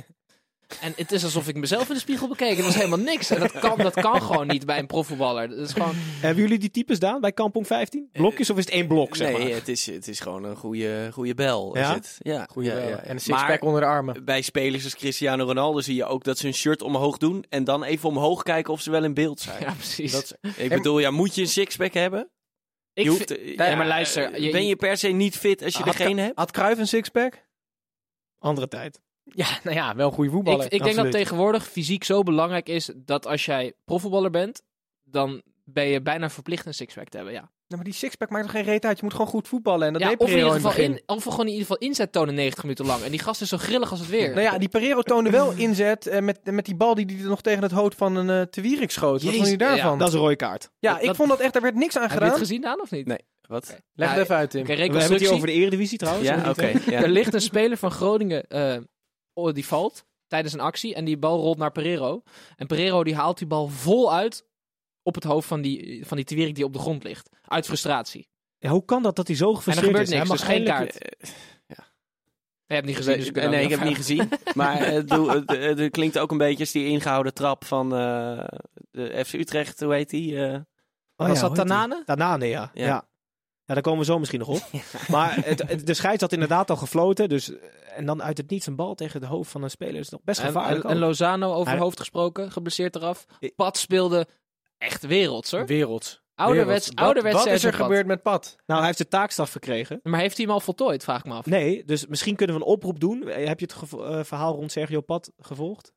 En 0.82 0.94
het 0.96 1.12
is 1.12 1.24
alsof 1.24 1.48
ik 1.48 1.56
mezelf 1.56 1.88
in 1.88 1.94
de 1.94 2.00
spiegel 2.00 2.28
bekeek. 2.28 2.56
Het 2.56 2.66
was 2.66 2.76
helemaal 2.76 2.98
niks. 3.00 3.30
En 3.30 3.40
dat 3.40 3.52
kan, 3.52 3.78
dat 3.78 3.94
kan 3.94 4.22
gewoon 4.22 4.48
niet 4.48 4.66
bij 4.66 4.80
een 4.80 4.88
profvoetballer. 4.88 5.50
Dat 5.50 5.58
is 5.58 5.74
gewoon... 5.74 5.94
Hebben 5.96 6.44
jullie 6.44 6.60
die 6.60 6.72
types 6.72 7.00
daan 7.00 7.22
bij 7.22 7.32
Kampong 7.32 7.68
15? 7.68 8.10
Blokjes 8.12 8.50
of 8.50 8.58
is 8.58 8.66
het 8.66 8.74
één 8.74 8.88
blok, 8.88 9.16
zeg 9.16 9.32
nee, 9.32 9.38
maar? 9.48 9.56
het 9.56 9.68
is, 9.68 9.86
het 9.86 10.08
is 10.08 10.20
gewoon 10.20 10.44
een 10.44 10.56
goede, 10.56 11.10
goede 11.14 11.34
bel. 11.34 11.78
Ja? 11.78 11.90
Is 11.90 11.96
het. 11.96 12.16
Ja, 12.20 12.46
Goeie 12.52 12.70
ja, 12.70 12.76
wel. 12.76 12.88
ja. 12.90 12.98
En 13.00 13.14
een 13.14 13.20
sixpack 13.22 13.64
onder 13.64 13.82
de 13.82 13.88
armen. 13.88 14.26
bij 14.26 14.42
spelers 14.42 14.84
als 14.84 14.96
Cristiano 14.96 15.46
Ronaldo 15.46 15.80
zie 15.82 15.96
je 15.96 16.06
ook 16.06 16.24
dat 16.24 16.38
ze 16.38 16.48
een 16.48 16.54
shirt 16.54 16.82
omhoog 16.82 17.18
doen 17.18 17.46
en 17.50 17.64
dan 17.64 17.84
even 17.84 18.10
omhoog 18.10 18.44
kijken 18.44 18.74
of 18.74 18.82
ze 18.82 18.92
wel 18.92 19.04
in 19.04 19.14
beeld 19.14 19.40
zijn. 19.40 19.62
Ja, 19.62 19.74
precies. 19.74 20.12
Dat, 20.12 20.38
ik 20.56 20.70
bedoel, 20.70 21.00
ja, 21.00 21.12
moet 21.12 21.36
je 21.36 21.42
een 21.42 21.48
sixpack 21.48 21.94
hebben? 21.94 22.30
ik 22.94 23.04
Je 23.04 23.12
vind- 23.12 23.58
Nee, 23.58 23.76
maar 23.76 23.88
luister, 23.88 24.42
je- 24.42 24.52
ben 24.52 24.68
je 24.68 24.76
per 24.76 24.98
se 24.98 25.08
niet 25.08 25.38
fit 25.38 25.64
als 25.64 25.74
je 25.78 25.84
Had 25.84 25.94
er 25.94 26.06
geen 26.06 26.18
hebt? 26.18 26.38
Had 26.38 26.52
Cruijff 26.52 26.80
een 26.80 26.88
sixpack? 26.88 27.46
Andere 28.40 28.68
tijd. 28.68 29.02
Ja, 29.30 29.48
nou 29.64 29.76
ja, 29.76 29.96
wel 29.96 30.08
een 30.08 30.14
goede 30.14 30.30
voetballer. 30.32 30.66
ik, 30.66 30.72
ik 30.72 30.84
denk 30.84 30.96
dat 30.96 31.12
tegenwoordig 31.12 31.68
fysiek 31.68 32.04
zo 32.04 32.24
belangrijk 32.24 32.70
is 32.70 32.92
dat 32.96 33.28
als 33.28 33.46
jij 33.46 33.74
profvoetballer 33.86 34.32
bent, 34.32 34.62
dan 35.04 35.42
ben 35.64 35.86
je 35.88 36.02
bijna 36.02 36.30
verplicht 36.30 36.66
een 36.66 36.74
sixpack 36.74 37.10
te 37.10 37.18
hebben. 37.18 37.36
Ja. 37.36 37.40
Nou, 37.68 37.82
maar 37.82 37.92
die 37.92 38.00
sixpack 38.00 38.30
maakt 38.30 38.44
toch 38.44 38.52
geen 38.54 38.64
reet 38.64 38.86
uit? 38.86 38.98
Je 38.98 39.04
moet 39.04 39.12
gewoon 39.14 39.28
goed 39.28 39.48
voetballen. 39.48 39.88
En 39.88 39.94
dat 39.94 40.02
Ja, 40.02 40.08
deed 40.10 40.18
of, 40.18 40.28
in 40.28 40.34
Pereiro 40.34 40.56
ieder 40.58 40.72
geval 40.72 40.86
in, 40.86 41.02
of 41.06 41.24
gewoon 41.24 41.40
in 41.46 41.52
ieder 41.52 41.62
geval 41.62 41.78
inzet 41.78 42.12
tonen 42.12 42.34
90 42.36 42.64
minuten 42.64 42.86
lang. 42.86 43.04
En 43.04 43.12
die 43.12 43.20
gast 43.20 43.42
is 43.42 43.50
zo 43.50 43.58
grillig 43.58 43.92
als 43.92 44.00
het 44.00 44.10
weer. 44.10 44.30
Nou 44.30 44.42
ja, 44.42 44.58
die 44.58 44.70
Pereiro 44.70 45.02
toonde 45.02 45.30
wel 45.30 45.52
inzet 45.68 46.08
eh, 46.08 46.22
met, 46.22 46.40
met 46.52 46.66
die 46.66 46.76
bal 46.76 46.96
die 46.96 47.06
hij 47.06 47.28
nog 47.28 47.42
tegen 47.42 47.64
het 47.64 47.72
hoofd 47.72 47.96
van 47.98 48.16
een 48.16 48.30
uh, 48.30 48.42
Te 48.42 48.62
Wierik 48.62 48.92
schoot. 48.92 49.24
Wat 49.24 49.34
vond 49.36 49.48
je 49.48 49.58
daarvan? 49.58 49.92
ja, 49.92 49.98
Dat 49.98 50.08
is 50.08 50.14
een 50.14 50.20
rode 50.20 50.36
kaart. 50.36 50.70
ja, 50.80 50.92
dat- 50.92 51.02
ik 51.02 51.08
dat- 51.08 51.16
vond 51.16 51.30
dat 51.30 51.40
echt, 51.40 51.54
daar 51.54 51.62
werd 51.62 51.76
niks 51.76 51.96
aan 51.96 52.02
Heb 52.02 52.10
je 52.12 52.18
gedaan. 52.18 52.32
het 52.32 52.40
gezien 52.40 52.66
aan 52.66 52.82
of 52.82 52.92
niet? 52.92 53.06
Nee. 53.08 53.20
Wat? 53.42 53.78
Leg 53.94 54.08
Ja, 54.10 54.14
het 54.14 54.24
even 54.24 54.36
uit, 54.36 54.50
Tim. 54.50 54.66
We 54.66 54.74
hebben 54.74 55.02
het 55.02 55.20
hier 55.20 55.32
over 55.34 55.48
de 55.48 55.54
Eredivisie 55.54 55.98
trouwens. 55.98 56.28
Ja, 56.28 56.50
oké. 56.50 56.68
ja. 56.86 57.02
Er 57.02 57.10
ligt 57.10 57.34
een 57.34 57.42
speler 57.42 57.78
van 57.78 57.92
Groningen, 57.92 58.48
eh, 58.48 58.78
die 59.46 59.66
valt 59.66 60.06
tijdens 60.28 60.54
een 60.54 60.60
actie. 60.60 60.96
En 60.96 61.06
die 61.06 61.18
bal 61.18 61.40
rolt 61.40 61.58
naar 61.58 61.72
Pereiro. 61.72 62.24
En 62.56 62.68
Pereiro 62.68 63.04
die 63.04 63.16
haalt 63.16 63.38
die 63.38 63.48
bal 63.48 63.68
vol 63.68 64.14
uit 64.14 64.46
op 65.04 65.16
het 65.16 65.24
hoofd 65.24 65.48
van 65.48 65.62
die, 65.62 66.06
van 66.06 66.18
die 66.18 66.26
Tewierik 66.26 66.56
die 66.56 66.66
op 66.66 66.74
de 66.74 66.80
grond 66.80 67.04
ligt. 67.04 67.30
Uit 67.42 67.66
frustratie. 67.66 68.30
Ja, 68.60 68.70
hoe 68.70 68.86
kan 68.86 69.04
dat 69.04 69.16
dat 69.16 69.28
hij 69.28 69.36
zo 69.36 69.44
En 69.46 69.50
er 69.52 69.56
gefrustreerd 69.58 69.88
gebeurt 69.98 70.08
is? 70.08 70.14
niks, 70.14 70.28
Hij 70.30 70.38
dus 70.38 70.46
mag 70.46 70.56
geen 70.56 70.66
kaart. 70.66 71.16
Je 72.70 72.74
hebt 72.74 72.86
niet 72.86 72.96
gezien, 72.96 73.18
dus 73.18 73.28
ik 73.28 73.36
nee, 73.36 73.64
ik 73.64 73.70
heb 73.70 73.80
niet 73.80 73.80
het 73.80 73.88
niet 73.88 73.96
gezien. 73.98 74.30
Maar 74.56 74.80
het, 74.86 75.08
doe- 75.08 75.32
het, 75.32 75.50
het- 75.52 75.80
het 75.80 75.92
klinkt 75.92 76.20
ook 76.20 76.32
een 76.32 76.38
beetje 76.38 76.60
als 76.60 76.72
die 76.72 76.86
ingehouden 76.88 77.34
trap 77.34 77.66
van 77.66 77.96
eh, 77.96 78.44
de 78.92 79.24
FC 79.26 79.34
Utrecht, 79.34 79.80
hoe 79.80 79.94
heet 79.94 80.10
die? 80.10 80.46
eh? 80.46 80.54
Oh, 81.16 81.28
Was 81.28 81.40
ja, 81.40 81.48
dat? 81.48 81.56
Tanane? 81.56 82.04
Tanane, 82.06 82.46
ja. 82.46 82.72
ja. 82.74 82.86
Ja. 82.86 83.07
Ja. 83.68 83.74
daar 83.74 83.82
komen 83.82 84.00
we 84.00 84.06
zo 84.06 84.20
misschien 84.20 84.40
nog 84.40 84.48
op. 84.50 84.62
Maar 85.08 85.36
het, 85.46 85.70
het- 85.70 85.86
de 85.88 85.94
scheids 85.94 86.22
had 86.22 86.32
inderdaad 86.34 86.70
al 86.70 86.76
gefloten. 86.76 87.30
Dus, 87.30 87.52
en 87.96 88.06
dan 88.06 88.24
uit 88.24 88.38
het 88.38 88.50
niets 88.50 88.66
een 88.66 88.76
bal 88.76 88.96
tegen 88.96 89.20
het 89.22 89.30
hoofd 89.30 89.52
van 89.52 89.64
een 89.64 89.70
speler. 89.70 90.00
is 90.00 90.10
nog 90.10 90.22
best 90.24 90.40
gevaarlijk. 90.40 90.84
en, 90.84 90.90
en. 90.90 90.98
Lozano 90.98 91.54
over 91.54 91.72
Hij- 91.72 91.82
hoofd 91.82 92.00
gesproken, 92.00 92.52
geblesseerd 92.52 92.96
eraf. 92.96 93.26
Pat 93.56 93.78
speelde 93.78 94.28
echt 94.78 95.06
werelds 95.06 95.52
hoor. 95.52 95.66
Wereld. 95.66 96.22
Ouderwets, 96.36 96.86
Wereld. 96.88 97.06
ouderwets 97.06 97.36
Wat, 97.36 97.46
wat 97.46 97.54
is 97.54 97.64
er 97.64 97.74
gebeurd 97.74 98.06
met 98.08 98.22
Pat? 98.22 98.56
nou, 98.66 98.78
hij 98.80 98.88
heeft 98.88 98.98
de 99.02 99.08
taakstraf 99.08 99.52
gekregen. 99.52 100.00
Maar 100.04 100.20
heeft 100.20 100.38
hij 100.38 100.46
hem 100.46 100.54
al 100.54 100.60
voltooid, 100.60 101.04
vraag 101.04 101.20
ik 101.20 101.26
me 101.26 101.34
af. 101.34 101.46
Nee, 101.46 101.84
dus 101.86 102.08
misschien 102.08 102.36
kunnen 102.36 102.56
we 102.56 102.62
een 102.62 102.68
oproep 102.68 103.00
doen. 103.00 103.28
Heb 103.28 103.60
je 103.60 103.68
het 103.72 103.92
eh, 104.02 104.24
verhaal 104.24 104.56
rond 104.56 104.72
Sergio 104.72 105.02
Pat 105.02 105.32
gevolgd? 105.38 105.94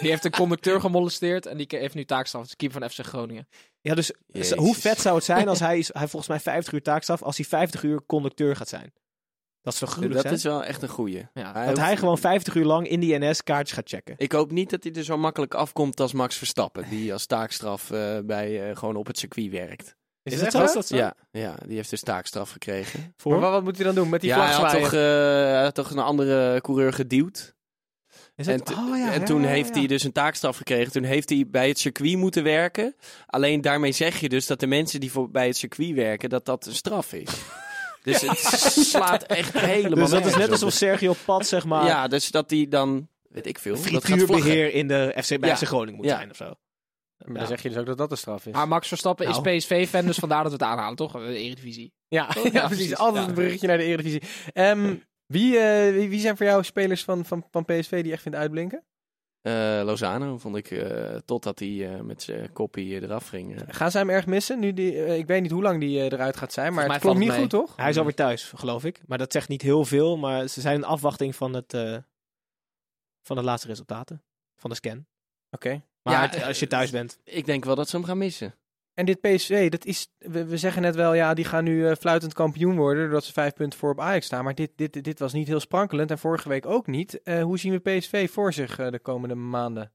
Die 0.00 0.10
heeft 0.10 0.24
een 0.24 0.30
conducteur 0.30 0.80
gemolesteerd 0.80 1.46
en 1.46 1.56
die 1.56 1.66
heeft 1.68 1.94
nu 1.94 2.04
taakstraf. 2.04 2.42
Het 2.42 2.50
is 2.50 2.56
keeper 2.56 2.80
van 2.80 2.90
FC 2.90 3.06
Groningen. 3.06 3.48
Ja, 3.80 3.94
dus 3.94 4.12
Jezus. 4.26 4.58
hoe 4.58 4.74
vet 4.74 5.00
zou 5.00 5.14
het 5.14 5.24
zijn 5.24 5.48
als 5.48 5.58
hij, 5.58 5.78
is, 5.78 5.90
hij 5.92 6.08
volgens 6.08 6.28
mij 6.28 6.40
50 6.40 6.72
uur 6.72 6.82
taakstraf, 6.82 7.22
als 7.22 7.36
hij 7.36 7.46
50 7.46 7.82
uur 7.82 8.06
conducteur 8.06 8.56
gaat 8.56 8.68
zijn? 8.68 8.92
Dat 9.62 9.72
is 9.72 9.78
toch 9.78 9.90
gruwelijk, 9.90 10.22
Dat 10.22 10.30
hè? 10.30 10.36
is 10.36 10.42
wel 10.44 10.64
echt 10.64 10.82
een 10.82 10.88
goeie. 10.88 11.28
Ja. 11.34 11.52
Hij 11.52 11.66
Dat 11.66 11.78
hij 11.78 11.96
gewoon 11.96 12.18
50 12.18 12.54
uur 12.54 12.64
lang 12.64 12.88
in 12.88 13.00
die 13.00 13.18
NS 13.18 13.42
kaartjes 13.42 13.76
gaat 13.76 13.88
checken. 13.88 14.14
Ik 14.16 14.32
hoop 14.32 14.50
niet 14.50 14.70
dat 14.70 14.84
hij 14.84 14.92
er 14.92 15.04
zo 15.04 15.16
makkelijk 15.16 15.54
afkomt 15.54 16.00
als 16.00 16.12
Max 16.12 16.36
Verstappen, 16.36 16.88
die 16.88 17.12
als 17.12 17.26
taakstraf 17.26 17.90
eh, 17.90 18.18
bij, 18.24 18.70
eh, 18.70 18.76
gewoon 18.76 18.96
op 18.96 19.06
het 19.06 19.18
circuit 19.18 19.50
werkt. 19.50 19.96
Is, 20.22 20.32
het 20.32 20.44
het 20.44 20.54
echt 20.54 20.68
zo? 20.68 20.74
dat 20.74 20.86
zo? 20.86 20.96
Ja, 20.96 21.14
ja, 21.30 21.54
die 21.66 21.76
heeft 21.76 21.90
dus 21.90 22.00
taakstraf 22.00 22.50
gekregen. 22.50 23.14
Voor? 23.16 23.38
Maar 23.38 23.50
wat, 23.50 23.62
moet 23.62 23.76
hij 23.76 23.84
dan 23.84 23.94
doen? 23.94 24.08
Met 24.08 24.20
die 24.20 24.30
ja, 24.30 24.36
vlag 24.36 24.70
hij 24.70 24.80
had, 24.80 24.90
toch, 24.90 24.92
eh, 24.92 25.62
had 25.62 25.74
toch 25.74 25.90
een 25.90 25.98
andere 25.98 26.60
coureur 26.60 26.92
geduwd. 26.92 27.54
Is 28.36 28.46
En, 28.46 28.64
t- 28.64 28.70
Oh, 28.70 28.96
ja, 28.96 29.12
en 29.12 29.20
ja, 29.20 29.26
toen 29.26 29.42
ja, 29.42 29.48
heeft 29.48 29.68
ja. 29.68 29.78
hij 29.78 29.86
dus 29.86 30.04
een 30.04 30.12
taakstraf 30.12 30.56
gekregen. 30.56 30.92
Toen 30.92 31.02
heeft 31.02 31.28
hij 31.28 31.44
bij 31.48 31.68
het 31.68 31.78
circuit 31.78 32.16
moeten 32.16 32.42
werken. 32.42 32.94
Alleen 33.26 33.60
daarmee 33.60 33.92
zeg 33.92 34.20
je 34.20 34.28
dus 34.28 34.46
dat 34.46 34.60
de 34.60 34.66
mensen 34.66 35.00
die 35.00 35.10
voor, 35.10 35.30
bij 35.30 35.46
het 35.46 35.56
circuit 35.56 35.94
werken, 35.94 36.28
dat 36.30 36.44
dat 36.44 36.66
een 36.66 36.74
straf 36.74 37.12
is. 37.12 37.28
Dus 38.04 38.20
het 38.20 38.38
slaat 38.86 39.22
echt 39.22 39.58
helemaal 39.58 39.98
Dus 39.98 40.10
dat 40.10 40.26
is 40.26 40.36
net 40.36 40.50
alsof 40.50 40.68
op. 40.68 40.74
Sergio 40.74 41.14
Pat, 41.24 41.46
zeg 41.46 41.64
maar, 41.64 41.84
Ja, 41.86 42.08
dus 42.08 42.30
dat 42.30 42.50
hij 42.50 42.66
dan, 42.68 43.08
weet 43.28 43.46
ik 43.46 43.58
veel, 43.58 43.74
dat 43.74 43.82
gaat 43.82 43.90
vlaggen. 43.90 44.18
frituurbeheer 44.18 44.74
in 44.74 44.88
de 44.88 45.14
FC, 45.22 45.40
bij 45.40 45.48
Ja. 45.48 45.56
FC 45.56 45.62
Groningen 45.66 45.94
moet 45.96 46.04
Ja. 46.06 46.16
zijn 46.16 46.30
of 46.30 46.36
zo. 46.36 46.54
Maar 47.24 47.38
dan 47.38 47.46
zeg 47.46 47.62
je 47.62 47.68
dus 47.68 47.78
ook 47.78 47.86
dat 47.86 47.98
dat 47.98 48.10
een 48.10 48.16
straf 48.16 48.46
is. 48.46 48.52
Maar 48.54 48.68
Max 48.68 48.88
Verstappen 48.88 49.28
Nou. 49.28 49.48
is 49.50 49.64
PSV-fan, 49.64 50.06
dus 50.06 50.16
vandaar 50.18 50.42
dat 50.42 50.52
we 50.52 50.58
het 50.58 50.66
aanhalen, 50.66 50.96
toch? 50.96 51.12
De 51.12 51.36
Eredivisie. 51.36 51.92
Ja, 52.08 52.28
ja, 52.52 52.66
precies. 52.66 52.96
Altijd 52.96 53.28
een 53.28 53.34
bruggetje 53.34 53.66
naar 53.66 53.78
de 53.78 53.84
Eredivisie. 53.84 54.22
Ehm, 54.52 54.94
wie, 55.32 55.58
eh, 55.58 55.92
wie, 55.94 56.08
wie 56.08 56.20
zijn 56.20 56.36
voor 56.36 56.46
jou 56.46 56.64
spelers 56.64 57.04
van, 57.04 57.24
van, 57.24 57.46
van 57.50 57.64
PSV 57.64 58.02
die 58.02 58.12
echt 58.12 58.22
vindt 58.22 58.38
uitblinken? 58.38 58.84
Eh, 59.40 59.52
Lozano 59.84 60.38
vond 60.38 60.56
ik, 60.56 60.70
eh, 60.70 61.14
totdat 61.24 61.58
hij 61.58 61.94
eh, 61.94 62.00
met 62.00 62.22
zijn 62.22 62.52
koppie 62.52 62.96
eh, 62.96 63.02
eraf 63.02 63.28
ging. 63.28 63.62
Gaan 63.66 63.90
zij 63.90 64.00
hem 64.00 64.10
erg 64.10 64.26
missen? 64.26 64.58
Nu 64.58 64.72
die, 64.72 65.06
ik 65.16 65.26
weet 65.26 65.42
niet 65.42 65.50
hoe 65.50 65.62
lang 65.62 65.80
die 65.80 65.98
eruit 66.00 66.36
gaat 66.36 66.52
zijn, 66.52 66.74
maar 66.74 66.90
het 66.90 67.00
klonk 67.00 67.18
niet 67.18 67.32
goed, 67.32 67.50
toch? 67.50 67.76
Hij 67.76 67.90
is 67.90 67.98
alweer 67.98 68.14
thuis, 68.14 68.52
geloof 68.56 68.84
ik. 68.84 69.02
Maar 69.06 69.18
dat 69.18 69.32
zegt 69.32 69.48
niet 69.48 69.62
heel 69.62 69.84
veel, 69.84 70.16
maar 70.16 70.48
ze 70.48 70.60
zijn 70.60 70.74
in 70.76 70.84
afwachting 70.84 71.36
van, 71.36 71.54
het, 71.54 71.74
eh, 71.74 71.96
van 73.22 73.36
de 73.36 73.42
laatste 73.42 73.68
resultaten. 73.68 74.22
Van 74.56 74.70
de 74.70 74.76
scan. 74.76 75.06
Oké. 75.50 75.82
Maar 76.02 76.14
Ja, 76.14 76.20
het- 76.20 76.44
als 76.44 76.60
je 76.60 76.66
thuis 76.66 76.90
bent. 76.90 77.18
Ik 77.24 77.44
denk 77.46 77.64
wel 77.64 77.74
dat 77.74 77.88
ze 77.88 77.96
hem 77.96 78.04
gaan 78.04 78.18
missen. 78.18 78.54
En 78.94 79.04
dit 79.04 79.20
PSV, 79.20 79.70
dat 79.70 79.84
is, 79.84 80.08
we, 80.18 80.44
we 80.44 80.56
zeggen 80.56 80.82
net 80.82 80.94
wel, 80.94 81.14
ja, 81.14 81.34
die 81.34 81.44
gaan 81.44 81.64
nu 81.64 81.86
eh, 81.88 81.96
fluitend 81.96 82.32
kampioen 82.32 82.76
worden, 82.76 83.02
doordat 83.02 83.24
ze 83.24 83.32
vijf 83.32 83.52
punten 83.52 83.78
voor 83.78 83.90
op 83.90 84.00
Ajax 84.00 84.26
staan. 84.26 84.44
Maar 84.44 84.54
dit, 84.54 84.70
dit, 84.76 85.04
dit 85.04 85.18
was 85.18 85.32
niet 85.32 85.46
heel 85.46 85.60
sprankelend 85.60 86.10
en 86.10 86.18
vorige 86.18 86.48
week 86.48 86.66
ook 86.66 86.86
niet. 86.86 87.22
Eh, 87.22 87.42
hoe 87.42 87.58
zien 87.58 87.72
we 87.72 87.98
PSV 87.98 88.30
voor 88.30 88.52
zich 88.52 88.78
eh, 88.78 88.90
de 88.90 88.98
komende 88.98 89.34
maanden? 89.34 89.92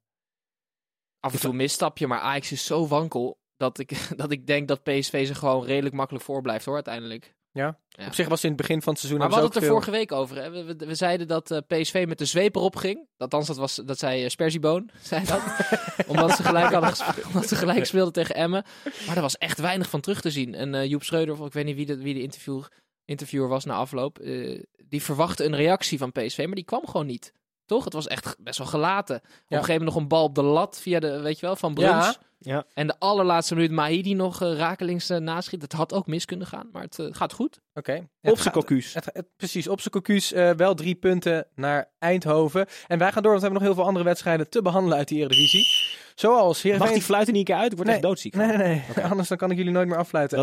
Af 1.19 1.33
en 1.33 1.39
toe 1.39 1.53
misstapje, 1.53 2.07
maar 2.07 2.19
Ajax 2.19 2.51
is 2.51 2.65
zo 2.65 2.87
wankel 2.87 3.39
dat 3.57 3.79
ik, 3.79 4.07
dat 4.21 4.31
ik 4.31 4.47
denk 4.47 4.67
dat 4.67 4.83
PSV 4.83 5.27
zich 5.27 5.37
gewoon 5.37 5.65
redelijk 5.65 5.95
makkelijk 5.95 6.25
voorblijft 6.25 6.65
hoor, 6.65 6.75
uiteindelijk. 6.75 7.35
Ja? 7.57 7.77
Ja. 7.89 8.05
Op 8.05 8.13
zich 8.13 8.27
was 8.27 8.43
in 8.43 8.49
het 8.49 8.57
begin 8.57 8.81
van 8.81 8.91
het 8.91 9.01
seizoen... 9.01 9.19
Maar 9.19 9.29
we 9.29 9.33
hadden 9.33 9.53
het 9.53 9.63
er 9.63 9.69
vorige 9.69 9.91
week 9.91 10.11
over. 10.11 10.35
Hè? 10.41 10.51
We, 10.51 10.63
we, 10.63 10.85
we 10.85 10.95
zeiden 10.95 11.27
dat 11.27 11.51
eh, 11.51 11.57
PSV 11.67 12.05
met 12.07 12.17
de 12.17 12.25
zweep 12.25 12.55
erop 12.55 12.75
ging. 12.75 13.07
Althans, 13.17 13.47
dat, 13.47 13.57
was, 13.57 13.75
dat 13.75 13.99
zei 13.99 14.23
uh, 14.23 14.29
Sperzieboon. 14.29 14.89
Zei 15.01 15.25
dat. 15.25 15.41
omdat, 16.07 16.35
ze 16.35 16.43
gelijk 16.43 16.73
hadden 16.73 16.93
omdat 17.27 17.47
ze 17.47 17.55
gelijk 17.55 17.85
speelden 17.85 18.13
tegen 18.13 18.35
Emmen. 18.35 18.63
Maar 19.07 19.15
er 19.15 19.21
was 19.21 19.37
echt 19.37 19.59
weinig 19.59 19.89
van 19.89 20.01
terug 20.01 20.21
te 20.21 20.31
zien. 20.31 20.55
En 20.55 20.75
eh, 20.75 20.85
Joep 20.85 21.03
Schreuder, 21.03 21.39
of 21.39 21.47
ik 21.47 21.53
weet 21.53 21.65
niet 21.65 21.75
wie 21.75 21.85
de, 21.85 21.97
wie 21.97 22.13
de 22.13 22.21
interview, 22.21 22.63
interviewer 23.05 23.47
was 23.47 23.65
na 23.65 23.73
afloop. 23.75 24.19
eh, 24.19 24.63
die 24.87 25.03
verwachtte 25.03 25.45
een 25.45 25.55
reactie 25.55 25.97
van 25.97 26.11
PSV, 26.11 26.43
maar 26.45 26.55
die 26.55 26.63
kwam 26.63 26.87
gewoon 26.87 27.05
niet. 27.05 27.33
Toch? 27.65 27.83
Het 27.83 27.93
was 27.93 28.07
echt 28.07 28.35
best 28.39 28.57
wel 28.57 28.67
gelaten. 28.67 29.15
Op 29.15 29.21
een 29.23 29.33
gegeven 29.47 29.73
moment 29.73 29.93
nog 29.93 29.95
een 29.95 30.07
bal 30.07 30.23
op 30.23 30.35
de 30.35 30.41
lat 30.43 30.79
via 30.79 30.99
de, 30.99 31.19
weet 31.19 31.39
je 31.39 31.45
wel, 31.45 31.55
van 31.55 31.73
Bruns. 31.73 32.05
Ja. 32.05 32.15
Ja. 32.39 32.65
En 32.73 32.87
de 32.87 32.95
allerlaatste 32.99 33.55
minuut 33.55 33.71
Mahidi 33.71 34.13
nog 34.13 34.41
eh, 34.41 34.53
rakelings 34.57 35.09
eh, 35.09 35.17
naschiet. 35.17 35.61
Dat 35.61 35.71
had 35.71 35.93
ook 35.93 36.07
mis 36.07 36.25
kunnen 36.25 36.47
gaan, 36.47 36.69
maar 36.71 36.81
het 36.81 36.99
eh, 36.99 37.05
gaat 37.11 37.33
goed. 37.33 37.59
Oké. 37.73 37.93
Op 37.95 38.07
Het 38.21 38.39
zijn. 38.41 38.53
Het, 38.93 39.05
het- 39.13 39.27
precies, 39.37 39.67
op 39.67 39.79
zijn 39.79 39.93
cocuus 39.93 40.33
eh, 40.33 40.49
wel 40.51 40.73
drie 40.73 40.95
punten 40.95 41.47
naar 41.55 41.91
Eindhoven. 41.99 42.65
En 42.87 42.97
wij 42.97 43.11
gaan 43.11 43.21
door, 43.23 43.31
want 43.31 43.43
we 43.43 43.47
hebben 43.47 43.51
nog 43.51 43.61
heel 43.61 43.73
veel 43.73 43.85
andere 43.85 44.05
wedstrijden 44.05 44.49
te 44.49 44.61
behandelen 44.61 44.97
uit 44.97 45.07
die 45.07 45.17
Eredivisie. 45.19 45.95
Zoals 46.15 46.45
Mag 46.55 46.61
Heerenveen... 46.63 46.93
die 46.93 47.01
fluit 47.03 47.27
er 47.27 47.33
niet 47.33 47.49
een 47.49 47.55
keer 47.55 47.63
uit? 47.63 47.71
Ik 47.71 47.75
word 47.77 47.87
Nee. 47.87 47.97
echt 47.97 48.05
doodziek. 48.05 48.35
Nee, 48.35 48.47
nee, 48.47 48.57
nee. 48.57 49.05
Anders 49.11 49.27
dan 49.27 49.37
kan 49.37 49.51
ik 49.51 49.57
jullie 49.57 49.71
nooit 49.71 49.87
meer 49.87 49.97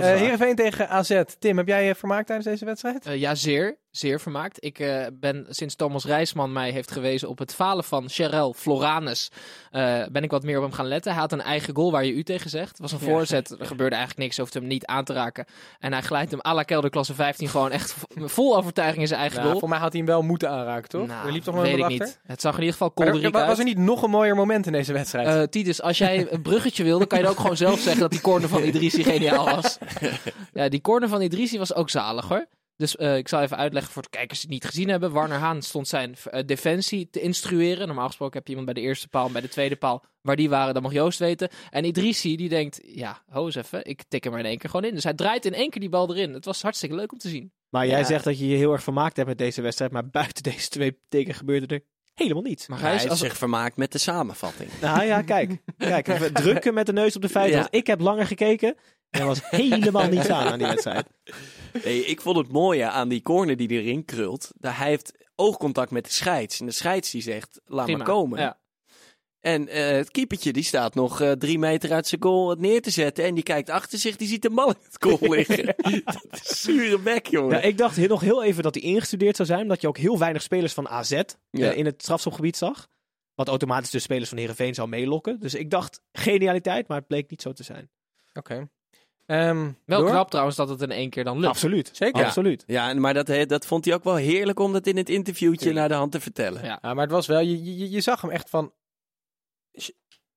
Eh 0.04 0.11
waar. 0.11 0.16
Heerenveen 0.18 0.54
tegen 0.57 0.88
AZ. 0.88 1.22
Tim, 1.38 1.57
heb 1.57 1.66
jij 1.66 1.87
je 1.87 1.94
vermaakt 1.94 2.26
tijdens 2.26 2.48
deze 2.48 2.64
wedstrijd? 2.64 3.07
Eh, 3.07 3.16
ja, 3.20 3.35
zeer. 3.35 3.76
Zeer 3.90 4.20
vermaakt. 4.20 4.64
Ik 4.64 4.78
eh, 4.78 5.07
ben 5.12 5.46
sinds 5.48 5.74
Thomas 5.74 6.04
Rijsman 6.04 6.52
mij 6.52 6.70
heeft 6.70 6.90
gewezen 6.90 7.28
op 7.28 7.38
het 7.38 7.54
falen 7.54 7.85
van 7.85 8.11
Sherel 8.11 8.52
Floranus. 8.52 9.30
eh, 9.70 10.02
ben 10.12 10.22
ik 10.22 10.30
wat 10.30 10.42
meer 10.42 10.57
op 10.57 10.62
hem 10.62 10.72
gaan 10.72 10.87
letten. 10.87 11.12
Hij 11.12 11.20
had 11.20 11.33
een 11.33 11.40
eigen 11.42 11.74
goal 11.74 11.84
waar 11.92 12.05
je 12.05 12.12
u 12.12 12.23
tegen 12.23 12.51
zegt. 12.51 12.68
Het 12.68 12.79
was 12.79 12.92
een 12.92 12.99
Ja. 13.01 13.07
voorzet. 13.07 13.51
Er 13.61 13.66
gebeurde 13.66 13.94
eigenlijk 13.97 14.25
niks. 14.25 14.38
Hoefde 14.38 14.59
hem 14.59 14.68
niet 14.68 14.87
aan 14.87 15.05
te 15.05 15.12
raken. 15.12 15.44
En 15.79 15.92
hij 15.92 16.03
glijdt 16.03 16.31
hem 16.31 16.40
à 16.47 16.55
la 16.55 16.62
kelderklasse 16.62 17.14
15 17.14 17.49
gewoon 17.49 17.70
echt 17.70 17.92
vo- 17.92 18.27
vol 18.29 18.57
overtuiging 18.57 19.01
in 19.03 19.09
zijn 19.09 19.20
eigen 19.20 19.42
goal. 19.42 19.59
voor 19.59 19.68
mij 19.68 19.79
had 19.79 19.92
hij 19.92 20.01
hem 20.01 20.11
wel 20.11 20.23
moeten 20.23 20.51
aanraken, 20.51 20.88
toch? 20.88 21.07
Nou, 21.07 21.33
liep 21.33 21.42
toch 21.42 21.55
nog 21.55 21.64
weet 21.64 21.77
ik 21.77 21.83
achter? 21.83 21.99
niet. 22.07 22.20
Het 22.27 22.40
zag 22.40 22.53
in 22.53 22.59
ieder 22.59 22.73
geval 22.73 22.88
er- 22.88 22.94
kolderiek 22.94 23.25
er- 23.25 23.33
was 23.33 23.42
er 23.42 23.49
uit. 23.49 23.64
niet 23.77 23.79
nog 23.79 24.03
een 24.03 24.11
mooier 24.11 24.35
moment 24.37 24.66
in 24.66 24.73
deze 24.73 24.92
wedstrijd? 24.92 25.27
Eh, 25.27 25.42
Titus, 25.42 25.83
als 25.83 25.99
jij 25.99 26.27
een 26.31 26.42
bruggetje 26.42 26.85
wilde, 26.85 27.07
kan 27.07 27.18
je 27.18 27.29
ook 27.29 27.40
gewoon 27.40 27.57
zelf 27.57 27.81
zeggen 27.81 28.01
dat 28.01 28.11
die 28.11 28.20
corner 28.20 28.49
van 28.49 28.62
Idrissi 28.62 29.05
geniaal 29.05 29.44
was. 29.44 29.79
ja, 30.53 30.68
die 30.68 30.81
corner 30.81 31.09
van 31.09 31.23
Idrissi 31.23 31.59
was 31.59 31.75
ook 31.75 31.90
zalig 31.90 32.29
hoor. 32.29 32.47
Dus 32.77 32.97
eh, 32.97 33.17
ik 33.17 33.29
zal 33.29 33.41
even 33.43 33.57
uitleggen 33.57 33.93
voor 33.93 34.03
de 34.03 34.09
kijkers 34.09 34.41
die 34.41 34.49
het 34.51 34.63
niet 34.63 34.71
gezien 34.71 34.89
hebben. 34.89 35.13
Warner 35.13 35.39
Haan 35.39 35.63
stond 35.63 35.89
zijn 35.89 36.15
eh, 36.31 36.43
defensie 36.47 37.09
te 37.11 37.21
instrueren. 37.21 37.87
Normaal 37.87 38.07
gesproken 38.07 38.35
heb 38.37 38.45
je 38.47 38.55
iemand 38.57 38.73
bij 38.73 38.83
de 38.83 38.89
eerste 38.89 39.09
paal 39.09 39.27
en 39.27 39.33
bij 39.33 39.41
de 39.41 39.49
tweede 39.49 39.77
paal. 39.77 40.05
Waar 40.21 40.37
die 40.37 40.49
waren, 40.49 40.75
dat 40.75 40.83
mag 40.83 40.93
Joost 40.93 41.19
weten. 41.19 41.49
En 41.71 41.85
Idrissi 41.85 42.37
die 42.37 42.49
denkt, 42.49 42.81
ja, 42.83 43.23
ho 43.29 43.45
eens 43.45 43.55
even, 43.55 43.85
ik 43.85 44.03
tik 44.09 44.25
hem 44.25 44.33
er 44.33 44.39
in 44.39 44.45
één 44.45 44.59
keer 44.59 44.71
gewoon 44.71 44.87
in. 44.87 44.95
Dus 44.95 45.05
hij 45.05 45.15
draait 45.15 45.45
in 45.45 45.55
één 45.55 45.71
keer 45.71 45.81
die 45.81 45.91
bal 45.91 46.11
erin. 46.15 46.33
Het 46.33 46.45
was 46.45 46.63
hartstikke 46.63 46.95
leuk 46.95 47.13
om 47.13 47.19
te 47.19 47.29
zien. 47.29 47.53
Maar 47.69 47.87
jij 47.87 47.99
Ja. 47.99 48.05
zegt 48.05 48.25
dat 48.25 48.39
je 48.39 48.47
je 48.49 48.57
heel 48.57 48.73
erg 48.73 48.83
vermaakt 48.83 49.17
hebt 49.17 49.29
met 49.29 49.39
deze 49.39 49.63
wedstrijd. 49.63 49.93
Maar 49.93 50.09
buiten 50.09 50.43
deze 50.53 50.69
twee 50.69 50.99
tikken 51.09 51.35
gebeurde 51.35 51.75
er 51.75 51.81
helemaal 52.15 52.43
niet. 52.43 52.69
Maar 52.69 52.81
Hij 52.81 52.91
heeft 52.99 53.17
zich 53.17 53.37
vermaakt 53.37 53.77
met 53.77 53.93
de 53.93 53.99
samenvatting. 53.99 54.71
Nou 54.81 55.05
ja, 55.05 55.23
kijk. 55.23 55.57
kijk 55.79 56.07
we 56.07 56.33
drukken 56.33 56.75
met 56.75 56.87
de 56.87 56.93
neus 56.93 57.17
op 57.17 57.23
de 57.23 57.29
feiten. 57.29 57.55
Ja. 57.57 57.61
want 57.63 57.75
Ik 57.75 57.87
heb 57.87 58.01
langer 58.01 58.27
gekeken. 58.27 58.77
En 59.14 59.20
er 59.20 59.27
was 59.27 59.40
helemaal 59.50 60.09
niets 60.09 60.29
aan 60.29 60.46
aan 60.46 60.59
die 60.59 60.66
wedstrijd. 60.66 61.07
Nee, 61.85 62.05
ik 62.05 62.20
vond 62.20 62.37
het 62.37 62.48
mooie 62.53 62.88
aan 62.88 63.09
die 63.09 63.22
corner 63.22 63.57
die 63.57 63.68
erin 63.68 64.05
krult. 64.05 64.50
Dat 64.59 64.74
hij 64.77 64.88
heeft 64.88 65.12
oogcontact 65.35 65.90
met 65.90 66.05
de 66.05 66.11
scheids. 66.12 66.61
En 66.61 66.66
de 66.66 66.72
scheids 66.72 67.11
die 67.11 67.22
zegt, 67.22 67.61
laat 67.64 67.85
prima. 67.85 67.98
maar 68.05 68.07
komen. 68.14 68.38
Ja. 68.40 68.59
En 69.40 69.68
eh, 69.68 69.87
het 69.87 70.11
keepertje 70.11 70.53
die 70.53 70.62
staat 70.64 70.94
nog 70.94 71.20
eh, 71.20 71.33
drie 71.33 71.59
meter 71.59 71.92
uit 71.92 72.07
zijn 72.07 72.22
goal 72.22 72.50
het 72.50 72.59
neer 72.59 72.83
te 72.83 72.90
zetten. 72.90 73.24
En 73.24 73.35
die 73.35 73.42
kijkt 73.42 73.70
achter 73.70 73.98
zich, 73.98 74.16
die 74.16 74.29
ziet 74.29 74.42
de 74.42 74.50
bal 74.50 74.68
in 74.68 74.77
het 74.83 74.96
goal 75.00 75.18
liggen. 75.35 75.64
dat 75.66 76.40
is 76.44 76.61
zure 76.62 76.98
bek, 76.98 77.27
jongen. 77.27 77.57
Ja, 77.57 77.62
ik 77.62 77.79
dacht 77.79 77.96
heel- 77.96 78.09
nog 78.09 78.20
heel 78.20 78.44
even 78.44 78.62
dat 78.62 78.74
hij 78.74 78.83
ingestudeerd 78.85 79.37
zou 79.37 79.48
zijn. 79.48 79.61
Omdat 79.62 79.81
je 79.81 79.88
ook 79.88 79.98
heel 79.98 80.18
weinig 80.18 80.42
spelers 80.42 80.72
van 80.72 80.88
AZ 80.88 81.12
eh, 81.12 81.22
Ja. 81.50 81.70
in 81.70 81.85
het 81.87 82.03
strafschopgebied 82.03 82.57
zag. 82.57 82.88
Wat 83.35 83.48
automatisch 83.48 83.90
de 83.90 83.98
spelers 83.98 84.29
van 84.29 84.38
Heerenveen 84.38 84.74
zou 84.74 84.88
meelokken. 84.88 85.40
Dus 85.40 85.55
ik 85.55 85.70
dacht 85.70 86.00
genialiteit, 86.12 86.88
maar 86.88 86.98
het 86.98 87.07
bleek 87.07 87.31
niet 87.31 87.42
zo 87.42 87.53
te 87.53 87.62
zijn. 87.62 87.90
Oké. 88.33 88.68
Ehm, 89.27 89.71
wel 89.87 90.01
door? 90.01 90.11
knap 90.11 90.31
trouwens 90.31 90.57
dat 90.57 90.69
het 90.69 90.83
in 90.83 90.91
één 90.91 91.11
keer 91.11 91.25
dan 91.25 91.37
lukt. 91.37 91.49
Absoluut. 91.49 91.91
Zeker. 91.93 92.25
Absoluut. 92.25 92.65
Ja, 92.67 92.95
maar 92.95 93.15
dat, 93.15 93.49
dat 93.49 93.67
vond 93.67 93.85
hij 93.85 93.95
ook 93.95 94.05
wel 94.05 94.15
heerlijk 94.17 94.59
om 94.61 94.73
dat 94.73 94.87
in 94.87 94.97
het 94.97 95.09
interviewtje 95.09 95.73
naar 95.73 95.89
de 95.89 95.95
hand 95.95 96.13
te 96.13 96.21
vertellen. 96.21 96.65
Ja. 96.65 96.79
Maar 96.83 96.97
het 96.97 97.11
was 97.11 97.27
wel, 97.27 97.41
je, 97.41 97.77
je, 97.79 97.91
je 97.91 98.01
zag 98.01 98.21
hem 98.21 98.31
echt 98.31 98.51
van, 98.51 98.73
sh- 99.79 99.89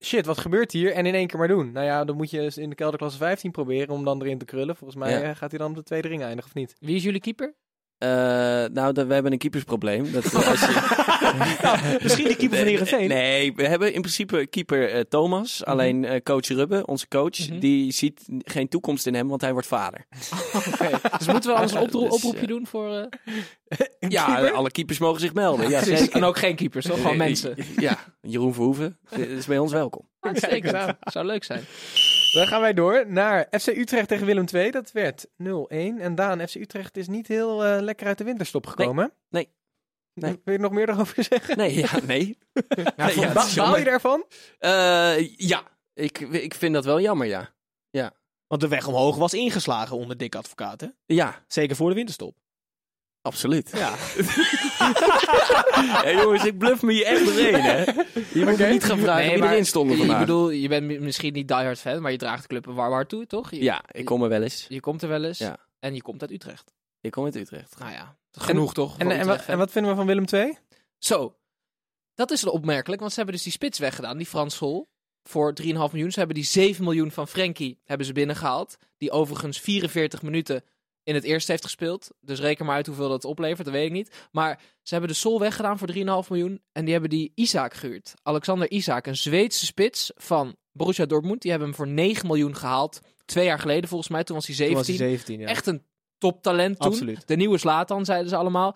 shit, 0.04 0.26
wat 0.26 0.38
gebeurt 0.38 0.72
hier? 0.72 0.92
En 0.92 1.06
in 1.06 1.14
één 1.14 1.28
keer 1.28 1.40
maar 1.40 1.48
doen. 1.48 1.72
Nou 1.72 1.86
ja, 1.86 2.06
dan 2.06 2.16
moet 2.16 2.30
je 2.32 2.40
eens 2.40 2.58
in 2.58 2.70
de 2.70 2.76
kelderklasse 2.76 3.18
15 3.18 3.52
proberen 3.52 3.94
om 3.96 4.04
dan 4.04 4.22
erin 4.22 4.38
te 4.38 4.46
krullen. 4.46 4.76
Volgens 4.76 5.00
mij 5.00 5.12
Ja. 5.12 5.22
eh, 5.22 5.36
gaat 5.36 5.50
hij 5.50 5.60
dan 5.60 5.70
op 5.70 5.76
de 5.76 5.84
tweede 5.84 6.08
ring 6.08 6.22
eindigen, 6.24 6.50
of 6.50 6.56
niet? 6.56 6.76
Wie 6.80 6.96
is 6.96 7.04
jullie 7.04 7.22
keeper? 7.22 7.56
Eh, 7.98 8.10
nou, 8.74 8.94
we 8.94 9.14
hebben 9.14 9.32
een 9.32 9.38
keepersprobleem. 9.38 10.12
Dat, 10.12 10.26
eh, 10.26 10.32
je- 10.32 11.98
Misschien 12.04 12.28
de 12.28 12.36
keeper 12.36 12.58
van 12.58 12.68
Heerenveen. 12.68 13.08
Nee, 13.08 13.54
we 13.56 13.68
hebben 13.68 13.94
in 13.94 14.02
principe 14.02 14.48
keeper 14.48 14.90
eh, 14.92 15.00
Thomas. 15.10 15.66
Alleen 15.66 16.06
eh, 16.06 16.22
coach 16.24 16.48
Rubbe, 16.48 16.86
onze 16.86 17.08
coach, 17.08 17.50
Mhm. 17.50 17.60
die 17.60 17.92
ziet 17.92 18.26
geen 18.40 18.68
toekomst 18.68 19.06
in 19.08 19.14
hem, 19.14 19.28
want 19.28 19.42
hij 19.42 19.52
wordt 19.52 19.68
vader. 19.68 20.06
Dus 21.18 21.28
moeten 21.28 21.50
we 21.50 21.56
anders 21.56 21.74
een 21.74 21.88
Dus, 22.00 22.10
oproepje 22.10 22.48
doen 22.48 22.68
voor... 22.68 23.10
Ja, 24.00 24.48
alle 24.50 24.72
keepers 24.72 24.98
mogen 25.00 25.20
zich 25.22 25.34
melden. 25.34 25.70
Ja. 25.70 25.82
En 26.12 26.24
ook 26.24 26.38
geen 26.38 26.56
keepers, 26.56 26.86
toch? 26.86 27.02
Gewoon 27.02 27.18
mensen. 27.18 27.56
Ja, 27.78 27.98
Jeroen 28.22 28.54
Verhoeven 28.54 28.98
is 29.38 29.46
bij 29.46 29.58
ons 29.58 29.72
welkom. 29.72 30.08
Uitstekend. 30.20 30.96
Zou 31.00 31.26
leuk 31.26 31.44
zijn. 31.44 31.66
Dan 32.32 32.48
gaan 32.48 32.62
wij 32.62 32.74
door 32.74 33.06
naar 33.08 33.48
FC 33.60 33.68
Utrecht 33.68 34.08
tegen 34.08 34.26
Willem 34.26 34.46
II. 34.54 34.72
Dat 34.72 34.92
werd 34.92 35.28
0-1. 35.28 35.32
En 35.68 36.16
Daan, 36.16 36.48
FC 36.48 36.56
Utrecht 36.56 36.98
is 36.98 37.08
niet 37.08 37.28
heel 37.28 37.66
eh, 37.66 37.82
lekker 37.82 38.08
uit 38.08 38.18
de 38.18 38.24
winterstop 38.24 38.68
gekomen. 38.68 39.14
Nee. 39.30 39.50
Nee. 40.14 40.32
Wil 40.32 40.42
je 40.44 40.52
er 40.52 40.60
nog 40.60 40.72
meer 40.72 40.90
erover 40.90 41.24
zeggen? 41.24 41.58
Nee, 41.58 41.76
ja, 41.78 42.00
nee. 42.06 42.38
Ja, 42.96 43.10
ja, 43.10 43.34
baal 43.56 43.78
je 43.78 43.84
daarvan? 43.84 44.26
Eh, 44.60 45.38
ja, 45.38 45.64
ik, 45.94 46.20
ik 46.20 46.54
vind 46.54 46.74
dat 46.74 46.86
wel 46.86 47.02
jammer, 47.02 47.28
ja. 47.28 47.56
Want 48.48 48.62
de 48.62 48.68
weg 48.68 48.88
omhoog 48.88 49.16
was 49.16 49.34
ingeslagen 49.34 49.98
onder 49.98 50.18
Dick 50.18 50.36
Advocaat. 50.36 50.82
Hè? 50.82 50.88
Ja, 51.06 51.44
Zeker 51.48 51.76
voor 51.76 51.90
de 51.90 51.96
winterstop. 51.96 52.36
Absoluut. 53.28 53.70
Ja. 53.74 53.94
Hé, 56.04 56.10
jongens, 56.10 56.46
ik 56.46 56.58
bluff 56.58 56.82
me 56.82 56.92
hier 56.94 57.06
echt 57.06 57.26
doorheen, 57.26 57.62
hè. 57.62 57.84
Je 58.34 58.46
moet 58.46 58.70
niet 58.70 58.84
gaan 58.84 59.00
vragen 59.00 59.22
Nee, 59.24 59.30
wie 59.34 59.40
maar 59.40 59.52
erin 59.52 59.66
stonden 59.66 59.94
Ik 59.96 60.02
vandaag. 60.02 60.20
bedoel, 60.20 60.50
je 60.50 60.68
bent 60.68 60.86
mi- 60.86 61.00
misschien 61.00 61.34
niet 61.34 61.48
diehard 61.48 61.80
fan, 61.80 62.02
maar 62.02 62.12
je 62.12 62.18
draagt 62.18 62.42
de 62.42 62.48
club 62.48 62.66
een 62.66 62.74
warm 62.74 62.92
hart 62.92 63.10
toe, 63.10 63.28
toch? 63.28 63.52
Je, 63.52 63.64
Ja, 63.64 63.84
ik 63.92 64.06
kom 64.06 64.24
er 64.24 64.30
wel 64.30 64.42
eens. 64.42 64.66
Je 64.70 64.80
komt 64.80 65.02
er 65.02 65.10
wel 65.10 65.24
eens. 65.24 65.38
Ja. 65.38 65.58
En 65.80 65.96
je 65.96 66.02
komt 66.02 66.22
uit 66.22 66.32
Utrecht. 66.32 66.74
Ik 67.02 67.12
kom 67.12 67.26
uit 67.26 67.36
Utrecht. 67.36 67.76
Nou 67.80 67.92
ja, 67.92 68.16
genoeg 68.32 68.74
toch? 68.74 68.98
En, 68.98 69.12
en, 69.12 69.28
wat, 69.28 69.46
en 69.46 69.58
wat 69.58 69.72
vinden 69.72 69.92
we 69.92 69.98
van 69.98 70.08
Willem 70.08 70.26
II? 70.32 70.58
Zo, 70.98 71.36
dat 72.16 72.32
is 72.32 72.46
opmerkelijk, 72.46 73.00
want 73.00 73.12
ze 73.12 73.18
hebben 73.18 73.36
dus 73.36 73.44
die 73.44 73.54
spits 73.54 73.80
weggedaan, 73.80 74.18
die 74.18 74.28
Frans 74.28 74.56
School, 74.56 74.88
voor 75.24 75.54
3,5 75.62 75.68
miljoen. 75.68 76.12
Ze 76.12 76.18
hebben 76.20 76.36
die 76.36 76.46
7 76.46 76.84
miljoen 76.84 77.12
van 77.12 77.28
Frenkie 77.28 77.80
hebben 77.86 78.06
ze 78.06 78.14
binnengehaald, 78.14 78.78
die 78.98 79.12
overigens 79.12 79.60
44 79.60 80.22
minuten 80.22 80.64
in 81.08 81.16
het 81.16 81.24
eerste 81.24 81.52
heeft 81.52 81.64
gespeeld. 81.64 82.10
Dus 82.22 82.40
reken 82.40 82.66
maar 82.66 82.76
uit 82.76 82.86
hoeveel 82.86 83.10
dat 83.10 83.26
oplevert, 83.26 83.66
dat 83.66 83.74
weet 83.74 83.86
ik 83.86 83.92
niet. 83.92 84.28
Maar 84.32 84.60
ze 84.82 84.94
hebben 84.94 85.10
de 85.10 85.16
Sol 85.16 85.40
weggedaan 85.40 85.78
voor 85.78 85.94
3,5 85.94 86.04
miljoen 86.30 86.62
en 86.72 86.84
die 86.84 86.92
hebben 86.92 87.10
die 87.10 87.32
Isaac 87.36 87.74
gehuurd. 87.74 88.14
Alexander 88.24 88.72
Isaac, 88.72 89.08
een 89.08 89.18
Zweedse 89.18 89.66
spits 89.66 90.12
van 90.16 90.56
Borussia 90.72 91.06
Dortmund. 91.06 91.42
Die 91.42 91.52
hebben 91.52 91.70
hem 91.70 91.78
voor 91.78 91.88
9 91.88 92.28
miljoen 92.28 92.56
gehaald, 92.56 93.00
twee 93.26 93.46
jaar 93.46 93.60
geleden 93.60 93.90
volgens 93.90 94.10
mij, 94.10 94.24
toen 94.24 94.36
was 94.36 94.48
hij 94.48 94.56
Toen 94.56 94.66
17. 94.66 94.94
was 94.94 95.02
hij 95.02 95.10
17, 95.18 95.40
ja. 95.40 95.48
Echt 95.48 95.68
een 95.68 95.86
toptalent 96.18 96.80
toen. 96.80 96.92
Absoluut. 96.92 97.28
De 97.28 97.36
nieuwe 97.36 97.58
Slatan, 97.58 98.06
zeiden 98.06 98.30
ze 98.30 98.36
allemaal. 98.36 98.76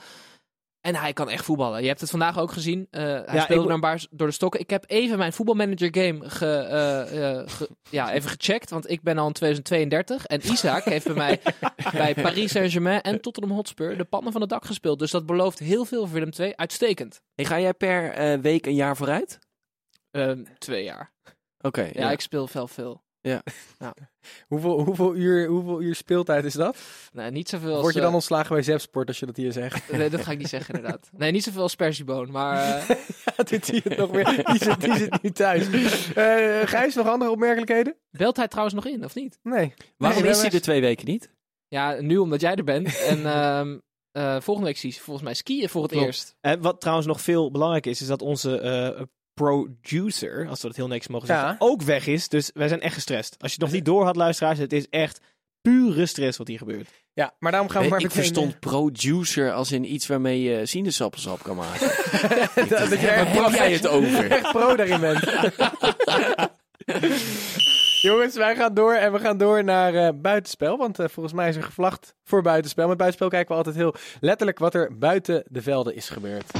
En 0.81 0.95
hij 0.95 1.13
kan 1.13 1.29
echt 1.29 1.45
voetballen. 1.45 1.81
Je 1.81 1.87
hebt 1.87 2.01
het 2.01 2.09
vandaag 2.09 2.39
ook 2.39 2.51
gezien. 2.51 2.87
Eh, 2.91 3.01
hij 3.03 3.19
ik 3.35 3.41
speelde 3.41 3.63
naar 3.65 3.73
een 3.73 3.79
paar 3.81 4.05
door 4.09 4.27
de 4.27 4.33
stokken. 4.33 4.59
Ik 4.59 4.69
heb 4.69 4.83
even 4.87 5.17
mijn 5.17 5.33
voetbalmanager 5.33 5.89
game 5.91 6.29
ge, 6.29 6.55
eh, 6.55 7.39
eh, 7.39 7.47
ge- 7.49 7.69
ja, 7.89 8.11
even 8.13 8.29
gecheckt. 8.29 8.69
Want 8.69 8.89
ik 8.89 9.01
ben 9.01 9.17
al 9.17 9.27
in 9.27 9.33
2032. 9.33 10.25
En 10.25 10.41
Isaac 10.51 10.83
heeft 10.83 11.05
bij 11.05 11.15
mij 11.15 11.39
bij 11.91 12.13
Paris 12.13 12.51
Saint-Germain 12.51 13.01
en 13.01 13.21
Tottenham 13.21 13.51
Hotspur 13.55 13.97
de 13.97 14.03
pannen 14.05 14.31
van 14.31 14.41
het 14.41 14.49
dak 14.49 14.65
gespeeld. 14.65 14.99
Dus 14.99 15.11
dat 15.11 15.25
belooft 15.25 15.59
heel 15.59 15.85
veel 15.85 16.03
voor 16.05 16.13
Willem 16.13 16.31
II. 16.39 16.53
Uitstekend. 16.55 17.21
Hey, 17.35 17.45
ga 17.45 17.59
jij 17.59 17.73
per 17.73 18.41
week 18.41 18.65
een 18.65 18.75
jaar 18.75 18.97
vooruit? 18.97 19.39
Ehm, 20.11 20.43
twee 20.57 20.83
jaar. 20.83 21.13
Oké. 21.59 21.89
Ja, 21.93 22.11
ik 22.11 22.21
speel 22.21 22.47
veel 22.47 22.67
veel. 22.67 23.03
Hoeveel, 24.47 24.79
hoeveel, 24.83 25.15
uur, 25.15 25.47
hoeveel 25.47 25.81
uur 25.81 25.95
speeltijd 25.95 26.45
is 26.45 26.53
dat? 26.53 26.77
Nee, 27.13 27.31
niet 27.31 27.49
zoveel 27.49 27.73
als... 27.73 27.81
Word 27.81 27.93
je 27.93 27.99
dan 27.99 28.09
eh, 28.09 28.15
ontslagen 28.15 28.53
bij 28.55 28.63
Zepsport 28.63 29.07
als 29.07 29.19
je 29.19 29.25
dat 29.25 29.37
hier 29.37 29.51
zegt? 29.51 29.91
nee, 29.91 30.09
dat 30.09 30.21
ga 30.21 30.31
ik 30.31 30.37
niet 30.37 30.49
zeggen 30.49 30.73
inderdaad. 30.75 31.09
Nee, 31.17 31.31
niet 31.31 31.43
zoveel 31.43 31.61
als 31.61 31.75
Persieboon. 31.75 32.31
Maar 32.31 32.57
eh, 32.77 32.89
Ja, 33.37 33.43
doet 33.43 33.67
hij 33.67 33.81
het 33.83 33.97
nog 33.97 34.09
weer. 34.11 34.25
Die 34.45 34.63
zit, 34.63 34.81
die 34.81 34.95
zit 34.95 35.21
nu 35.21 35.31
thuis. 35.31 35.67
Eh 36.13 36.67
Gijs, 36.67 36.95
nog 36.95 37.07
andere 37.07 37.31
opmerkelijkheden? 37.31 37.95
belt 38.11 38.37
hij 38.37 38.47
trouwens 38.47 38.75
nog 38.75 38.85
in, 38.85 39.03
of 39.05 39.15
niet? 39.15 39.39
Nee. 39.43 39.73
Waarom 39.97 40.21
Nee, 40.21 40.31
is 40.31 40.41
hij 40.41 40.51
er 40.51 40.61
twee 40.61 40.81
weken 40.81 41.05
niet? 41.05 41.31
Ja, 41.67 42.01
nu 42.01 42.17
omdat 42.17 42.41
jij 42.41 42.55
er 42.55 42.63
bent. 42.63 42.99
En 42.99 43.25
ehm, 43.25 43.77
eh, 44.11 44.41
volgende 44.41 44.69
week 44.69 44.77
zie 44.77 44.93
je 44.93 44.99
volgens 44.99 45.25
mij 45.25 45.33
skiën 45.33 45.69
voor 45.69 45.81
het 45.81 45.91
Klopt. 45.91 46.05
eerst. 46.05 46.35
En 46.41 46.61
wat 46.61 46.81
trouwens 46.81 47.07
nog 47.07 47.21
veel 47.21 47.51
belangrijker 47.51 47.91
is, 47.91 48.01
is 48.01 48.07
dat 48.07 48.21
onze 48.21 48.59
eh, 48.59 49.01
producer, 49.41 50.47
als 50.47 50.61
we 50.61 50.67
dat 50.67 50.75
heel 50.75 50.87
netjes 50.87 51.07
mogen 51.07 51.27
Ja. 51.27 51.39
zeggen, 51.39 51.55
ook 51.59 51.81
weg 51.81 52.07
is. 52.07 52.27
Dus 52.29 52.51
wij 52.53 52.67
zijn 52.67 52.81
echt 52.81 52.93
gestrest. 52.93 53.35
Als 53.39 53.51
je 53.53 53.57
het 53.57 53.65
nog 53.65 53.71
niet 53.75 53.85
door 53.85 54.05
had, 54.05 54.15
luisteraars, 54.15 54.59
het 54.59 54.73
is 54.73 54.89
echt 54.89 55.19
pure 55.61 56.05
stress 56.05 56.37
wat 56.37 56.47
hier 56.47 56.57
gebeurt. 56.57 56.89
Ja, 57.13 57.33
maar 57.39 57.51
daarom 57.51 57.69
gaan 57.69 57.81
we 57.81 57.87
Nee, 57.87 57.97
maar 57.97 58.05
ik 58.05 58.11
verstond 58.11 58.59
producer 58.59 59.53
als 59.53 59.71
in 59.71 59.93
iets 59.93 60.07
waarmee 60.07 60.41
je 60.41 60.65
sinaasappelsap 60.65 61.43
kan 61.43 61.55
maken. 61.55 61.87
dat, 62.69 62.91
echt 62.91 62.91
heb 62.91 63.51
jij 63.51 63.71
het 63.71 63.87
over? 63.87 64.31
echt 64.37 64.51
pro 64.51 64.75
daarin 64.75 64.99
bent. 64.99 65.23
Jongens, 68.01 68.35
wij 68.35 68.55
gaan 68.55 68.73
door 68.73 68.93
en 68.93 69.11
we 69.11 69.19
gaan 69.19 69.37
door 69.37 69.63
naar 69.63 69.93
eh, 69.93 70.09
buitenspel. 70.15 70.77
Want 70.77 70.99
eh, 70.99 71.07
volgens 71.07 71.35
mij 71.35 71.49
is 71.49 71.55
er 71.55 71.63
gevlacht 71.63 72.15
voor 72.23 72.41
buitenspel. 72.41 72.87
Met 72.87 72.97
buitenspel 72.97 73.29
kijken 73.29 73.49
we 73.51 73.57
altijd 73.57 73.75
heel 73.75 73.95
letterlijk 74.19 74.59
wat 74.59 74.73
er 74.73 74.97
buiten 74.97 75.43
de 75.47 75.61
velden 75.61 75.95
is 75.95 76.09
gebeurd. 76.09 76.51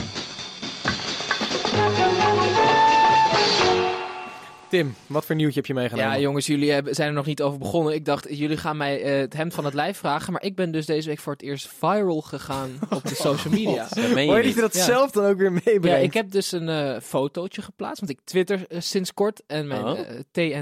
Tim, 4.71 4.95
wat 5.07 5.25
voor 5.25 5.36
nieuwtje 5.36 5.55
heb 5.60 5.65
je 5.65 5.73
meegenomen? 5.73 6.12
Ja, 6.12 6.19
jongens, 6.19 6.45
jullie 6.47 6.71
hebben, 6.71 6.95
zijn 6.95 7.07
er 7.07 7.13
nog 7.13 7.25
niet 7.25 7.41
over 7.41 7.60
begonnen. 7.60 7.93
Ik 7.93 8.05
dacht, 8.05 8.27
jullie 8.38 8.57
gaan 8.57 8.77
mij 8.77 9.01
eh, 9.01 9.19
het 9.19 9.34
hemd 9.34 9.53
van 9.53 9.65
het 9.65 9.73
lijf 9.73 9.97
vragen. 9.97 10.34
Maar 10.34 10.43
ik 10.43 10.55
ben 10.55 10.71
dus 10.71 10.86
deze 10.86 11.10
week 11.10 11.19
voor 11.19 11.34
het 11.34 11.41
eerst 11.41 11.67
viral 11.67 12.21
gegaan 12.21 12.69
op 12.89 13.03
de 13.03 13.15
social 13.15 13.53
media. 13.53 13.88
Dat 13.95 14.13
meen 14.13 14.27
je 14.36 14.43
dat 14.43 14.53
je 14.53 14.62
dat 14.62 14.73
Ja. 14.75 14.84
zelf 14.84 15.12
dan 15.12 15.25
ook 15.25 15.38
weer 15.38 15.51
Ja, 15.53 15.60
meebrengt? 15.65 16.03
ik 16.03 16.13
heb 16.13 16.31
dus 16.31 16.51
een 16.51 16.69
eh, 16.69 16.99
fotootje 17.01 17.62
geplaatst, 17.62 17.99
want 17.99 18.12
ik 18.12 18.19
twitter 18.23 18.65
eh, 18.67 18.79
sinds 18.81 19.13
kort. 19.13 19.41
En 19.47 19.67
mijn 19.67 19.84
Oh. 19.84 19.99
eh, 19.99 20.05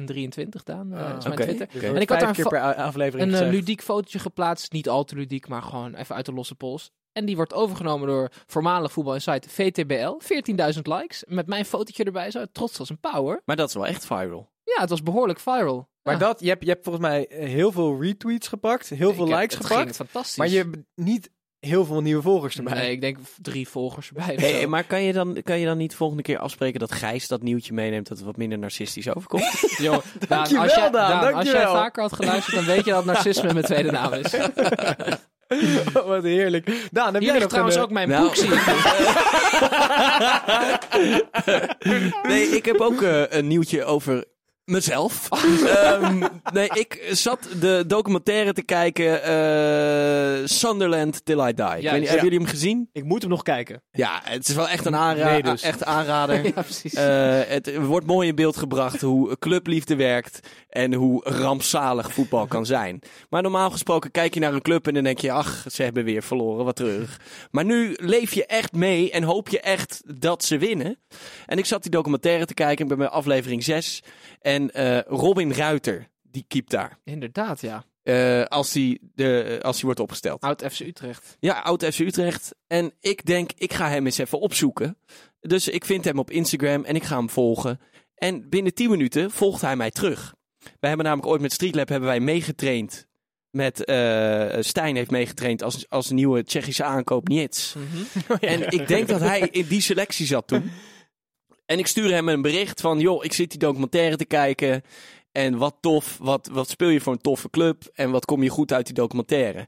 TN23 0.01 0.63
Daan, 0.63 0.93
eh, 0.93 0.99
Ah, 1.11 1.17
is 1.17 1.23
mijn 1.25 1.39
oké. 1.39 1.43
Twitter. 1.53 1.67
En 1.95 2.01
ik 2.01 2.09
had 2.09 2.19
daar 2.19 2.33
keer 2.33 2.43
een 2.45 2.49
per 2.51 2.61
aflevering 2.75 3.33
Een 3.33 3.49
ludiek 3.49 3.81
fotootje 3.81 4.19
geplaatst, 4.19 4.71
niet 4.71 4.89
al 4.89 5.03
te 5.03 5.15
ludiek, 5.15 5.47
maar 5.47 5.61
gewoon 5.61 5.95
even 5.95 6.15
uit 6.15 6.25
de 6.25 6.33
losse 6.33 6.55
pols. 6.55 6.91
En 7.19 7.25
die 7.25 7.35
wordt 7.35 7.53
overgenomen 7.53 8.07
door 8.07 8.29
voormalig 8.45 8.91
voetbal-site 8.91 9.49
VTBL. 9.49 10.17
14.000 10.73 10.81
likes. 10.81 11.23
Met 11.27 11.47
mijn 11.47 11.65
fotootje 11.65 12.03
erbij, 12.03 12.31
zo 12.31 12.45
trots 12.51 12.79
als 12.79 12.89
een 12.89 12.99
pauwer. 12.99 13.41
Maar 13.45 13.55
dat 13.55 13.67
is 13.67 13.73
wel 13.73 13.85
echt 13.87 14.05
viral. 14.05 14.51
Ja, 14.63 14.81
het 14.81 14.89
was 14.89 15.03
behoorlijk 15.03 15.39
viral. 15.39 15.89
Maar 16.03 16.13
Ja. 16.13 16.19
dat, 16.19 16.39
je 16.39 16.47
hebt, 16.47 16.63
je 16.63 16.69
hebt 16.69 16.83
volgens 16.83 17.05
mij 17.05 17.27
eh, 17.27 17.47
heel 17.47 17.71
veel 17.71 18.01
retweets 18.01 18.47
gepakt, 18.47 18.89
heel 18.89 19.13
veel 19.13 19.25
Ik 19.25 19.31
heb- 19.31 19.39
likes 19.39 19.57
het 19.57 19.65
gepakt. 19.65 19.83
ging 19.83 19.95
fantastisch. 19.95 20.35
Maar 20.37 20.47
je 20.47 20.57
hebt 20.57 20.77
niet 20.95 21.29
heel 21.59 21.85
veel 21.85 22.01
nieuwe 22.01 22.21
volgers 22.21 22.57
erbij. 22.57 22.73
Nee, 22.73 22.91
ik 22.91 23.01
denk 23.01 23.17
drie 23.41 23.67
volgers 23.67 24.07
erbij. 24.07 24.35
Hey, 24.35 24.67
maar 24.67 24.83
kan 24.83 25.01
je, 25.03 25.13
dan, 25.13 25.41
kan 25.43 25.59
je 25.59 25.65
dan 25.65 25.77
niet 25.77 25.95
volgende 25.95 26.23
keer 26.23 26.37
afspreken 26.39 26.79
dat 26.79 26.91
Gijs 26.91 27.27
dat 27.27 27.41
nieuwtje 27.41 27.73
meeneemt 27.73 28.07
dat 28.07 28.17
het 28.17 28.25
wat 28.25 28.37
minder 28.37 28.57
narcistisch 28.59 29.09
overkomt? 29.15 29.43
Yo, 29.77 29.91
Daan, 29.91 30.01
Dankjewel, 30.27 30.63
als 30.63 30.73
jij, 30.75 30.89
Daan, 30.89 31.21
Daan, 31.21 31.33
als 31.33 31.51
jij 31.51 31.65
vaker 31.65 32.01
had 32.01 32.13
geluisterd, 32.13 32.55
dan 32.55 32.65
weet 32.65 32.85
je 32.85 32.91
dat 32.91 33.05
narcisme 33.13 33.53
mijn 33.53 33.65
tweede 33.65 33.91
naam 33.91 34.13
is. 34.13 34.31
Wat 36.05 36.23
heerlijk. 36.23 36.87
Daan, 36.91 37.13
heb 37.13 37.21
Hier 37.21 37.31
jij 37.31 37.39
nog 37.39 37.49
trouwens 37.49 37.75
een, 37.75 37.81
ook 37.81 37.89
mijn 37.91 38.09
Nou. 38.09 38.23
boek, 38.23 38.35
zie 38.35 38.49
ik. 38.53 38.61
nee, 42.23 42.47
ik 42.47 42.65
heb 42.65 42.79
ook 42.79 43.01
eh, 43.01 43.23
een 43.29 43.47
nieuwtje 43.47 43.83
over 43.83 44.25
Mezelf. 44.69 45.27
Ehm, 45.65 46.23
nee, 46.53 46.69
ik 46.73 47.07
zat 47.11 47.39
de 47.59 47.83
documentaire 47.87 48.53
te 48.53 48.61
kijken. 48.61 49.23
eh, 49.23 50.47
Sunderland 50.47 51.25
Till 51.25 51.39
I 51.39 51.53
Die. 51.53 51.65
Ik 51.65 51.71
weet 51.71 51.81
niet, 51.81 51.83
ja. 51.83 51.97
Hebben 51.99 52.23
jullie 52.23 52.37
hem 52.39 52.47
gezien? 52.47 52.89
Ik 52.93 53.03
moet 53.03 53.21
hem 53.21 53.31
nog 53.31 53.41
kijken. 53.43 53.81
Ja, 53.91 54.21
het 54.23 54.49
is 54.49 54.55
wel 54.55 54.67
echt 54.69 54.85
een 54.85 54.95
aanrader. 54.95 55.31
Nee, 55.31 55.43
dus. 55.43 55.61
Echt 55.61 55.85
aanrader. 55.85 56.43
Ja, 56.55 56.61
precies. 56.61 56.93
Eh, 56.93 57.39
het 57.47 57.75
wordt 57.77 58.05
mooi 58.05 58.27
in 58.27 58.35
beeld 58.35 58.57
gebracht 58.57 59.01
hoe 59.01 59.37
clubliefde 59.39 59.95
werkt 59.95 60.39
en 60.69 60.93
hoe 60.93 61.21
rampzalig 61.29 62.13
voetbal 62.13 62.47
kan 62.47 62.65
zijn. 62.65 62.99
Maar 63.29 63.41
normaal 63.41 63.71
gesproken 63.71 64.11
kijk 64.11 64.33
je 64.33 64.39
naar 64.39 64.53
een 64.53 64.61
club 64.61 64.87
en 64.87 64.93
dan 64.93 65.03
denk 65.03 65.19
je, 65.19 65.31
ach, 65.31 65.65
ze 65.71 65.83
hebben 65.83 66.03
weer 66.03 66.23
verloren, 66.23 66.65
wat 66.65 66.75
terug. 66.75 67.19
Maar 67.51 67.65
nu 67.65 67.93
leef 68.01 68.33
je 68.33 68.45
echt 68.45 68.73
mee 68.73 69.11
en 69.11 69.23
hoop 69.23 69.49
je 69.49 69.59
echt 69.59 70.01
dat 70.21 70.43
ze 70.43 70.57
winnen. 70.57 70.97
En 71.45 71.57
ik 71.57 71.65
zat 71.65 71.81
die 71.81 71.91
documentaire 71.91 72.45
te 72.45 72.53
kijken, 72.53 72.83
ik 72.83 72.89
ben 72.89 72.97
bij 72.97 73.07
aflevering 73.09 73.63
6. 73.63 74.03
En 74.41 74.58
eh, 74.67 74.99
Robin 75.01 75.53
Ruiter, 75.53 76.07
die 76.21 76.45
keept 76.47 76.71
daar. 76.71 76.99
Inderdaad, 77.03 77.61
ja. 77.61 77.83
Eh, 78.03 78.43
als 78.43 78.73
hij 78.73 78.99
de, 79.13 79.59
als 79.61 79.75
hij 79.75 79.85
wordt 79.85 79.99
opgesteld. 79.99 80.41
Oud 80.41 80.63
FC 80.71 80.79
Utrecht. 80.79 81.37
Ja, 81.39 81.59
oud 81.59 81.85
FC 81.85 81.99
Utrecht. 81.99 82.55
En 82.67 82.93
ik 82.99 83.25
denk, 83.25 83.51
ik 83.55 83.73
ga 83.73 83.89
hem 83.89 84.05
eens 84.05 84.17
even 84.17 84.39
opzoeken. 84.39 84.97
Dus 85.39 85.67
ik 85.67 85.85
vind 85.85 86.05
hem 86.05 86.19
op 86.19 86.31
Instagram 86.31 86.83
en 86.83 86.95
ik 86.95 87.03
ga 87.03 87.17
hem 87.17 87.29
volgen. 87.29 87.79
En 88.15 88.49
binnen 88.49 88.73
10 88.73 88.89
minuten 88.89 89.31
volgt 89.31 89.61
hij 89.61 89.75
mij 89.75 89.91
terug. 89.91 90.35
Wij 90.59 90.89
hebben 90.89 91.05
namelijk 91.05 91.31
ooit 91.31 91.41
met 91.41 91.53
Streetlab 91.53 91.89
hebben 91.89 92.09
wij 92.09 92.19
meegetraind. 92.19 93.07
Met 93.49 93.85
eh 93.85 94.57
Stijn 94.59 94.95
heeft 94.95 95.11
meegetraind 95.11 95.63
als, 95.63 95.89
als 95.89 96.09
nieuwe 96.09 96.43
Tsjechische 96.43 96.83
aankoop 96.83 97.27
Niets. 97.27 97.75
En 98.39 98.71
ik 98.71 98.87
denk 98.87 99.07
dat 99.07 99.19
hij 99.19 99.39
in 99.39 99.67
die 99.67 99.81
selectie 99.81 100.25
zat 100.25 100.47
toen. 100.47 100.71
En 101.69 101.79
ik 101.79 101.87
stuur 101.87 102.11
hem 102.11 102.29
een 102.29 102.41
bericht 102.41 102.81
van, 102.81 102.99
joh, 102.99 103.23
ik 103.23 103.33
zit 103.33 103.49
die 103.49 103.59
documentaire 103.59 104.15
te 104.15 104.25
kijken. 104.25 104.81
En 105.31 105.57
wat 105.57 105.75
tof, 105.79 106.17
wat, 106.21 106.49
wat 106.51 106.69
speel 106.69 106.89
je 106.89 107.01
voor 107.01 107.13
een 107.13 107.21
toffe 107.21 107.49
club? 107.49 107.89
En 107.93 108.11
wat 108.11 108.25
kom 108.25 108.43
je 108.43 108.49
goed 108.49 108.73
uit 108.73 108.85
die 108.85 108.95
documentaire? 108.95 109.67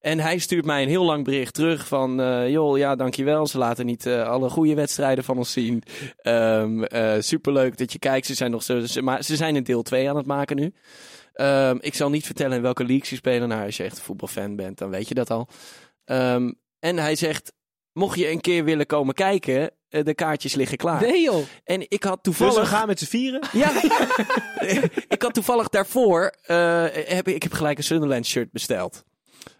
En 0.00 0.18
hij 0.20 0.38
stuurt 0.38 0.64
mij 0.64 0.82
een 0.82 0.88
heel 0.88 1.04
lang 1.04 1.24
bericht 1.24 1.54
terug 1.54 1.86
van... 1.86 2.20
eh 2.20 2.48
joh, 2.50 2.78
ja, 2.78 2.96
dankjewel. 2.96 3.46
Ze 3.46 3.58
laten 3.58 3.86
niet 3.86 4.06
eh, 4.06 4.28
alle 4.28 4.50
goede 4.50 4.74
wedstrijden 4.74 5.24
van 5.24 5.36
ons 5.36 5.52
zien. 5.52 5.82
Ehm 6.16 6.82
eh, 6.82 7.14
superleuk 7.18 7.76
dat 7.76 7.92
je 7.92 7.98
kijkt. 7.98 8.26
Ze 8.26 8.34
zijn, 8.34 8.50
nog 8.50 8.62
zo, 8.62 8.80
ze, 8.80 9.02
maar 9.02 9.22
ze 9.22 9.36
zijn 9.36 9.54
een 9.54 9.64
deel 9.64 9.82
2 9.82 10.08
aan 10.08 10.16
het 10.16 10.26
maken 10.26 10.56
nu. 10.56 10.72
Ehm, 11.32 11.76
ik 11.80 11.94
zal 11.94 12.10
niet 12.10 12.26
vertellen 12.26 12.56
in 12.56 12.62
welke 12.62 12.84
league 12.84 13.06
ze 13.06 13.14
spelen. 13.14 13.48
Nou, 13.48 13.64
als 13.64 13.76
je 13.76 13.82
echt 13.82 13.96
een 13.96 14.04
voetbalfan 14.04 14.56
bent, 14.56 14.78
dan 14.78 14.90
weet 14.90 15.08
je 15.08 15.14
dat 15.14 15.30
al. 15.30 15.48
Ehm, 16.04 16.52
en 16.78 16.98
hij 16.98 17.16
zegt, 17.16 17.52
mocht 17.96 18.18
je 18.18 18.30
een 18.30 18.40
keer 18.40 18.64
willen 18.64 18.86
komen 18.86 19.14
kijken... 19.14 19.70
eh, 19.88 20.04
de 20.04 20.14
kaartjes 20.14 20.54
liggen 20.54 20.76
klaar. 20.76 21.00
Nee 21.00 21.22
joh. 21.22 21.42
En 21.64 21.80
ik 21.88 22.02
had 22.04 22.24
Dus 22.24 22.36
toevallig... 22.36 22.70
we 22.70 22.76
gaan 22.76 22.86
met 22.86 22.98
z'n 22.98 23.04
vieren. 23.04 23.40
Ja, 23.52 23.70
ik 25.08 25.22
had 25.22 25.34
toevallig 25.34 25.68
daarvoor, 25.68 26.32
eh, 26.42 26.84
heb, 26.92 27.28
ik 27.28 27.34
ik 27.34 27.42
heb 27.42 27.52
gelijk 27.52 27.78
een 27.78 27.84
Sunderland 27.84 28.26
shirt 28.26 28.52
besteld. 28.52 29.04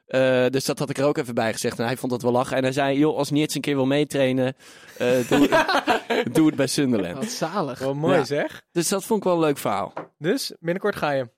Eh, 0.07 0.47
dus 0.49 0.65
dat 0.65 0.79
had 0.79 0.91
ik 0.91 0.99
er 0.99 1.05
ook 1.05 1.19
even 1.19 1.35
bij 1.35 1.53
gezegd. 1.53 1.79
En 1.79 1.85
hij 1.87 1.97
vond 1.97 2.13
dat 2.13 2.23
wel 2.23 2.33
lachen. 2.33 2.57
En 2.57 2.63
hij 2.63 2.73
zei, 2.73 2.99
joh, 2.99 3.17
als 3.17 3.31
Niets 3.31 3.55
een 3.55 3.61
keer 3.61 3.75
wil 3.75 3.87
meetrainen, 3.87 4.57
eh, 4.99 5.29
doe, 5.29 5.49
doe 6.33 6.47
het 6.47 6.55
bij 6.57 6.67
Sunderland. 6.67 7.15
Wat 7.17 7.31
zalig. 7.31 7.79
Wel 7.79 7.95
mooi 7.95 8.17
Ja. 8.17 8.25
zeg. 8.25 8.63
Dus 8.73 8.89
dat 8.89 9.05
vond 9.05 9.19
ik 9.19 9.25
wel 9.25 9.35
een 9.35 9.41
leuk 9.41 9.59
verhaal. 9.59 9.93
Dus 10.19 10.53
binnenkort 10.61 10.97
ga 10.97 11.11
je. 11.11 11.29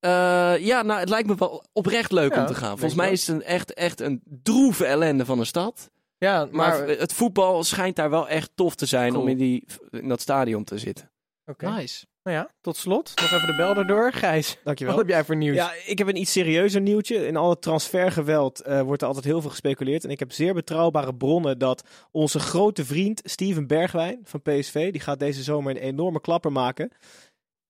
Eh, 0.00 0.10
ja, 0.58 0.82
nou, 0.82 1.00
het 1.00 1.08
lijkt 1.08 1.28
me 1.28 1.34
wel 1.34 1.64
oprecht 1.72 2.12
leuk 2.12 2.34
Ja, 2.34 2.40
om 2.40 2.46
te 2.46 2.54
gaan. 2.54 2.70
Volgens 2.70 2.94
mij 2.94 3.04
wel. 3.04 3.14
is 3.14 3.26
het 3.26 3.36
een 3.36 3.42
echt, 3.42 3.72
echt 3.74 4.00
een 4.00 4.22
droeve 4.42 4.84
ellende 4.84 5.24
van 5.24 5.38
een 5.38 5.46
stad. 5.46 5.90
Ja, 6.18 6.48
Maar, 6.50 6.78
maar... 6.78 6.88
het 6.88 7.12
voetbal 7.12 7.64
schijnt 7.64 7.96
daar 7.96 8.10
wel 8.10 8.28
echt 8.28 8.50
tof 8.54 8.74
te 8.74 8.86
zijn 8.86 9.10
Cool. 9.10 9.22
om 9.22 9.28
in, 9.28 9.36
die, 9.36 9.66
in 9.90 10.08
dat 10.08 10.20
stadion 10.20 10.64
te 10.64 10.78
zitten. 10.78 11.10
Oké. 11.46 11.70
Nice. 11.70 12.06
Nou 12.22 12.36
ja, 12.36 12.50
tot 12.60 12.76
slot. 12.76 13.12
Nog 13.20 13.32
even 13.32 13.46
de 13.46 13.56
bel 13.56 13.76
erdoor. 13.76 14.12
Gijs, 14.22 14.58
Dankjewel. 14.64 14.94
wat 14.94 15.02
heb 15.04 15.12
jij 15.14 15.24
voor 15.24 15.36
nieuws? 15.36 15.56
Ja, 15.56 15.72
ik 15.86 15.98
heb 15.98 16.08
een 16.08 16.16
iets 16.16 16.32
serieuzer 16.32 16.80
nieuwtje. 16.80 17.26
In 17.26 17.36
alle 17.36 17.58
transfergeweld 17.58 18.60
eh, 18.60 18.80
wordt 18.82 19.02
er 19.02 19.08
altijd 19.08 19.26
heel 19.26 19.40
veel 19.40 19.50
gespeculeerd. 19.50 20.04
En 20.04 20.10
ik 20.10 20.18
heb 20.18 20.32
zeer 20.32 20.54
betrouwbare 20.54 21.14
bronnen 21.14 21.58
dat 21.58 21.88
onze 22.10 22.38
grote 22.38 22.84
vriend 22.84 23.20
Steven 23.24 23.66
Bergwijn 23.66 24.20
van 24.24 24.42
PSV, 24.42 24.92
die 24.92 25.00
gaat 25.00 25.18
deze 25.18 25.42
zomer 25.42 25.70
een 25.70 25.82
enorme 25.82 26.20
klapper 26.20 26.52
maken. 26.52 26.90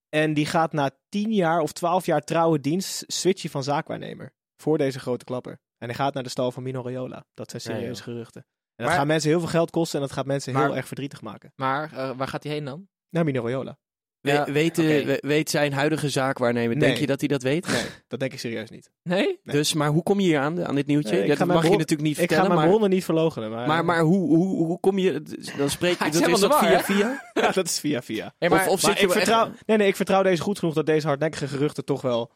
En 0.09 0.35
die 0.35 0.47
gaat 0.47 0.73
na 0.73 0.91
10 1.09 1.33
jaar 1.33 1.61
of 1.61 1.73
12 1.73 2.07
jaar 2.07 2.21
trouwe 2.25 2.61
dienst 2.61 3.05
switchen 3.07 3.51
van 3.51 3.63
zaakwaarnemer. 3.63 4.33
Voor 4.57 4.79
deze 4.79 4.99
grote 4.99 5.25
klapper. 5.25 5.61
En 5.79 5.87
hij 5.87 5.95
gaat 5.95 6.15
naar 6.15 6.23
de 6.23 6.29
stal 6.29 6.53
van 6.53 6.63
Mino 6.63 6.83
Raiola. 6.83 7.25
Dat 7.35 7.51
zijn 7.51 7.63
serieuze 7.63 8.03
geruchten. 8.03 8.41
En 8.41 8.49
dat 8.77 8.87
Maar- 8.87 8.97
gaat 8.97 9.07
mensen 9.07 9.31
heel 9.31 9.39
veel 9.41 9.49
geld 9.49 9.71
kosten 9.71 10.01
en 10.01 10.07
dat 10.07 10.15
gaat 10.15 10.27
mensen 10.27 10.53
Maar- 10.53 10.65
heel 10.67 10.77
erg 10.77 10.87
verdrietig 10.87 11.21
maken. 11.23 11.53
Maar 11.57 11.93
eh, 11.93 12.11
waar 12.17 12.29
gaat 12.29 12.43
hij 12.43 12.53
heen 12.53 12.65
dan? 12.65 12.89
Naar 13.11 13.25
Mino 13.25 13.43
Raiola. 13.43 13.79
We- 14.21 14.31
Ja, 14.31 14.45
weet, 14.53 14.77
we- 14.77 15.19
weet 15.21 15.51
zijn 15.51 15.73
huidige 15.73 16.09
zaakwaarnemer, 16.09 16.79
denk 16.79 16.93
Nee. 16.93 17.01
je 17.01 17.07
dat 17.07 17.19
hij 17.21 17.29
dat 17.29 17.43
weet? 17.43 17.67
Nee, 17.67 17.83
dat 18.09 18.21
denk 18.21 18.33
ik 18.33 18.39
serieus 18.39 18.71
niet. 18.71 18.91
Nee? 19.03 19.25
Nee. 19.43 19.57
Dus, 19.57 19.75
maar 19.75 19.89
hoe 19.89 20.03
kom 20.03 20.21
je 20.21 20.27
hier 20.27 20.39
aan, 20.39 20.67
aan 20.67 20.75
dit 20.75 20.87
nieuwtje? 20.87 21.13
Nee, 21.13 21.23
ik 21.23 21.29
dat 21.29 21.37
ga 21.39 21.45
mag 21.45 21.57
mijn 21.61 21.73
je 21.73 21.79
natuurlijk 21.79 22.09
niet 22.09 22.19
Ik 22.19 22.19
ga 22.19 22.27
vertellen, 22.27 22.49
mijn 22.49 22.61
maar, 22.61 22.69
bronnen 22.69 22.91
niet 22.91 23.05
verlogenen. 23.05 23.51
Maar, 23.51 23.67
maar, 23.67 23.85
maar 23.85 24.01
hoe, 24.01 24.37
hoe, 24.37 24.67
hoe 24.67 24.81
kom 24.81 24.99
je... 24.99 25.23
Dan 25.57 25.71
spreek 25.71 25.99
je... 26.03 26.05
is 26.05 26.21
Dat, 26.21 26.29
is 26.29 26.41
dat 26.41 26.59
via 26.59 26.81
via? 26.83 27.23
Ja, 27.35 27.51
dat 27.51 27.67
is 27.67 27.81
via 27.81 28.03
via. 28.03 28.35
Hey, 28.39 28.49
maar, 28.49 28.67
of, 28.67 28.73
of 28.73 28.83
Maar 28.83 28.91
zit 28.91 29.01
je 29.01 29.07
ik 29.07 29.15
echt- 29.15 29.23
vertrouw, 29.25 29.53
nee, 29.67 29.77
nee, 29.77 29.89
ik 29.89 29.97
vertrouw 29.97 30.23
deze 30.23 30.43
goed 30.43 30.59
genoeg 30.59 30.75
dat 30.75 30.87
deze 30.87 31.07
hardnekkige 31.07 31.49
geruchten 31.49 31.85
toch 31.85 32.01
wel 32.03 32.33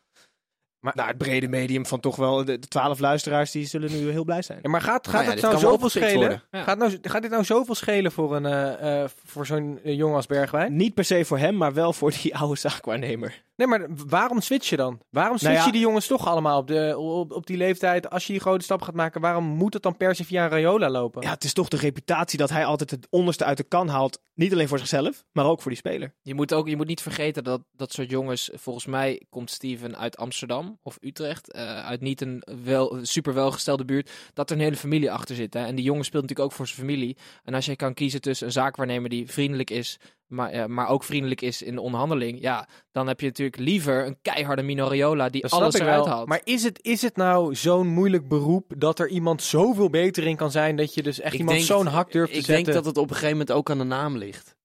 Maar- 0.83 0.93
naar 0.97 1.09
het 1.09 1.19
brede 1.19 1.49
medium 1.49 1.87
van 1.87 2.01
toch 2.01 2.17
wel 2.17 2.45
de 2.45 2.59
twaalf 2.59 2.99
luisteraars 2.99 3.51
die 3.51 3.67
zullen 3.67 3.93
nu 3.93 4.11
heel 4.11 4.25
blij 4.25 4.43
zijn. 4.43 4.59
Ja, 4.63 4.71
maar 4.71 4.81
gaat, 4.81 5.07
gaat 5.09 5.13
Nou 5.13 5.25
ja, 5.25 5.31
het 5.31 5.41
dit 5.41 5.51
nou 5.51 5.63
wel 5.63 5.73
zoveel 5.73 5.89
schelen? 5.89 6.43
Ja. 6.51 6.63
Gaat, 6.63 6.79
nou, 6.79 6.99
gaat 7.03 7.23
dit 7.23 7.31
nou 7.31 7.45
zoveel 7.45 7.75
schelen 7.75 8.13
voor, 8.13 8.37
een, 8.37 8.47
eh, 8.47 9.03
eh, 9.03 9.09
voor 9.25 9.47
zo'n 9.47 9.79
eh, 9.85 9.97
jongen 9.97 10.17
als 10.17 10.27
Bergwijn? 10.27 10.77
Niet 10.77 10.95
per 10.95 11.05
se 11.05 11.25
voor 11.25 11.39
hem, 11.39 11.57
maar 11.57 11.73
wel 11.75 11.93
voor 11.93 12.11
die 12.23 12.37
oude 12.37 12.59
zaakwaarnemer. 12.59 13.43
Nee, 13.57 13.67
maar 13.67 13.87
waarom 14.09 14.41
switch 14.41 14.69
je 14.69 14.77
dan? 14.77 15.01
Waarom 15.11 15.37
switch 15.37 15.53
Nou 15.53 15.65
ja- 15.65 15.67
je 15.67 15.73
die 15.73 15.81
jongens 15.81 16.07
toch 16.07 16.27
allemaal 16.27 16.59
op, 16.59 16.67
de, 16.67 16.99
op, 16.99 17.33
op 17.33 17.47
die 17.47 17.57
leeftijd? 17.57 18.11
Als 18.11 18.27
je 18.27 18.33
die 18.33 18.43
grote 18.43 18.65
stap 18.65 18.83
gaat 18.83 18.95
maken, 18.95 19.21
waarom 19.21 19.45
moet 19.45 19.75
het 19.75 19.83
dan 19.83 19.97
per 19.97 20.15
se 20.15 20.25
via 20.25 20.45
een 20.45 20.51
Rayola 20.51 20.91
lopen? 20.91 21.23
Ja, 21.23 21.31
het 21.31 21.45
is 21.45 21.53
toch 21.53 21.69
de 21.69 21.77
reputatie 21.77 22.39
dat 22.39 22.51
hij 22.51 22.65
altijd 22.65 22.91
het 22.91 23.07
onderste 23.11 23.45
uit 23.45 23.57
de 23.57 23.63
kan 23.63 23.89
haalt. 23.89 24.21
Niet 24.35 24.53
alleen 24.53 24.69
voor 24.69 24.79
zichzelf, 24.79 25.25
maar 25.33 25.45
ook 25.45 25.61
voor 25.61 25.71
die 25.71 25.81
speler. 25.81 26.15
Je 26.23 26.35
moet, 26.35 26.53
ook, 26.53 26.69
je 26.69 26.77
moet 26.77 26.87
niet 26.87 27.01
vergeten 27.01 27.45
dat 27.45 27.61
dat 27.73 27.93
soort 27.93 28.11
jongens, 28.11 28.51
volgens 28.55 28.87
mij 28.87 29.23
komt 29.31 29.51
Steven 29.51 29.97
uit 29.99 30.17
Amsterdam 30.17 30.79
of 30.83 30.99
Utrecht, 31.01 31.53
eh, 31.53 31.85
uit 31.85 32.01
niet 32.01 32.21
een 32.21 32.43
wel, 32.65 32.99
super 33.03 33.35
welgestelde 33.35 33.85
buurt, 33.85 34.11
dat 34.35 34.51
er 34.51 34.57
een 34.57 34.63
hele 34.63 34.77
familie 34.77 35.13
achter 35.13 35.35
zit. 35.35 35.55
Hè? 35.55 35.65
En 35.65 35.75
die 35.75 35.85
jongen 35.85 36.05
speelt 36.05 36.23
natuurlijk 36.23 36.51
ook 36.51 36.57
voor 36.57 36.67
zijn 36.67 36.79
familie. 36.79 37.17
En 37.45 37.55
als 37.55 37.67
je 37.67 37.77
kan 37.77 37.95
kiezen 37.95 38.21
tussen 38.21 38.47
een 38.47 38.53
zaakwaarnemer 38.53 39.11
die 39.11 39.31
vriendelijk 39.31 39.71
is, 39.71 39.99
maar, 40.33 40.51
eh, 40.51 40.65
maar 40.67 40.89
ook 40.89 41.05
vriendelijk 41.05 41.41
is 41.41 41.63
in 41.63 41.75
de 41.75 41.81
onderhandeling, 41.81 42.41
ja, 42.41 42.69
dan 42.93 43.07
heb 43.07 43.21
je 43.21 43.27
natuurlijk 43.27 43.57
liever 43.59 44.07
een 44.07 44.17
keiharde 44.23 44.63
Mino 44.63 44.87
Raiola 44.87 45.29
die 45.29 45.43
Dat 45.43 45.51
alles 45.51 45.75
ik 45.75 45.81
eruit 45.81 46.05
wel. 46.05 46.09
haalt. 46.15 46.29
Maar 46.29 46.41
is 46.45 46.63
het, 46.63 46.79
is 46.83 47.03
het 47.03 47.17
nou 47.17 47.55
zo'n 47.55 47.87
moeilijk 47.87 48.29
beroep 48.29 48.73
dat 48.79 48.99
er 48.99 49.09
iemand 49.09 49.43
zoveel 49.43 49.91
beter 49.91 50.27
in 50.27 50.37
kan 50.37 50.51
zijn 50.51 50.77
dat 50.77 50.95
je 50.95 51.03
dus 51.03 51.21
echt 51.21 51.33
Ik 51.33 51.39
iemand 51.41 51.63
zo'n 51.63 51.87
hak 51.87 52.13
durft 52.13 52.33
te 52.33 52.39
Ik 52.39 52.45
zetten? 52.45 52.65
denk 52.65 52.77
dat 52.77 52.87
het 52.87 52.97
op 52.97 53.09
een 53.11 53.15
gegeven 53.17 53.31
moment 53.37 53.53
ook 53.53 53.71
aan 53.71 53.79
de 53.79 53.85
naam 53.85 54.17
ligt. 54.17 54.57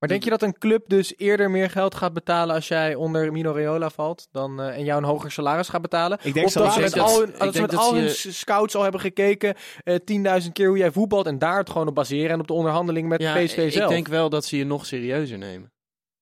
Maar 0.00 0.08
denk 0.08 0.24
je 0.24 0.30
dat 0.30 0.42
een 0.42 0.58
club 0.58 0.88
dus 0.88 1.16
eerder 1.16 1.50
meer 1.50 1.70
geld 1.70 1.94
gaat 1.94 2.12
betalen 2.12 2.54
als 2.54 2.68
jij 2.68 2.94
onder 2.94 3.32
Mino 3.32 3.52
Raiola 3.52 3.90
valt 3.90 4.28
dan, 4.30 4.60
eh, 4.60 4.76
en 4.76 4.84
jou 4.84 5.02
een 5.02 5.08
hoger 5.08 5.30
salaris 5.30 5.68
gaat 5.68 5.82
betalen? 5.82 6.18
Ik 6.22 6.34
denk 6.34 6.46
of 6.46 6.52
dat 6.52 6.72
ze 6.72 6.80
met 6.80 6.92
dat- 6.92 7.06
al 7.06 7.20
hun, 7.20 7.28
ik 7.28 7.38
dat 7.38 7.54
ze 7.54 7.60
met 7.60 7.70
dat 7.70 7.80
al 7.80 7.94
hun 7.94 8.02
je- 8.02 8.10
scouts 8.32 8.74
al 8.74 8.82
hebben 8.82 9.00
gekeken, 9.00 9.54
eh 9.84 9.94
10.000 10.04 10.52
keer 10.52 10.68
hoe 10.68 10.78
jij 10.78 10.90
voetbalt 10.92 11.26
en 11.26 11.38
daar 11.38 11.58
het 11.58 11.70
gewoon 11.70 11.88
op 11.88 11.94
baseren 11.94 12.30
en 12.30 12.40
op 12.40 12.46
de 12.46 12.52
onderhandeling 12.52 13.08
met 13.08 13.20
Ja, 13.22 13.32
PSV 13.44 13.56
ik 13.56 13.72
zelf. 13.72 13.90
denk 13.90 14.08
wel 14.08 14.28
dat 14.28 14.44
ze 14.44 14.56
je 14.56 14.64
nog 14.64 14.86
serieuzer 14.86 15.38
nemen. 15.38 15.72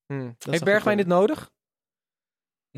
Hmm. 0.07 0.37
Heeft 0.51 0.65
Bergwijn 0.65 0.97
dit 0.97 1.07
nodig? 1.07 1.51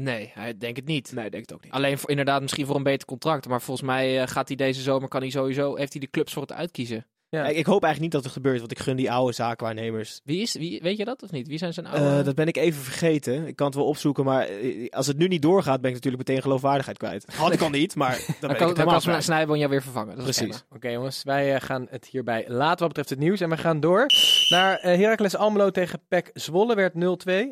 Nee, 0.01 0.31
hij 0.35 0.59
denk 0.59 0.77
het 0.77 0.85
niet. 0.87 1.13
Nee, 1.13 1.25
ik 1.25 1.31
denk 1.33 1.43
het 1.45 1.55
ook 1.55 1.63
niet. 1.65 1.73
Alleen 1.73 1.99
voor, 1.99 2.11
inderdaad 2.11 2.43
misschien 2.43 2.67
voor 2.67 2.77
een 2.77 2.83
beter 2.83 3.07
contract. 3.07 3.49
Maar 3.49 3.61
volgens 3.63 3.87
mij 3.87 4.21
eh, 4.23 4.29
gaat 4.29 4.49
hij 4.49 4.57
deze 4.57 4.81
zomer, 4.81 5.09
kan 5.09 5.21
hij 5.21 5.31
sowieso, 5.31 5.77
heeft 5.77 5.93
hij 5.93 6.01
de 6.01 6.11
clubs 6.11 6.33
voor 6.33 6.43
het 6.43 6.53
uitkiezen. 6.53 7.07
Ja. 7.31 7.47
Ik, 7.47 7.57
ik 7.57 7.67
hoop 7.67 7.83
eigenlijk 7.83 8.01
niet 8.01 8.13
dat 8.13 8.25
het 8.25 8.33
gebeurt, 8.33 8.59
want 8.59 8.71
ik 8.71 8.79
gun 8.79 8.97
die 8.97 9.11
oude 9.11 9.33
zaakwaarnemers. 9.33 10.21
Wie 10.25 10.41
is, 10.41 10.55
wie, 10.55 10.81
weet 10.83 10.97
je 10.97 11.05
dat 11.05 11.23
of 11.23 11.31
niet? 11.31 11.49
Wie 11.49 11.59
zijn 11.59 11.73
zijn 11.73 11.87
oude... 11.87 12.19
Eh, 12.19 12.25
dat 12.25 12.35
ben 12.35 12.47
ik 12.47 12.57
even 12.57 12.83
vergeten. 12.83 13.47
Ik 13.47 13.57
kan 13.57 13.67
het 13.67 13.75
wel 13.75 13.87
opzoeken, 13.87 14.25
maar 14.25 14.47
eh, 14.47 14.89
als 14.91 15.07
het 15.07 15.19
nu 15.19 15.29
niet 15.29 15.43
doorgaat, 15.43 15.81
ben 15.81 15.91
ik 15.91 15.97
natuurlijk 15.97 16.29
meteen 16.29 16.43
geloofwaardigheid 16.43 16.99
kwijt. 16.99 17.25
Had 17.37 17.53
ik 17.53 17.61
al 17.61 17.71
niet, 17.71 17.95
maar 17.95 18.11
dan 18.11 18.25
ben 18.27 18.37
dan 18.41 18.51
ik 18.51 18.57
kan, 18.57 18.69
het 18.69 18.77
dan 18.77 19.01
kan. 19.01 19.23
Snijboon 19.23 19.59
jou 19.59 19.71
weer 19.71 19.83
vervangen. 19.83 20.17
Dat 20.17 20.29
is 20.29 20.37
Precies. 20.37 20.57
prima. 20.57 20.77
Oké 20.77 20.89
jongens, 20.89 21.23
wij 21.23 21.55
eh, 21.55 21.61
gaan 21.61 21.87
het 21.91 22.07
hierbij 22.07 22.45
laten 22.49 22.79
wat 22.79 22.89
betreft 22.89 23.11
het 23.11 23.19
nieuws. 23.19 23.41
En 23.41 23.49
we 23.49 23.57
gaan 23.57 23.81
door 23.81 24.07
naar 24.49 24.77
eh 24.79 24.99
Heracles 24.99 25.37
Almelo 25.37 25.71
tegen 25.71 26.03
PEC 26.09 26.31
Zwolle 26.35 26.75
werd 26.75 26.95
0-2. 26.95 26.99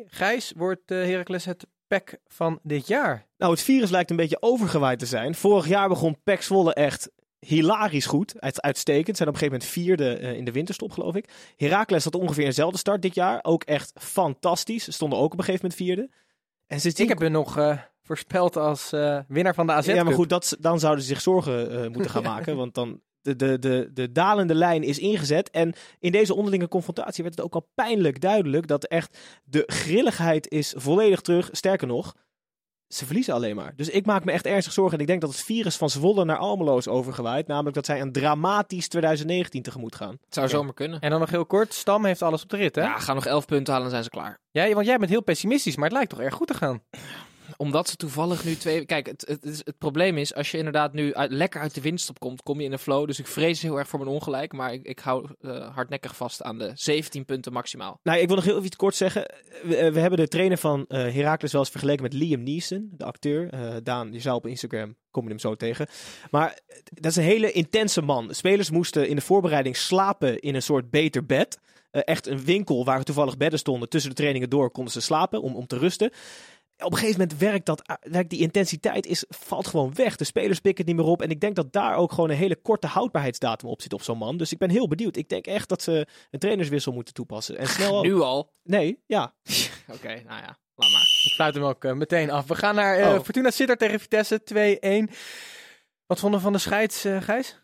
Gijs, 0.07 0.53
wordt 0.55 0.91
eh 0.91 0.97
Heracles 0.97 1.45
het 1.45 1.65
PEC 1.87 2.19
van 2.27 2.59
dit 2.63 2.87
jaar? 2.87 3.25
Nou, 3.37 3.51
het 3.51 3.61
virus 3.61 3.89
lijkt 3.89 4.09
een 4.09 4.15
beetje 4.15 4.41
overgewaaid 4.41 4.99
te 4.99 5.05
zijn. 5.05 5.35
Vorig 5.35 5.67
jaar 5.67 5.87
begon 5.89 6.17
PEC 6.23 6.41
Zwolle 6.41 6.73
echt 6.73 7.09
hilarisch 7.39 8.05
goed. 8.05 8.41
Uit, 8.41 8.61
uitstekend. 8.61 9.17
Zijn 9.17 9.29
op 9.29 9.35
een 9.35 9.39
gegeven 9.39 9.61
moment 9.61 9.79
vierde 9.79 10.17
eh, 10.17 10.37
in 10.37 10.45
de 10.45 10.51
winterstop, 10.51 10.91
geloof 10.91 11.15
ik. 11.15 11.29
Heracles 11.55 12.03
had 12.03 12.15
ongeveer 12.15 12.45
eenzelfde 12.45 12.77
start 12.77 13.01
dit 13.01 13.15
jaar. 13.15 13.39
Ook 13.41 13.63
echt 13.63 13.91
fantastisch. 13.95 14.93
Stonden 14.93 15.19
ook 15.19 15.33
op 15.33 15.39
een 15.39 15.43
gegeven 15.45 15.69
moment 15.69 15.81
vierde. 15.81 16.09
En 16.67 16.79
sindsdien... 16.79 17.05
Ik 17.05 17.11
heb 17.11 17.21
hem 17.21 17.31
nog 17.31 17.57
eh, 17.57 17.77
voorspeld 18.03 18.57
als 18.57 18.91
eh, 18.91 19.19
winnaar 19.27 19.53
van 19.53 19.67
de 19.67 19.73
AZ 19.73 19.87
ja, 19.87 20.03
maar 20.03 20.13
goed, 20.13 20.29
dat, 20.29 20.57
dan 20.59 20.79
zouden 20.79 21.03
ze 21.03 21.09
zich 21.09 21.21
zorgen 21.21 21.91
moeten 21.91 22.11
gaan 22.11 22.23
maken. 22.33 22.55
Want 22.55 22.73
dan 22.73 23.01
de, 23.21 23.35
de, 23.35 23.59
de, 23.59 23.89
de 23.93 24.11
dalende 24.11 24.55
lijn 24.55 24.83
is 24.83 24.99
ingezet. 24.99 25.49
En 25.49 25.73
in 25.99 26.11
deze 26.11 26.33
onderlinge 26.35 26.67
confrontatie 26.67 27.23
werd 27.23 27.35
het 27.35 27.45
ook 27.45 27.53
al 27.53 27.69
pijnlijk 27.75 28.21
duidelijk 28.21 28.67
dat 28.67 28.85
echt 28.85 29.17
de 29.43 29.63
grilligheid 29.65 30.51
is 30.51 30.73
volledig 30.77 31.21
terug. 31.21 31.49
Sterker 31.51 31.87
nog, 31.87 32.15
ze 32.89 33.05
verliezen 33.05 33.33
alleen 33.33 33.55
maar. 33.55 33.73
Dus 33.75 33.89
ik 33.89 34.05
maak 34.05 34.23
me 34.23 34.31
echt 34.31 34.45
ernstig 34.45 34.73
zorgen. 34.73 34.93
En 34.93 34.99
ik 34.99 35.07
denk 35.07 35.21
dat 35.21 35.29
het 35.29 35.41
virus 35.41 35.75
van 35.75 35.89
Zwolle 35.89 36.25
naar 36.25 36.37
Almelo 36.37 36.77
is 36.77 36.87
overgewaaid. 36.87 37.47
Namelijk 37.47 37.75
dat 37.75 37.85
zij 37.85 38.01
een 38.01 38.11
dramatisch 38.11 38.87
2019 38.87 39.61
tegemoet 39.61 39.95
gaan. 39.95 40.17
Het 40.25 40.33
zou 40.33 40.47
zomaar 40.47 40.73
kunnen. 40.73 40.99
En 40.99 41.09
dan 41.09 41.19
nog 41.19 41.29
heel 41.29 41.45
kort, 41.45 41.73
Stam 41.73 42.05
heeft 42.05 42.21
alles 42.21 42.43
op 42.43 42.49
de 42.49 42.57
rit, 42.57 42.75
hè? 42.75 42.81
Ja, 42.81 42.99
gaan 42.99 43.15
nog 43.15 43.25
elf 43.25 43.45
punten 43.45 43.73
halen 43.73 43.87
en 43.87 43.91
zijn 43.91 44.03
ze 44.03 44.09
klaar. 44.09 44.39
Ja, 44.51 44.73
want 44.73 44.85
jij 44.85 44.97
bent 44.97 45.09
heel 45.09 45.23
pessimistisch, 45.23 45.75
maar 45.75 45.85
het 45.85 45.93
lijkt 45.93 46.09
toch 46.09 46.19
erg 46.19 46.33
goed 46.33 46.47
te 46.47 46.53
gaan. 46.53 46.81
Omdat 47.57 47.89
ze 47.89 47.95
toevallig 47.95 48.43
nu 48.43 48.55
twee... 48.55 48.85
Kijk, 48.85 49.07
het, 49.07 49.39
het, 49.41 49.77
probleem 49.77 50.17
is, 50.17 50.35
als 50.35 50.51
je 50.51 50.57
inderdaad 50.57 50.93
nu 50.93 51.13
lekker 51.15 51.61
uit 51.61 51.75
de 51.75 51.81
winststop 51.81 52.19
komt, 52.19 52.43
kom 52.43 52.59
je 52.59 52.65
in 52.65 52.71
een 52.71 52.79
flow. 52.79 53.07
Dus 53.07 53.19
ik 53.19 53.27
vrees 53.27 53.61
heel 53.61 53.77
erg 53.77 53.87
voor 53.87 53.99
mijn 53.99 54.11
ongelijk. 54.11 54.53
Maar 54.53 54.73
ik, 54.73 54.85
ik 54.85 54.99
hou 54.99 55.27
eh, 55.41 55.75
hardnekkig 55.75 56.15
vast 56.15 56.43
aan 56.43 56.57
de 56.57 56.71
17 56.73 57.25
punten 57.25 57.53
maximaal. 57.53 57.99
Nou, 58.03 58.19
ik 58.19 58.27
wil 58.27 58.35
nog 58.35 58.45
heel 58.45 58.53
even 58.53 58.65
iets 58.65 58.75
kort 58.75 58.95
zeggen. 58.95 59.21
We, 59.63 59.75
eh, 59.75 59.93
hebben 59.93 60.19
de 60.19 60.27
trainer 60.27 60.57
van 60.57 60.85
eh 60.87 61.13
Heracles 61.13 61.51
wel 61.51 61.61
eens 61.61 61.69
vergeleken 61.69 62.03
met 62.03 62.13
Liam 62.13 62.43
Neeson, 62.43 62.89
de 62.91 63.05
acteur. 63.05 63.49
Daan, 63.83 64.13
je 64.13 64.19
zou 64.19 64.35
op 64.35 64.47
Instagram, 64.47 64.95
kom 65.11 65.23
je 65.23 65.29
hem 65.29 65.39
zo 65.39 65.55
tegen. 65.55 65.87
Maar 66.31 66.59
dat 66.83 67.11
is 67.11 67.15
een 67.15 67.23
hele 67.23 67.51
intense 67.51 68.01
man. 68.01 68.33
Spelers 68.33 68.69
moesten 68.69 69.07
in 69.07 69.15
de 69.15 69.21
voorbereiding 69.21 69.77
slapen 69.77 70.39
in 70.39 70.55
een 70.55 70.61
soort 70.61 70.89
beter 70.89 71.25
bed. 71.25 71.59
Echt 71.91 72.27
een 72.27 72.43
winkel 72.43 72.85
waar 72.85 73.03
toevallig 73.03 73.37
bedden 73.37 73.59
stonden. 73.59 73.89
Tussen 73.89 74.09
de 74.09 74.15
trainingen 74.15 74.49
door 74.49 74.71
konden 74.71 74.93
ze 74.93 75.01
slapen 75.01 75.41
om, 75.41 75.55
om 75.55 75.67
te 75.67 75.77
rusten. 75.77 76.11
Op 76.79 76.91
een 76.91 76.97
gegeven 76.97 77.19
moment 77.21 77.39
werkt, 77.39 77.65
dat, 77.65 77.81
eh, 77.87 77.95
werkt 78.11 78.29
die 78.29 78.39
intensiteit 78.39 79.05
is, 79.05 79.25
valt 79.29 79.67
gewoon 79.67 79.93
weg. 79.93 80.15
De 80.15 80.23
spelers 80.23 80.59
pikken 80.59 80.85
het 80.85 80.93
niet 80.95 81.03
meer 81.03 81.11
op. 81.13 81.21
En 81.21 81.29
ik 81.29 81.39
denk 81.41 81.55
dat 81.55 81.73
daar 81.73 81.95
ook 81.95 82.11
gewoon 82.11 82.29
een 82.29 82.35
hele 82.35 82.55
korte 82.55 82.87
houdbaarheidsdatum 82.87 83.69
op 83.69 83.81
zit 83.81 83.93
op 83.93 84.01
zo'n 84.01 84.17
man. 84.17 84.37
Dus 84.37 84.51
ik 84.51 84.57
ben 84.57 84.69
heel 84.69 84.87
benieuwd. 84.87 85.15
Ik 85.15 85.29
denk 85.29 85.47
echt 85.47 85.69
dat 85.69 85.81
ze 85.81 86.07
een 86.31 86.39
trainerswissel 86.39 86.91
moeten 86.93 87.13
toepassen. 87.13 87.57
En 87.57 87.67
snel 87.67 87.97
ook. 87.97 88.03
Nu 88.03 88.21
al? 88.21 88.53
Nee, 88.63 89.03
ja. 89.05 89.33
Oké, 89.95 90.07
nou 90.07 90.41
ja, 90.41 90.57
laat 90.75 90.91
maar. 90.91 91.01
Ik 91.25 91.31
sluit 91.35 91.53
hem 91.55 91.63
ook 91.63 91.83
eh, 91.83 91.93
meteen 91.93 92.29
af. 92.29 92.47
We 92.47 92.55
gaan 92.55 92.75
naar 92.75 92.97
eh, 92.97 93.13
Oh. 93.13 93.23
Fortuna 93.23 93.51
Sittard 93.51 93.79
tegen 93.79 93.99
Vitesse 93.99 94.41
2-1. 95.09 95.13
Wat 96.05 96.19
vonden 96.19 96.39
we 96.39 96.45
van 96.45 96.53
de 96.53 96.59
scheids, 96.59 97.05
eh, 97.05 97.21
Gijs? 97.21 97.59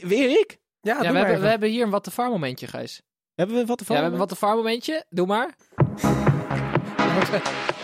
Weer 0.00 0.30
ik? 0.30 0.58
Ja, 0.80 0.92
Ja, 0.92 0.98
doe 0.98 1.06
we, 1.06 1.12
maar 1.12 1.14
hebben, 1.14 1.30
even. 1.30 1.42
we 1.42 1.48
hebben 1.48 1.68
hier 1.68 1.84
een 1.84 1.90
wat 1.90 2.04
te 2.04 2.10
vaar 2.10 2.30
momentje, 2.30 2.66
Gijs. 2.66 3.02
Hebben 3.34 3.56
we 3.56 3.66
wat 3.66 3.78
te 3.78 3.84
Ja, 3.84 3.88
we 3.88 3.94
hebben 3.94 4.12
een 4.12 4.18
wat 4.18 4.28
te 4.28 4.36
vaar 4.36 4.56
momentje. 4.56 5.04
Doe 5.08 5.26
maar. 5.26 5.54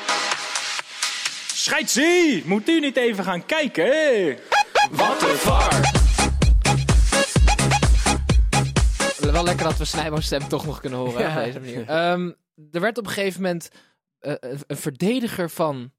Scheidsie! 1.64 2.42
Moet 2.46 2.68
u 2.68 2.80
niet 2.80 2.96
even 2.96 3.24
gaan 3.24 3.46
kijken? 3.46 4.38
Wat 4.90 5.22
een 5.22 5.36
var! 5.36 5.80
Wel 9.32 9.44
lekker 9.44 9.64
dat 9.64 9.76
we 9.76 9.84
Snijbo's 9.84 10.24
stem 10.24 10.48
toch 10.48 10.66
nog 10.66 10.80
kunnen 10.80 10.98
horen 10.98 11.20
Ja. 11.20 11.38
op 11.38 11.44
deze 11.44 11.60
manier. 11.60 11.88
Ehm, 11.88 12.32
er 12.70 12.80
werd 12.80 12.98
op 12.98 13.06
een 13.06 13.12
gegeven 13.12 13.42
moment 13.42 13.68
eh, 14.18 14.34
een, 14.40 14.58
een 14.66 14.76
verdediger 14.76 15.50
van... 15.50 15.92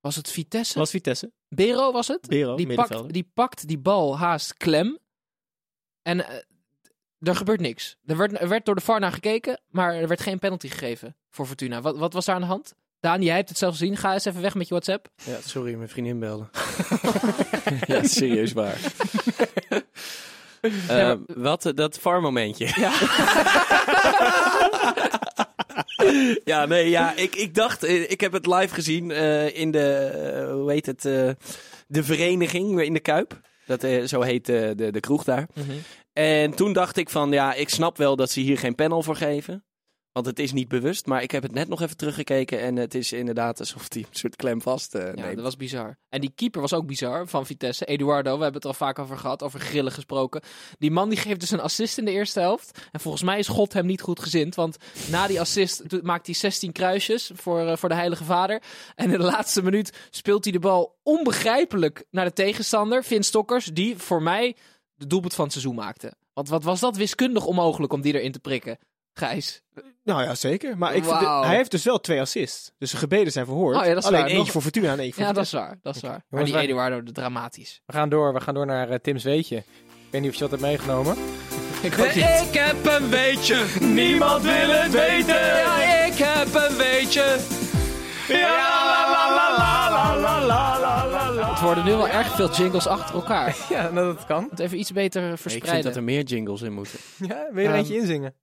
Was 0.00 0.16
het 0.16 0.30
Vitesse? 0.30 0.78
Was 0.78 0.90
Vitesse? 0.90 1.32
Bero 1.48 1.92
was 1.92 2.08
het? 2.08 2.26
Bero, 2.28 2.56
die, 2.56 2.66
middenvelder. 2.66 3.02
pakt, 3.04 3.14
die 3.14 3.30
pakt 3.34 3.68
die 3.68 3.78
bal 3.78 4.18
haast 4.18 4.54
klem. 4.54 4.98
En 6.02 6.28
eh, 6.28 6.36
er 7.18 7.36
gebeurt 7.36 7.60
niks. 7.60 7.96
Er 8.04 8.16
werd, 8.16 8.40
er 8.40 8.48
werd 8.48 8.64
door 8.64 8.74
de 8.74 8.80
VAR 8.80 9.00
naar 9.00 9.12
gekeken, 9.12 9.60
maar 9.68 9.94
er 9.94 10.08
werd 10.08 10.20
geen 10.20 10.38
penalty 10.38 10.68
gegeven 10.68 11.16
voor 11.30 11.46
Fortuna. 11.46 11.80
Wat, 11.80 11.96
wat 11.96 12.12
was 12.12 12.24
daar 12.24 12.34
aan 12.34 12.40
de 12.40 12.46
hand? 12.46 12.74
Daan, 13.00 13.22
jij 13.22 13.36
hebt 13.36 13.48
het 13.48 13.58
zelf 13.58 13.72
gezien. 13.76 13.96
Ga 13.96 14.12
eens 14.12 14.24
even 14.24 14.42
weg 14.42 14.54
met 14.54 14.68
je 14.68 14.74
WhatsApp. 14.74 15.08
Ja, 15.24 15.36
sorry, 15.44 15.74
mijn 15.74 15.88
vriendin 15.88 16.18
belde. 16.18 16.46
ja, 17.86 18.02
serieus 18.02 18.52
waar. 18.52 18.78
Eh, 20.88 21.12
wat, 21.26 21.66
eh, 21.66 21.72
dat 21.74 21.98
VAR-momentje. 21.98 22.66
Ja. 22.74 22.92
ja, 26.44 26.66
nee, 26.66 26.88
ja, 26.88 27.14
ik, 27.16 27.34
ik 27.34 27.54
dacht, 27.54 27.82
eh, 27.84 28.10
ik 28.10 28.20
heb 28.20 28.32
het 28.32 28.46
live 28.46 28.74
gezien 28.74 29.10
eh, 29.10 29.56
in 29.58 29.70
de, 29.70 29.94
eh, 29.94 30.52
hoe 30.52 30.70
heet 30.72 30.86
het, 30.86 31.04
eh, 31.04 31.30
de 31.86 32.04
vereniging 32.04 32.82
in 32.82 32.92
de 32.92 33.00
Kuip. 33.00 33.40
Dat, 33.66 33.84
eh, 33.84 34.04
zo 34.04 34.20
heet 34.20 34.48
eh, 34.48 34.70
de, 34.76 34.90
de 34.92 35.00
kroeg 35.00 35.24
daar. 35.24 35.48
En 36.12 36.54
toen 36.54 36.72
dacht 36.72 36.96
ik 36.96 37.10
van, 37.10 37.30
ja, 37.32 37.54
ik 37.54 37.68
snap 37.68 37.96
wel 37.96 38.16
dat 38.16 38.30
ze 38.30 38.40
hier 38.40 38.58
geen 38.58 38.74
panel 38.74 39.02
voor 39.02 39.16
geven. 39.16 39.64
Want 40.18 40.30
het 40.30 40.38
is 40.38 40.52
niet 40.52 40.68
bewust, 40.68 41.06
maar 41.06 41.22
ik 41.22 41.30
heb 41.30 41.42
het 41.42 41.52
net 41.52 41.68
nog 41.68 41.82
even 41.82 41.96
teruggekeken 41.96 42.60
en 42.60 42.76
het 42.76 42.94
is 42.94 43.12
inderdaad 43.12 43.60
alsof 43.60 43.86
hij 43.88 44.02
een 44.02 44.06
soort 44.10 44.36
klem 44.36 44.62
vast 44.62 44.94
eh, 44.94 45.14
Ja, 45.14 45.34
dat 45.34 45.44
was 45.44 45.56
bizar. 45.56 45.98
En 46.08 46.20
die 46.20 46.32
keeper 46.34 46.60
was 46.60 46.72
ook 46.72 46.86
bizar 46.86 47.28
van 47.28 47.46
Vitesse. 47.46 47.84
Eduardo, 47.84 48.36
we 48.36 48.42
hebben 48.42 48.54
het 48.54 48.64
er 48.64 48.68
al 48.68 48.86
vaak 48.86 48.98
over 48.98 49.18
gehad, 49.18 49.42
over 49.42 49.60
grillen 49.60 49.92
gesproken. 49.92 50.42
Die 50.78 50.90
man 50.90 51.08
die 51.08 51.18
geeft 51.18 51.40
dus 51.40 51.50
een 51.50 51.60
assist 51.60 51.98
in 51.98 52.04
de 52.04 52.10
eerste 52.10 52.40
helft. 52.40 52.88
En 52.90 53.00
volgens 53.00 53.22
mij 53.22 53.38
is 53.38 53.48
God 53.48 53.72
hem 53.72 53.86
niet 53.86 54.00
goed 54.00 54.20
gezind. 54.20 54.54
Want 54.54 54.76
na 55.10 55.26
die 55.26 55.40
assist 55.40 56.02
maakt 56.02 56.26
hij 56.26 56.34
16 56.34 56.72
kruisjes 56.72 57.30
voor, 57.34 57.66
eh, 57.66 57.76
voor 57.76 57.88
de 57.88 57.94
Heilige 57.94 58.24
Vader. 58.24 58.62
En 58.94 59.10
in 59.12 59.18
de 59.18 59.24
laatste 59.24 59.62
minuut 59.62 60.08
speelt 60.10 60.44
hij 60.44 60.52
de 60.52 60.58
bal 60.58 60.98
onbegrijpelijk 61.02 62.04
naar 62.10 62.24
de 62.24 62.32
tegenstander, 62.32 63.04
Vin 63.04 63.22
Stokkers, 63.22 63.64
die 63.64 63.96
voor 63.96 64.22
mij 64.22 64.56
de 64.94 65.06
doelpunt 65.06 65.34
van 65.34 65.44
het 65.44 65.52
seizoen 65.52 65.74
maakte. 65.74 66.12
Want 66.32 66.48
wat 66.48 66.64
was 66.64 66.80
dat 66.80 66.96
wiskundig 66.96 67.44
onmogelijk 67.44 67.92
om 67.92 68.00
die 68.00 68.14
erin 68.14 68.32
te 68.32 68.40
prikken? 68.40 68.78
Gijs. 69.18 69.62
Nou 70.04 70.22
ja, 70.22 70.34
zeker. 70.34 70.78
Maar 70.78 70.94
ik 70.94 71.04
vind 71.04 71.20
hij 71.20 71.56
heeft 71.56 71.70
dus 71.70 71.84
wel 71.84 72.00
twee 72.00 72.20
assists. 72.20 72.72
Dus 72.78 72.88
zijn 72.90 73.02
gebeden 73.02 73.32
zijn 73.32 73.44
verhoord. 73.46 73.76
Oh 73.76 73.82
ja, 73.84 73.88
dat 73.88 73.98
is 73.98 74.04
Alleen 74.04 74.18
waar. 74.20 74.28
eentje 74.28 74.42
Nog- 74.44 74.52
voor 74.52 74.62
Fortuna 74.62 74.92
en 74.92 74.98
eentje 74.98 75.12
voor 75.14 75.22
Ja, 75.22 75.32
dat 75.32 75.44
is 75.44 75.52
waar. 75.52 75.78
Dat 75.82 75.96
is 75.96 76.00
waar. 76.02 76.10
Maar 76.10 76.22
Jongens, 76.30 76.48
die 76.50 76.58
wij- 76.58 76.68
Eduardo, 76.68 77.02
de 77.02 77.12
dramatisch. 77.12 77.82
We 77.86 77.92
gaan 77.92 78.08
door, 78.08 78.32
we 78.34 78.40
gaan 78.40 78.54
door 78.54 78.66
naar 78.66 78.88
eh, 78.90 78.98
Tim 78.98 79.18
Zweetje. 79.18 79.56
Ik 79.56 79.64
weet 80.10 80.20
niet 80.20 80.30
of 80.30 80.36
je 80.36 80.40
dat 80.42 80.50
hebt 80.50 80.62
meegenomen. 80.62 81.16
Ik. 81.82 81.94
Ik 81.96 82.54
heb 82.54 82.86
een 82.86 83.10
beetje, 83.10 83.64
niemand 83.80 84.42
wil 84.42 84.52
het 84.70 84.92
weten. 84.92 85.34
Ja, 85.46 85.82
ik 86.04 86.14
heb 86.16 86.54
een 86.70 86.76
beetje. 86.76 87.36
Het 91.50 91.60
worden 91.60 91.84
nu 91.84 91.90
wel 91.90 92.08
erg 92.08 92.34
veel 92.36 92.50
jingles 92.50 92.86
achter 92.86 93.14
elkaar. 93.14 93.56
Ja, 93.68 93.90
nou, 93.90 94.14
dat 94.14 94.24
kan. 94.26 94.46
Het 94.50 94.58
even 94.58 94.78
iets 94.78 94.92
beter 94.92 95.20
Ik 95.22 95.26
vind 95.28 95.40
verspreiden. 95.40 95.84
dat 95.84 95.96
er 95.96 96.02
meer 96.02 96.22
jingles 96.22 96.62
in 96.62 96.72
moeten. 96.72 96.98
Ja, 97.18 97.48
wil 97.52 97.62
je 97.62 97.68
er 97.68 97.74
Ehm, 97.74 97.74
eentje 97.74 97.96
inzingen? 97.96 98.34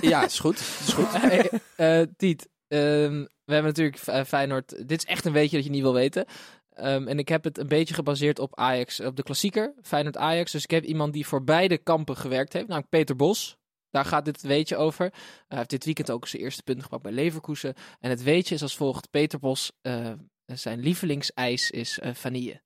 Ja, 0.00 0.24
is 0.24 0.38
goed. 0.38 0.58
Is 0.58 0.92
goed. 0.92 1.12
Hey, 1.20 1.50
eh, 1.76 2.06
Tiet, 2.16 2.48
ehm, 2.68 3.24
we 3.44 3.52
hebben 3.52 3.70
natuurlijk 3.70 3.96
eh, 3.96 4.24
Feyenoord. 4.24 4.88
Dit 4.88 4.98
is 4.98 5.04
echt 5.04 5.24
een 5.24 5.32
beetje 5.32 5.56
dat 5.56 5.64
je 5.64 5.70
niet 5.70 5.82
wil 5.82 5.94
weten. 5.94 6.24
Ehm, 6.70 7.08
en 7.08 7.18
ik 7.18 7.28
heb 7.28 7.44
het 7.44 7.58
een 7.58 7.68
beetje 7.68 7.94
gebaseerd 7.94 8.38
op 8.38 8.56
Ajax, 8.56 9.00
op 9.00 9.16
de 9.16 9.22
klassieker, 9.22 9.74
Feyenoord 9.82 10.16
Ajax. 10.16 10.52
Dus 10.52 10.62
ik 10.62 10.70
heb 10.70 10.84
iemand 10.84 11.12
die 11.12 11.26
voor 11.26 11.44
beide 11.44 11.78
kampen 11.78 12.16
gewerkt 12.16 12.52
heeft, 12.52 12.66
namelijk 12.66 12.90
Peter 12.90 13.16
Bos. 13.16 13.58
Daar 13.90 14.04
gaat 14.04 14.24
dit 14.24 14.42
weetje 14.42 14.76
over. 14.76 15.12
Hij 15.48 15.58
heeft 15.58 15.70
dit 15.70 15.84
weekend 15.84 16.10
ook 16.10 16.28
zijn 16.28 16.42
eerste 16.42 16.62
punt 16.62 16.82
gepakt 16.82 17.02
bij 17.02 17.12
Leverkusen. 17.12 17.74
En 18.00 18.10
het 18.10 18.22
weetje 18.22 18.54
is 18.54 18.62
als 18.62 18.76
volgt. 18.76 19.10
Peter 19.10 19.38
Bos, 19.38 19.72
eh, 19.80 20.12
zijn 20.46 20.80
lievelingsijs 20.80 21.70
is 21.70 21.98
eh, 21.98 22.14
vanille. 22.14 22.60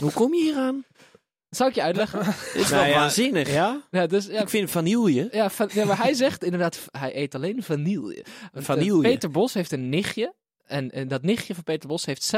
Hoe 0.00 0.12
kom 0.12 0.34
je 0.34 0.42
hier 0.42 0.56
aan? 0.56 0.84
Zal 1.50 1.68
ik 1.68 1.74
je 1.74 1.82
uitleggen? 1.82 2.24
Dit 2.24 2.54
is 2.64 2.70
Nou 2.70 2.82
wel 2.82 2.92
ja, 2.92 2.98
waanzinnig. 2.98 3.52
Ja? 3.52 3.86
ja, 3.90 4.06
dus, 4.06 4.26
ja, 4.26 4.40
Ik 4.40 4.48
vind 4.48 4.70
vanille. 4.70 5.28
Ja, 5.30 5.50
van, 5.50 5.68
ja, 5.72 5.84
maar 5.84 5.98
hij 6.02 6.14
zegt 6.14 6.44
inderdaad, 6.44 6.86
hij 6.90 7.16
eet 7.16 7.34
alleen 7.34 7.62
vanille. 7.62 8.00
Want, 8.04 8.24
eh, 8.52 8.62
Vanille. 8.62 9.00
Peter 9.00 9.30
Bos 9.30 9.54
heeft 9.54 9.72
een 9.72 9.88
nichtje. 9.88 10.34
En, 10.66 10.90
en 10.90 11.08
dat 11.08 11.22
nichtje 11.22 11.54
van 11.54 11.64
Peter 11.64 11.88
Bos 11.88 12.06
heeft 12.06 12.32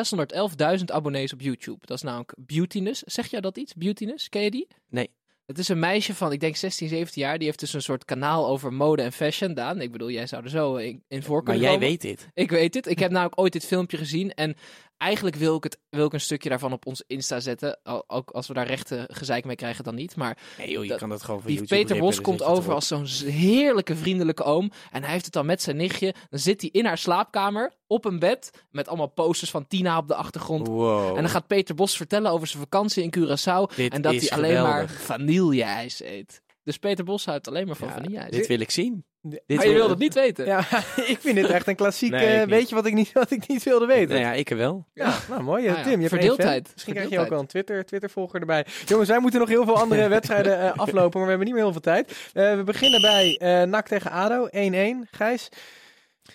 611.000 0.78 0.84
abonnees 0.84 1.32
op 1.32 1.40
YouTube. 1.40 1.78
Dat 1.80 1.96
is 1.96 2.02
namelijk 2.02 2.34
Beautiness. 2.38 3.02
Zeg 3.02 3.26
jij 3.26 3.40
dat 3.40 3.56
iets? 3.56 3.74
Beautiness? 3.74 4.28
Ken 4.28 4.42
je 4.42 4.50
die? 4.50 4.66
Nee. 4.88 5.10
Het 5.46 5.58
is 5.58 5.68
een 5.68 5.78
meisje 5.78 6.14
van, 6.14 6.32
ik 6.32 6.40
denk 6.40 6.56
16, 6.56 6.88
17 6.88 7.22
jaar. 7.22 7.38
Die 7.38 7.46
heeft 7.46 7.60
dus 7.60 7.72
een 7.72 7.82
soort 7.82 8.04
kanaal 8.04 8.46
over 8.48 8.72
mode 8.72 9.02
en 9.02 9.12
fashion. 9.12 9.54
Daan, 9.54 9.80
ik 9.80 9.92
bedoel, 9.92 10.10
jij 10.10 10.26
zou 10.26 10.42
er 10.44 10.50
zo 10.50 10.76
in, 10.76 11.02
in 11.08 11.22
voor 11.22 11.34
Maar 11.34 11.42
kunnen 11.44 11.62
jij 11.62 11.72
komen. 11.72 11.88
weet 11.88 12.00
dit. 12.00 12.28
Ik 12.34 12.50
weet 12.50 12.74
het. 12.74 12.86
Ik 12.86 12.98
heb 12.98 13.10
namelijk 13.10 13.40
ooit 13.40 13.52
dit 13.52 13.66
filmpje 13.66 13.96
gezien. 13.96 14.34
En 14.34 14.56
eigenlijk 15.00 15.36
wil 15.36 15.56
ik, 15.56 15.64
het, 15.64 15.78
wil 15.90 16.06
ik 16.06 16.12
een 16.12 16.20
stukje 16.20 16.48
daarvan 16.48 16.72
op 16.72 16.86
ons 16.86 17.02
Insta 17.06 17.40
zetten. 17.40 17.78
Al- 17.82 18.04
Ook 18.06 18.30
als 18.30 18.46
we 18.46 18.54
daar 18.54 18.66
rechte 18.66 19.08
gezeik 19.12 19.44
mee 19.44 19.56
krijgen, 19.56 19.84
dan 19.84 19.94
niet. 19.94 20.16
Maar 20.16 20.38
Nee 20.58 20.70
joh, 20.70 20.82
je 20.82 20.88
Dat- 20.88 20.98
kan 20.98 21.08
dat 21.08 21.22
gewoon 21.22 21.40
van 21.40 21.50
die 21.50 21.58
YouTube 21.58 21.80
Peter 21.82 21.98
Bos 21.98 22.14
dan 22.14 22.24
komt 22.24 22.42
over 22.42 22.74
als 22.74 22.86
zo'n 22.86 23.06
heerlijke, 23.30 23.96
vriendelijke 23.96 24.42
oom. 24.42 24.70
En 24.90 25.02
hij 25.02 25.12
heeft 25.12 25.24
het 25.24 25.34
dan 25.34 25.46
met 25.46 25.62
zijn 25.62 25.76
nichtje. 25.76 26.14
Dan 26.30 26.38
zit 26.40 26.60
hij 26.60 26.70
in 26.70 26.84
haar 26.84 26.98
slaapkamer 26.98 27.72
op 27.86 28.04
een 28.04 28.18
bed. 28.18 28.50
Met 28.70 28.88
allemaal 28.88 29.06
posters 29.10 29.50
van 29.50 29.66
Tina 29.66 29.98
op 29.98 30.08
de 30.08 30.14
achtergrond. 30.14 30.66
Wow. 30.66 31.08
En 31.16 31.22
dan 31.22 31.28
gaat 31.30 31.46
Peter 31.46 31.74
Bos 31.74 31.96
vertellen 31.96 32.30
over 32.30 32.46
zijn 32.46 32.62
vakantie 32.62 33.02
in 33.02 33.14
Curaçao. 33.18 33.74
Dit 33.76 33.92
en 33.92 34.02
dat 34.02 34.14
hij 34.14 34.30
alleen 34.30 34.62
maar 34.62 34.88
vanilleijs 34.88 36.02
eet. 36.02 36.42
Dus 36.62 36.76
Peter 36.78 37.04
Bos 37.04 37.24
houdt 37.24 37.48
alleen 37.48 37.66
maar 37.66 37.76
van 37.76 37.88
Ja, 37.88 37.94
vanilleijs. 37.94 38.30
Dit 38.30 38.46
wil 38.46 38.60
ik 38.60 38.70
zien. 38.70 39.04
Dit 39.22 39.42
maar 39.46 39.56
je 39.56 39.62
wil- 39.64 39.72
wilde 39.72 39.90
het 39.90 39.98
niet 39.98 40.14
weten. 40.14 40.46
Ja, 40.46 40.58
ik 41.12 41.16
vind 41.20 41.34
dit 41.34 41.46
echt 41.46 41.66
een 41.66 41.74
klassiek 41.76 42.10
Nee, 42.10 42.38
niet. 42.38 42.48
beetje 42.48 42.74
wat 42.74 42.86
ik 42.86 42.94
niet, 42.94 43.12
wat 43.12 43.30
ik 43.30 43.48
niet 43.48 43.62
wilde 43.62 43.86
weten. 43.86 44.08
Nou 44.08 44.20
ja, 44.20 44.32
ik 44.32 44.50
er 44.50 44.56
wel. 44.56 44.86
Ja, 44.94 45.18
nou 45.28 45.42
mooi. 45.42 45.62
eh, 45.66 45.72
Nou 45.72 45.78
ja, 45.84 45.90
Tim, 45.90 46.00
je 46.00 46.08
hebt 46.08 46.12
er 46.12 46.18
verdeeldheid. 46.18 46.70
Misschien 46.72 46.94
krijg 46.94 47.08
je 47.10 47.18
ook 47.18 47.28
wel 47.28 47.40
een 47.40 47.46
Twitter, 47.46 47.84
Twitter-volger 47.84 48.40
erbij. 48.40 48.66
Jongens, 48.86 49.08
wij 49.08 49.18
moeten 49.18 49.40
nog 49.40 49.48
heel 49.48 49.64
veel 49.64 49.78
andere 49.78 50.08
wedstrijden 50.18 50.60
eh, 50.60 50.78
aflopen, 50.78 51.10
maar 51.20 51.22
we 51.22 51.28
hebben 51.28 51.46
niet 51.46 51.54
meer 51.54 51.62
heel 51.64 51.72
veel 51.72 51.80
tijd. 51.80 52.30
Eh, 52.32 52.54
we 52.56 52.62
beginnen 52.64 53.00
bij 53.00 53.36
eh 53.38 53.62
NAC 53.68 53.86
tegen 53.88 54.10
ADO, 54.10 54.48
1-1. 54.50 55.08
Gijs, 55.10 55.48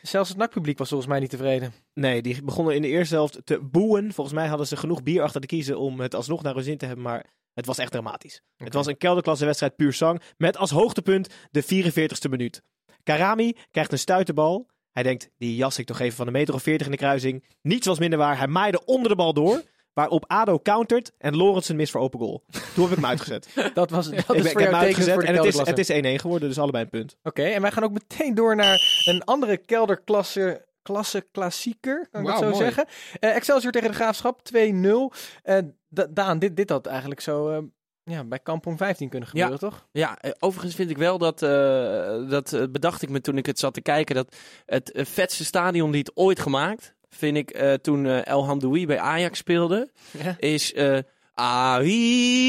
zelfs 0.01 0.29
het 0.29 0.38
NAC-publiek 0.38 0.77
was 0.77 0.89
volgens 0.89 1.09
mij 1.09 1.19
niet 1.19 1.29
tevreden. 1.29 1.73
Nee, 1.93 2.21
die 2.21 2.43
begonnen 2.43 2.75
in 2.75 2.81
de 2.81 2.88
eerste 2.88 3.15
helft 3.15 3.39
te 3.43 3.59
boeien. 3.59 4.13
Volgens 4.13 4.36
mij 4.36 4.47
hadden 4.47 4.67
ze 4.67 4.77
genoeg 4.77 5.03
bier 5.03 5.21
achter 5.21 5.41
de 5.41 5.47
kiezen 5.47 5.77
om 5.79 5.99
het 5.99 6.15
alsnog 6.15 6.43
naar 6.43 6.53
hun 6.53 6.63
zin 6.63 6.77
te 6.77 6.86
hebben. 6.86 7.03
Maar 7.03 7.25
het 7.55 7.65
was 7.65 7.77
echt 7.77 7.91
dramatisch. 7.91 8.41
Het 8.57 8.73
was 8.73 8.85
een 8.85 8.97
kelderklasse 8.97 9.45
wedstrijd 9.45 9.75
puur 9.75 9.93
zang. 9.93 10.21
Met 10.37 10.57
als 10.57 10.71
hoogtepunt 10.71 11.27
de 11.51 11.63
44ste 11.63 12.29
minuut. 12.29 12.61
Karami 13.03 13.55
krijgt 13.71 13.91
een 13.91 13.99
stuiterbal. 13.99 14.67
Hij 14.91 15.03
denkt, 15.03 15.29
die 15.37 15.55
jas 15.55 15.79
ik 15.79 15.85
toch 15.85 15.99
even 15.99 16.15
van 16.15 16.27
een 16.27 16.33
meter 16.33 16.53
of 16.53 16.63
40 16.63 16.85
in 16.85 16.91
de 16.91 16.97
kruising. 16.97 17.43
Niets 17.61 17.87
was 17.87 17.99
minder 17.99 18.19
waar. 18.19 18.37
Hij 18.37 18.47
maaide 18.47 18.85
onder 18.85 19.09
de 19.09 19.15
bal 19.15 19.33
door. 19.33 19.61
Waarop 19.93 20.23
Ado 20.27 20.59
countert 20.59 21.11
en 21.17 21.35
Lorentzen 21.35 21.75
mis 21.75 21.91
voor 21.91 22.01
open 22.01 22.19
goal. 22.19 22.43
Toen 22.73 22.83
heb 22.83 22.89
ik 22.89 22.95
hem 22.95 23.05
uitgezet. 23.05 23.47
Dat 23.73 23.89
was 23.89 24.09
dat 24.09 24.13
ik 24.13 24.35
is 24.35 24.45
ik 24.45 24.51
voor 24.51 24.61
heb 24.61 24.69
jou 24.69 24.73
hem 24.73 24.73
uitgezet 24.73 25.19
de 25.19 25.25
en 25.25 25.35
het 25.35 25.45
is, 25.45 25.57
het 25.57 26.05
is 26.05 26.17
1-1 26.17 26.21
geworden. 26.21 26.47
Dus 26.49 26.59
allebei 26.59 26.83
een 26.83 26.89
punt. 26.89 27.17
Oké, 27.23 27.43
en 27.43 27.61
wij 27.61 27.71
gaan 27.71 27.83
ook 27.83 27.91
meteen 27.91 28.35
door 28.35 28.55
naar 28.55 29.03
een 29.05 29.23
andere 29.23 29.57
kelderklasse. 29.57 30.65
Klasse 30.81 31.27
klassieker, 31.31 32.07
kan 32.11 32.21
ik 32.21 32.27
dat 32.27 32.37
zo 32.37 32.49
mooi. 32.49 32.55
zeggen. 32.63 32.85
Eh, 33.19 33.35
Excelsior 33.35 33.71
tegen 33.71 33.89
de 33.89 33.95
Graafschap 33.95 34.41
2-0. 34.43 35.11
Eh, 35.43 35.57
Da- 35.95 36.07
Daan, 36.09 36.39
dit, 36.39 36.55
dit 36.55 36.69
had 36.69 36.85
eigenlijk 36.85 37.19
zo 37.21 37.49
eh, 37.49 37.57
ja, 38.03 38.23
bij 38.23 38.39
Kampong 38.39 38.77
15 38.77 39.09
kunnen 39.09 39.29
gebeuren, 39.29 39.59
toch? 39.59 39.87
Ja, 39.91 40.17
eh, 40.21 40.31
overigens 40.39 40.75
vind 40.75 40.89
ik 40.89 40.97
wel 40.97 41.17
dat, 41.17 41.41
eh, 41.41 42.29
dat 42.29 42.71
bedacht 42.71 43.01
ik 43.01 43.09
me 43.09 43.21
toen 43.21 43.37
ik 43.37 43.45
het 43.45 43.59
zat 43.59 43.73
te 43.73 43.81
kijken, 43.81 44.15
dat 44.15 44.35
het 44.65 44.91
vetste 44.95 45.45
stadionlied 45.45 46.11
ooit 46.13 46.39
gemaakt, 46.39 46.93
vind 47.09 47.37
ik 47.37 47.57
toen 47.81 48.05
El 48.05 48.45
Hamdoui 48.45 48.85
bij 48.85 48.99
Ajax 48.99 49.37
speelde, 49.37 49.91
Ja. 50.23 50.35
is 50.39 50.73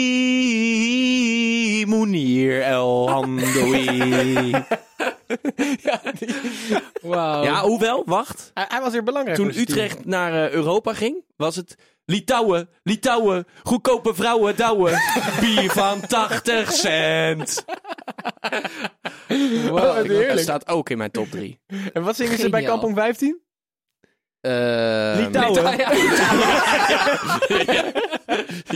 Ahi 0.06 1.84
Mounir 1.86 2.62
El 2.62 3.08
Hamdoui. 3.10 4.50
Wauw. 7.02 7.42
ja, 7.42 7.60
hoewel, 7.62 8.02
wacht. 8.06 8.50
Hij, 8.54 8.64
hij 8.68 8.80
was 8.80 8.92
weer 8.92 9.02
belangrijk. 9.02 9.36
Toen. 9.36 9.48
Utrecht 9.56 10.04
naar 10.04 10.50
Europa 10.52 10.92
ging, 10.94 11.24
was 11.36 11.56
het 11.56 11.76
Litouwen, 12.08 12.68
Litouwen, 12.82 13.46
goedkope 13.62 14.14
vrouwen 14.14 14.56
douwen, 14.56 14.92
bier 15.40 15.70
van 15.70 16.00
80 16.00 16.72
cent. 16.72 17.64
Wow, 19.68 19.76
Dat 19.96 20.06
heerlijk. 20.06 20.38
staat 20.38 20.68
ook 20.68 20.90
in 20.90 20.98
mijn 20.98 21.10
top 21.10 21.30
3. 21.30 21.60
En 21.92 22.02
wat 22.02 22.16
zingen 22.16 22.38
ze 22.38 22.48
bij 22.48 22.60
Geniaal. 22.60 22.78
Kampong 22.78 22.96
15? 22.96 23.40
Uh, 24.40 24.52
Litouwen. 25.16 25.76
ja. 25.76 25.90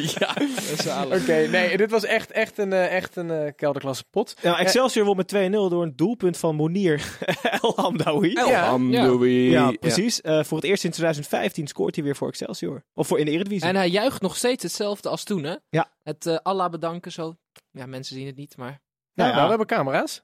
Oké, 1.20 1.46
nee, 1.46 1.76
dit 1.76 1.90
was 1.90 2.04
echt, 2.04 2.30
echt 2.30 2.58
een, 2.58 2.72
eh, 2.72 2.96
echt 2.96 3.16
een 3.16 3.30
eh, 3.30 3.52
kelderklasse 3.56 4.04
pot. 4.10 4.34
Ja, 4.42 4.58
Excelsior 4.58 5.04
won 5.04 5.16
met 5.16 5.34
2-0 5.34 5.50
door 5.50 5.82
een 5.82 5.96
doelpunt 5.96 6.36
van 6.36 6.56
Monier 6.56 7.18
El 7.62 7.72
Hamdawi. 7.76 8.32
El 8.32 8.48
Ja. 8.48 8.64
Hamdoui. 8.64 9.50
Ja, 9.50 9.70
precies. 9.70 10.20
Eh, 10.20 10.44
voor 10.44 10.56
het 10.56 10.66
eerst 10.66 10.84
in 10.84 10.90
2015 10.90 11.66
scoort 11.66 11.94
hij 11.94 12.04
weer 12.04 12.16
voor 12.16 12.28
Excelsior. 12.28 12.84
Of 12.94 13.06
voor 13.06 13.18
in 13.18 13.24
de 13.24 13.30
Eredivisie. 13.30 13.68
En 13.68 13.76
hij 13.76 13.88
juicht 13.88 14.20
nog 14.20 14.36
steeds 14.36 14.62
hetzelfde 14.62 15.08
als 15.08 15.24
toen, 15.24 15.44
hè? 15.44 15.54
Ja. 15.70 15.90
Het 16.02 16.26
eh, 16.26 16.36
Allah 16.42 16.70
bedanken 16.70 17.12
zo. 17.12 17.36
Ja, 17.70 17.86
mensen 17.86 18.16
zien 18.16 18.26
het 18.26 18.36
niet, 18.36 18.56
maar... 18.56 18.80
Nou, 19.14 19.28
ja. 19.28 19.34
nou, 19.34 19.42
we 19.42 19.48
hebben 19.48 19.76
camera's. 19.76 20.22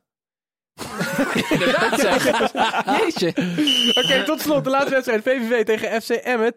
Inderdaad 1.51 2.01
zeg. 2.07 2.25
Jeetje. 3.01 3.29
Oké, 4.05 4.25
tot 4.25 4.41
slot 4.41 4.65
de 4.65 4.71
laatste 4.71 4.91
wedstrijd. 4.91 5.23
VVV 5.23 5.65
tegen 5.65 6.03
FC 6.03 6.11
Emmen. 6.11 6.55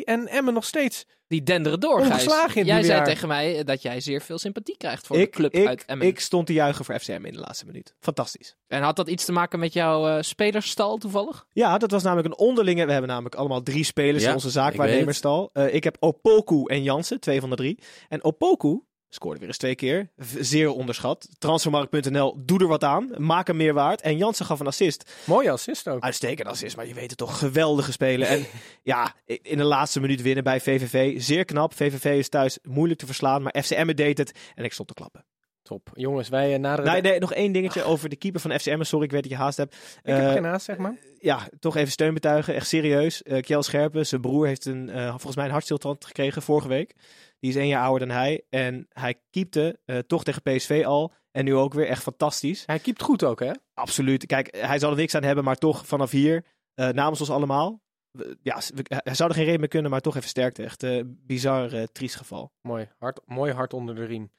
2-3 0.00 0.04
en 0.04 0.26
Emmen 0.28 0.54
nog 0.54 0.64
steeds. 0.64 1.04
Die 1.28 1.42
denderen 1.42 1.80
door, 1.80 1.98
Gijs. 1.98 2.10
Ongeslagen 2.10 2.54
in 2.54 2.58
het 2.60 2.66
Jij 2.66 2.82
zei 2.82 2.96
jaar. 2.96 3.04
tegen 3.06 3.28
mij 3.28 3.64
dat 3.64 3.82
jij 3.82 4.00
zeer 4.00 4.20
veel 4.22 4.38
sympathie 4.38 4.76
krijgt 4.76 5.06
voor 5.06 5.16
de 5.16 5.28
club 5.30 5.54
ik, 5.54 5.66
uit 5.66 5.84
Emmen. 5.84 6.06
ik 6.06 6.20
stond 6.20 6.46
te 6.46 6.52
juichen 6.52 6.84
voor 6.84 6.98
FCM 6.98 7.20
in 7.24 7.32
de 7.32 7.38
laatste 7.38 7.66
minuut. 7.66 7.94
Fantastisch. 8.00 8.56
En 8.68 8.82
had 8.82 8.96
dat 8.96 9.08
iets 9.08 9.24
te 9.24 9.32
maken 9.32 9.58
met 9.58 9.72
jouw 9.72 10.08
eh, 10.08 10.22
spelersstal 10.22 10.96
toevallig? 10.96 11.46
Ja, 11.52 11.78
dat 11.78 11.90
was 11.90 12.02
namelijk 12.02 12.26
een 12.28 12.38
onderlinge. 12.46 12.84
We 12.86 12.92
hebben 12.92 13.10
namelijk 13.10 13.34
allemaal 13.34 13.62
drie 13.62 13.84
spelers 13.84 14.22
Ja, 14.22 14.28
in 14.28 14.34
onze 14.34 14.46
ik 14.48 14.54
weet 14.54 14.62
zaakwaarnemerstal. 14.62 15.50
Eh 15.52 15.74
ik 15.74 15.84
heb 15.84 15.96
Opoku 16.00 16.62
en 16.64 16.82
Jansen, 16.82 17.20
twee 17.20 17.40
van 17.40 17.50
de 17.50 17.56
drie. 17.56 17.78
En 18.08 18.24
Opoku 18.24 18.80
scoorde 19.08 19.38
weer 19.38 19.48
eens 19.48 19.58
twee 19.58 19.74
keer. 19.74 20.10
Zeer 20.38 20.70
onderschat. 20.70 21.28
Transfermarkt.nl, 21.38 22.42
doe 22.44 22.60
er 22.60 22.66
wat 22.66 22.84
aan. 22.84 23.10
Maak 23.16 23.46
hem 23.46 23.56
meer 23.56 23.74
waard. 23.74 24.00
En 24.00 24.16
Jansen 24.16 24.46
gaf 24.46 24.60
een 24.60 24.66
assist. 24.66 25.10
Mooie 25.24 25.50
assist 25.50 25.88
ook. 25.88 26.02
Uitstekend 26.02 26.48
assist, 26.48 26.76
maar 26.76 26.86
je 26.86 26.94
weet 26.94 27.08
het 27.10 27.18
toch. 27.18 27.38
Geweldige 27.38 27.92
spelen. 27.92 28.28
En 28.28 28.46
ja, 28.82 29.14
in 29.24 29.58
de 29.58 29.64
laatste 29.64 30.00
minuut 30.00 30.22
winnen 30.22 30.44
bij 30.44 30.60
VVV. 30.60 31.22
Zeer 31.22 31.44
knap. 31.44 31.74
VVV 31.74 32.18
is 32.18 32.28
thuis 32.28 32.58
moeilijk 32.62 33.00
te 33.00 33.06
verslaan. 33.06 33.42
Maar 33.42 33.62
FCM 33.62 33.94
deed 33.94 34.18
het. 34.18 34.32
En 34.54 34.64
ik 34.64 34.72
stond 34.72 34.88
te 34.88 34.94
klappen. 34.94 35.24
Top. 35.66 35.90
Jongens, 35.94 36.28
wij 36.28 36.54
eh, 36.54 36.58
naderen... 36.60 36.92
Nee, 36.92 37.00
nee, 37.00 37.18
nog 37.18 37.32
één 37.32 37.52
dingetje 37.52 37.82
over 37.82 38.08
de 38.08 38.16
keeper 38.16 38.40
van 38.40 38.58
FCM. 38.58 38.82
Sorry, 38.82 39.04
ik 39.04 39.10
weet 39.10 39.22
dat 39.22 39.30
je 39.30 39.36
haast 39.36 39.56
hebt. 39.56 39.74
Ik 39.74 39.80
heb 40.02 40.18
Eh, 40.26 40.32
geen 40.32 40.44
haast, 40.44 40.64
zeg 40.64 40.76
maar. 40.76 40.96
ja, 41.18 41.48
toch 41.58 41.76
even 41.76 41.92
steun 41.92 42.14
betuigen. 42.14 42.54
Echt 42.54 42.66
serieus. 42.68 43.22
Eh 43.22 43.42
Kjell 43.42 43.62
Scherpen, 43.62 44.06
zijn 44.06 44.20
broer, 44.20 44.46
heeft 44.46 44.64
een, 44.64 44.90
eh, 44.90 45.08
volgens 45.08 45.36
mij 45.36 45.44
een 45.44 45.50
hartstilstand 45.50 46.04
gekregen 46.04 46.42
vorige 46.42 46.68
week. 46.68 46.94
Die 47.40 47.50
is 47.50 47.56
één 47.56 47.66
jaar 47.68 47.82
ouder 47.84 48.08
dan 48.08 48.16
hij. 48.16 48.42
En 48.50 48.86
hij 48.92 49.14
keepte 49.30 49.78
eh, 49.84 49.98
toch 49.98 50.24
tegen 50.24 50.42
PSV 50.42 50.82
al. 50.86 51.12
En 51.30 51.44
nu 51.44 51.54
ook 51.54 51.74
weer 51.74 51.86
echt 51.88 52.02
fantastisch. 52.02 52.62
Hij 52.66 52.78
keept 52.78 53.02
goed 53.02 53.24
ook, 53.24 53.40
hè? 53.40 53.50
Absoluut. 53.74 54.26
Kijk, 54.26 54.56
hij 54.60 54.78
zal 54.78 54.90
er 54.90 54.96
niks 54.96 55.14
aan 55.14 55.22
hebben, 55.22 55.44
maar 55.44 55.56
toch 55.56 55.86
vanaf 55.86 56.10
hier, 56.10 56.44
eh, 56.74 56.88
namens 56.88 57.20
ons 57.20 57.30
allemaal. 57.30 57.80
We- 58.16 58.36
Ja, 58.42 58.60
we- 58.74 58.84
hij 59.04 59.14
zou 59.14 59.28
er 59.28 59.34
geen 59.34 59.44
reden 59.44 59.60
mee 59.60 59.68
kunnen, 59.68 59.90
maar 59.90 60.00
toch 60.00 60.16
even 60.16 60.28
sterkte. 60.28 60.62
Echt 60.64 60.82
eh 60.82 61.00
bizar, 61.06 61.72
eh, 61.72 61.82
triest 61.92 62.16
geval. 62.16 62.52
Mooi. 62.62 62.88
Hard, 62.98 63.20
mooi 63.26 63.52
hard 63.52 63.72
onder 63.74 63.94
de 63.94 64.04
riem. 64.04 64.30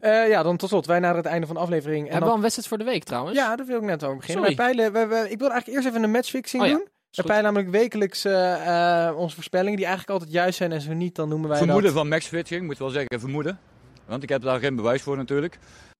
Eh, 0.00 0.28
ja, 0.28 0.42
dan 0.42 0.56
tot 0.56 0.68
slot. 0.68 0.86
Wij 0.86 0.98
naar 0.98 1.16
het 1.16 1.26
einde 1.26 1.46
van 1.46 1.54
de 1.56 1.60
aflevering. 1.62 1.98
En 2.06 2.12
Hebben 2.12 2.18
we 2.20 2.20
dan... 2.20 2.28
al 2.30 2.34
een 2.36 2.42
wedstrijd 2.42 2.68
voor 2.68 2.78
de 2.78 2.84
week 2.84 3.04
trouwens? 3.04 3.36
Ja, 3.38 3.56
daar 3.56 3.66
wil 3.66 3.76
ik 3.76 3.82
net 3.82 4.04
over 4.04 4.16
beginnen. 4.16 4.44
Wij 4.44 4.54
peilen, 4.54 4.92
we, 4.92 5.06
we- 5.06 5.30
ik 5.30 5.38
wil 5.38 5.50
eigenlijk 5.50 5.66
eerst 5.68 5.86
even 5.88 6.02
een 6.02 6.10
matchfixing 6.10 6.62
Oh 6.62 6.68
ja, 6.68 6.74
doen. 6.74 6.88
We 7.10 7.22
peilen 7.22 7.44
namelijk 7.44 7.70
wekelijks 7.70 8.24
eh, 8.24 9.06
eh, 9.08 9.16
onze 9.16 9.34
voorspellingen, 9.34 9.76
die 9.76 9.86
eigenlijk 9.86 10.14
altijd 10.18 10.32
juist 10.36 10.56
zijn. 10.56 10.72
En 10.72 10.80
zo 10.80 10.92
niet, 10.92 11.14
dan 11.14 11.28
noemen 11.28 11.48
wij 11.48 11.58
Vermoeden 11.58 11.84
dat... 11.84 11.94
van 12.00 12.08
matchfitching, 12.08 12.66
moet 12.66 12.78
wel 12.78 12.88
zeggen 12.90 13.20
vermoeden. 13.20 13.58
Want 14.06 14.22
ik 14.22 14.28
heb 14.28 14.42
daar 14.42 14.58
geen 14.60 14.76
bewijs 14.76 15.02
voor 15.02 15.16
natuurlijk. 15.16 15.58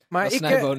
Maar 0.09 0.33
ik, 0.33 0.41
eh, 0.41 0.61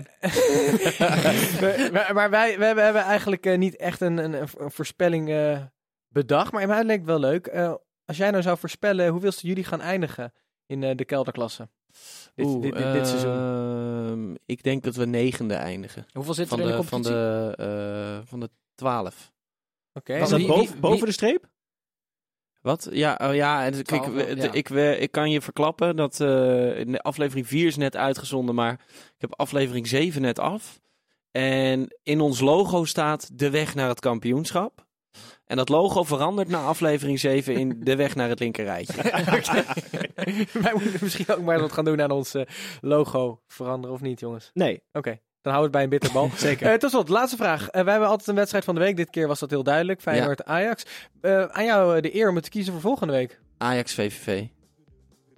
we- 1.60 1.90
maar, 1.94 2.14
maar 2.14 2.30
wij, 2.30 2.58
we 2.58 2.66
hebben, 2.66 2.84
hebben 2.84 3.02
eigenlijk 3.04 3.46
eh, 3.46 3.58
niet 3.58 3.76
echt 3.76 4.02
een, 4.02 4.18
een, 4.18 4.34
een 4.34 4.72
voorspelling 4.72 5.30
eh, 5.30 5.58
bedacht. 6.12 6.52
Maar 6.52 6.68
mij 6.68 6.84
lijkt 6.84 7.02
het 7.02 7.10
wel 7.10 7.20
leuk. 7.30 7.48
Eh, 7.48 7.74
als 8.06 8.18
jij 8.18 8.32
nou 8.32 8.44
zou 8.44 8.58
voorspellen, 8.58 9.08
hoeveelste 9.10 9.48
jullie 9.48 9.64
gaan 9.64 9.82
eindigen 9.82 10.34
in 10.66 10.84
eh, 10.84 10.96
de 10.96 11.06
kelderklasse? 11.06 11.70
Dit, 12.36 12.46
Oeh, 12.46 12.62
dit, 12.62 12.74
dit, 12.74 12.94
dit 12.94 13.08
seizoen. 13.08 13.32
ehm, 13.32 14.36
ik 14.46 14.64
denk 14.64 14.84
dat 14.84 14.96
we 14.96 15.06
negende 15.06 15.54
eindigen. 15.54 16.06
Hoeveel 16.14 16.34
zit 16.34 16.48
Van 16.48 16.60
er 16.60 16.66
in 16.66 16.72
de 16.72 16.78
de, 16.78 16.84
van, 16.88 17.02
competitie? 17.02 17.22
de, 17.22 18.20
eh, 18.22 18.28
van 18.28 18.40
de 18.40 18.50
twaalf. 18.76 19.32
Oké. 19.94 20.14
Is 20.14 20.20
Wie- 20.20 20.30
dat 20.30 20.38
wie- 20.40 20.48
boven, 20.48 20.72
wie- 20.72 20.80
boven 20.82 21.06
de 21.06 21.12
streep? 21.14 21.50
Wat? 22.62 22.88
Ja, 22.92 23.20
oh 23.24 23.36
ja, 23.36 23.66
en 23.66 23.74
ik, 23.74 23.80
ik, 23.80 23.86
Twaalf, 23.86 24.16
ik, 24.16 24.38
ja. 24.38 24.52
ik, 24.52 24.70
ik 25.00 25.12
kan 25.12 25.32
je 25.32 25.42
verklappen 25.42 25.96
dat 25.96 26.20
eh, 26.20 26.80
in 26.80 26.92
de 26.92 27.02
aflevering 27.02 27.48
4 27.48 27.68
is 27.68 27.76
net 27.78 27.96
uitgezonden, 27.96 28.56
maar 28.56 28.74
ik 28.90 29.16
heb 29.18 29.34
aflevering 29.36 29.88
7 29.88 30.22
net 30.22 30.40
af. 30.40 30.80
En 31.32 31.98
in 32.04 32.22
ons 32.22 32.40
logo 32.40 32.86
staat 32.86 33.40
de 33.40 33.50
weg 33.50 33.76
naar 33.76 33.90
het 33.90 34.00
kampioenschap. 34.00 34.86
En 35.52 35.58
dat 35.58 35.70
logo 35.70 36.04
verandert 36.04 36.48
na 36.48 36.64
aflevering 36.64 37.20
7 37.20 37.56
in 37.56 37.76
de 37.80 37.96
weg 37.96 38.16
naar 38.16 38.30
het 38.30 38.40
linkerrijtje. 38.40 39.02
Wij 40.62 40.74
moeten 40.74 41.00
misschien 41.02 41.28
ook 41.28 41.42
maar 41.42 41.60
wat 41.60 41.72
gaan 41.72 41.86
doen 41.86 42.02
aan 42.02 42.12
ons 42.12 42.34
eh, 42.34 42.42
logo 42.82 43.42
veranderen, 43.48 43.96
of 43.96 44.02
niet, 44.02 44.20
jongens? 44.20 44.50
Nee. 44.54 44.84
Oké, 44.92 45.20
dan 45.42 45.54
houden 45.54 45.58
we 45.58 45.62
het 45.62 45.72
bij 45.72 45.84
een 45.84 45.90
bitterbal. 45.90 46.30
Zeker. 46.48 46.72
Eh 46.72 46.78
tot 46.78 46.90
slot, 46.90 47.10
laatste 47.10 47.38
vraag. 47.38 47.68
Eh, 47.68 47.84
wij 47.84 47.92
hebben 47.92 48.10
altijd 48.10 48.28
een 48.28 48.36
wedstrijd 48.36 48.64
van 48.64 48.76
de 48.76 48.82
week. 48.82 48.96
Dit 48.96 49.10
keer 49.10 49.28
was 49.28 49.40
dat 49.40 49.50
heel 49.50 49.64
duidelijk. 49.64 50.02
Feyenoord-Ajax. 50.02 50.86
Eh, 51.22 51.44
aan 51.44 51.66
jou 51.66 52.02
de 52.02 52.16
eer 52.16 52.30
om 52.30 52.36
het 52.36 52.44
te 52.44 52.50
kiezen 52.50 52.74
voor 52.74 52.82
volgende 52.82 53.14
week. 53.14 53.40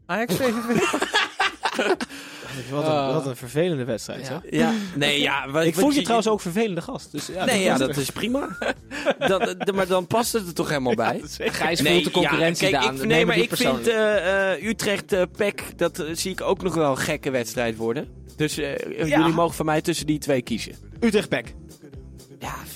Ajax 0.06 0.36
VVV. 0.38 0.80
Wat 2.72 2.88
een, 2.88 3.14
wat 3.14 3.26
een 3.26 3.36
vervelende 3.36 3.84
wedstrijd. 3.84 4.28
Ja. 4.28 4.42
hè? 4.50 4.58
Ja, 4.58 4.72
nee, 4.96 5.22
ja. 5.22 5.48
wat- 5.52 5.66
Ik 5.66 5.74
vond 5.76 5.92
je 5.94 5.96
je- 5.98 6.02
trouwens 6.04 6.30
ook 6.32 6.42
vervelende 6.42 6.82
gast. 6.82 7.12
Dus, 7.12 7.28
ja, 7.28 7.46
Nee, 7.46 7.64
ja, 7.64 7.78
dat 7.78 7.98
is 7.98 8.10
prima. 8.10 8.58
dat, 9.28 9.72
maar 9.74 9.88
dan 9.88 10.08
past 10.08 10.34
het 10.34 10.48
er 10.48 10.54
toch 10.54 10.70
helemaal 10.70 10.96
bij? 10.96 11.22
Gijs 11.38 11.82
voelt 11.82 12.04
de 12.04 12.12
concurrentie 12.12 12.70
ja, 12.70 12.72
kijk, 12.72 12.84
Daan. 12.84 12.94
ik, 12.94 13.00
Neem 13.00 13.08
nee, 13.10 13.26
maar 13.26 13.38
ik 13.38 13.56
vind 13.56 13.88
eh, 13.88 14.52
eh, 14.54 14.64
Utrecht 14.64 15.14
eh 15.14 15.22
PEC, 15.38 15.64
dat 15.76 16.04
zie 16.12 16.32
ik 16.32 16.42
ook 16.42 16.62
nog 16.64 16.76
wel 16.76 16.90
een 16.92 16.98
gekke 16.98 17.32
wedstrijd 17.32 17.76
worden. 17.76 18.08
Dus 18.36 18.58
eh, 18.58 18.78
jullie 18.98 19.34
mogen 19.34 19.56
van 19.56 19.66
mij 19.66 19.82
tussen 19.82 20.06
die 20.06 20.20
twee 20.20 20.42
kiezen. 20.42 20.76
Utrecht 21.00 21.30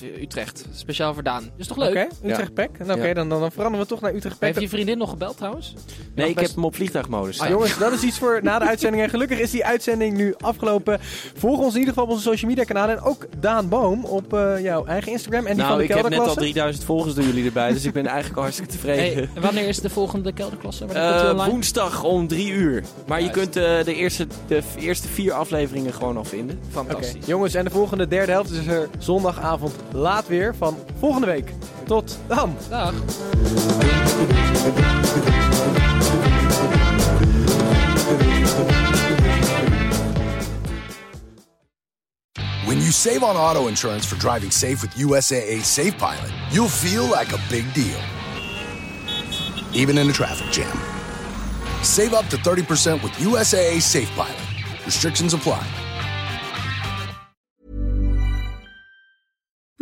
Utrecht. 0.02 0.64
Speciaal 0.74 1.14
voor 1.14 1.22
Daan. 1.22 1.50
Is 1.56 1.66
toch 1.66 1.76
leuk? 1.76 1.88
Oké, 1.90 2.06
Utrecht 2.30 2.54
Pek. 2.54 2.70
Nou, 2.86 2.98
Oké, 3.00 3.14
dan, 3.14 3.28
dan, 3.28 3.40
dan 3.40 3.52
veranderen 3.52 3.86
we 3.86 3.92
toch 3.92 4.00
naar 4.00 4.14
Utrecht 4.14 4.38
Pek. 4.38 4.48
Heeft 4.48 4.60
je 4.60 4.68
vriendin 4.68 4.98
nog 4.98 5.10
gebeld 5.10 5.36
trouwens? 5.36 5.74
Nee, 6.14 6.28
ik 6.28 6.34
best- 6.34 6.46
heb 6.46 6.54
hem 6.54 6.64
op 6.64 6.74
vliegtuigmodus 6.74 7.34
staan. 7.34 7.46
Ah, 7.46 7.52
jongens, 7.52 7.78
dat 7.78 7.92
is 7.92 8.02
iets 8.02 8.18
voor 8.18 8.40
na 8.42 8.58
de 8.58 8.64
uitzending. 8.64 9.02
En 9.02 9.08
gelukkig 9.10 9.38
is 9.38 9.50
die 9.50 9.64
uitzending 9.64 10.16
nu 10.16 10.34
afgelopen. 10.40 10.98
Volg 11.36 11.58
ons 11.58 11.72
in 11.72 11.78
ieder 11.78 11.88
geval 11.94 12.04
op 12.04 12.10
onze 12.10 12.22
social 12.22 12.50
media 12.50 12.64
kanalen. 12.64 12.96
En 12.96 13.02
ook 13.02 13.26
Daan 13.40 13.68
Boom 13.68 14.04
op 14.04 14.32
eh, 14.34 14.62
jouw 14.62 14.84
eigen 14.86 15.12
Instagram. 15.12 15.46
En 15.46 15.54
die 15.54 15.64
van 15.64 15.66
nou, 15.66 15.78
de 15.78 15.82
ik 15.84 15.88
heb 15.88 15.96
net 15.98 16.04
al 16.04 16.10
kelderklasse. 16.10 16.40
3000 16.52 16.84
volgers 16.84 17.14
door 17.14 17.24
jullie 17.24 17.44
erbij, 17.44 17.72
dus 17.72 17.84
ik 17.84 17.92
ben 17.92 18.06
eigenlijk 18.06 18.36
al 18.36 18.42
hartstikke 18.42 18.72
tevreden. 18.72 19.14
Hey, 19.14 19.28
en 19.34 19.42
wanneer 19.42 19.68
is 19.68 19.80
de 19.80 19.90
volgende 19.90 20.32
kelderklasse? 20.32 20.86
Wanneer 20.86 21.10
komt 21.12 21.30
die 21.30 21.40
Eh, 21.40 21.46
woensdag 21.46 22.02
om 22.04 22.28
drie 22.28 22.50
uur. 22.52 22.84
Maar 23.06 23.22
je 23.22 23.30
kunt 23.30 23.56
eh, 23.56 23.84
de, 23.84 23.94
eerste, 23.94 24.26
de 24.46 24.62
eerste 24.78 25.08
vier 25.08 25.32
afleveringen 25.32 25.92
gewoon 25.94 26.16
al 26.16 26.24
vinden. 26.24 26.58
Fantastisch. 26.70 27.26
jongens, 27.26 27.54
en 27.54 27.64
de 27.64 27.70
volgende 27.70 28.08
derde 28.08 28.32
helft 28.32 28.50
is 28.50 28.66
er 28.66 28.88
zondagavond 28.98 29.72
laat 29.92 30.26
weer 30.26 30.54
van 30.56 30.76
volgende 30.98 31.26
week. 31.26 31.52
Tot 31.86 32.18
dan! 32.26 32.56
Dag. 32.68 32.92
When 42.66 42.76
you 42.76 42.92
save 42.92 43.22
on 43.22 43.36
auto 43.36 43.68
insurance 43.68 44.04
for 44.04 44.16
driving 44.16 44.50
safe 44.50 44.82
with 44.82 44.90
USAA 44.92 45.62
Safe 45.62 45.96
Pilot, 45.96 46.30
you'll 46.50 46.68
feel 46.68 47.04
like 47.04 47.32
a 47.32 47.38
big 47.48 47.64
deal, 47.72 47.98
even 49.72 49.96
in 49.96 50.08
a 50.08 50.12
traffic 50.12 50.50
jam. 50.50 50.76
Save 51.82 52.12
up 52.12 52.26
to 52.26 52.36
30% 52.36 53.02
with 53.02 53.12
USAA 53.12 53.80
Safe 53.80 54.10
Pilot. 54.10 54.36
Restrictions 54.84 55.32
apply. 55.32 55.87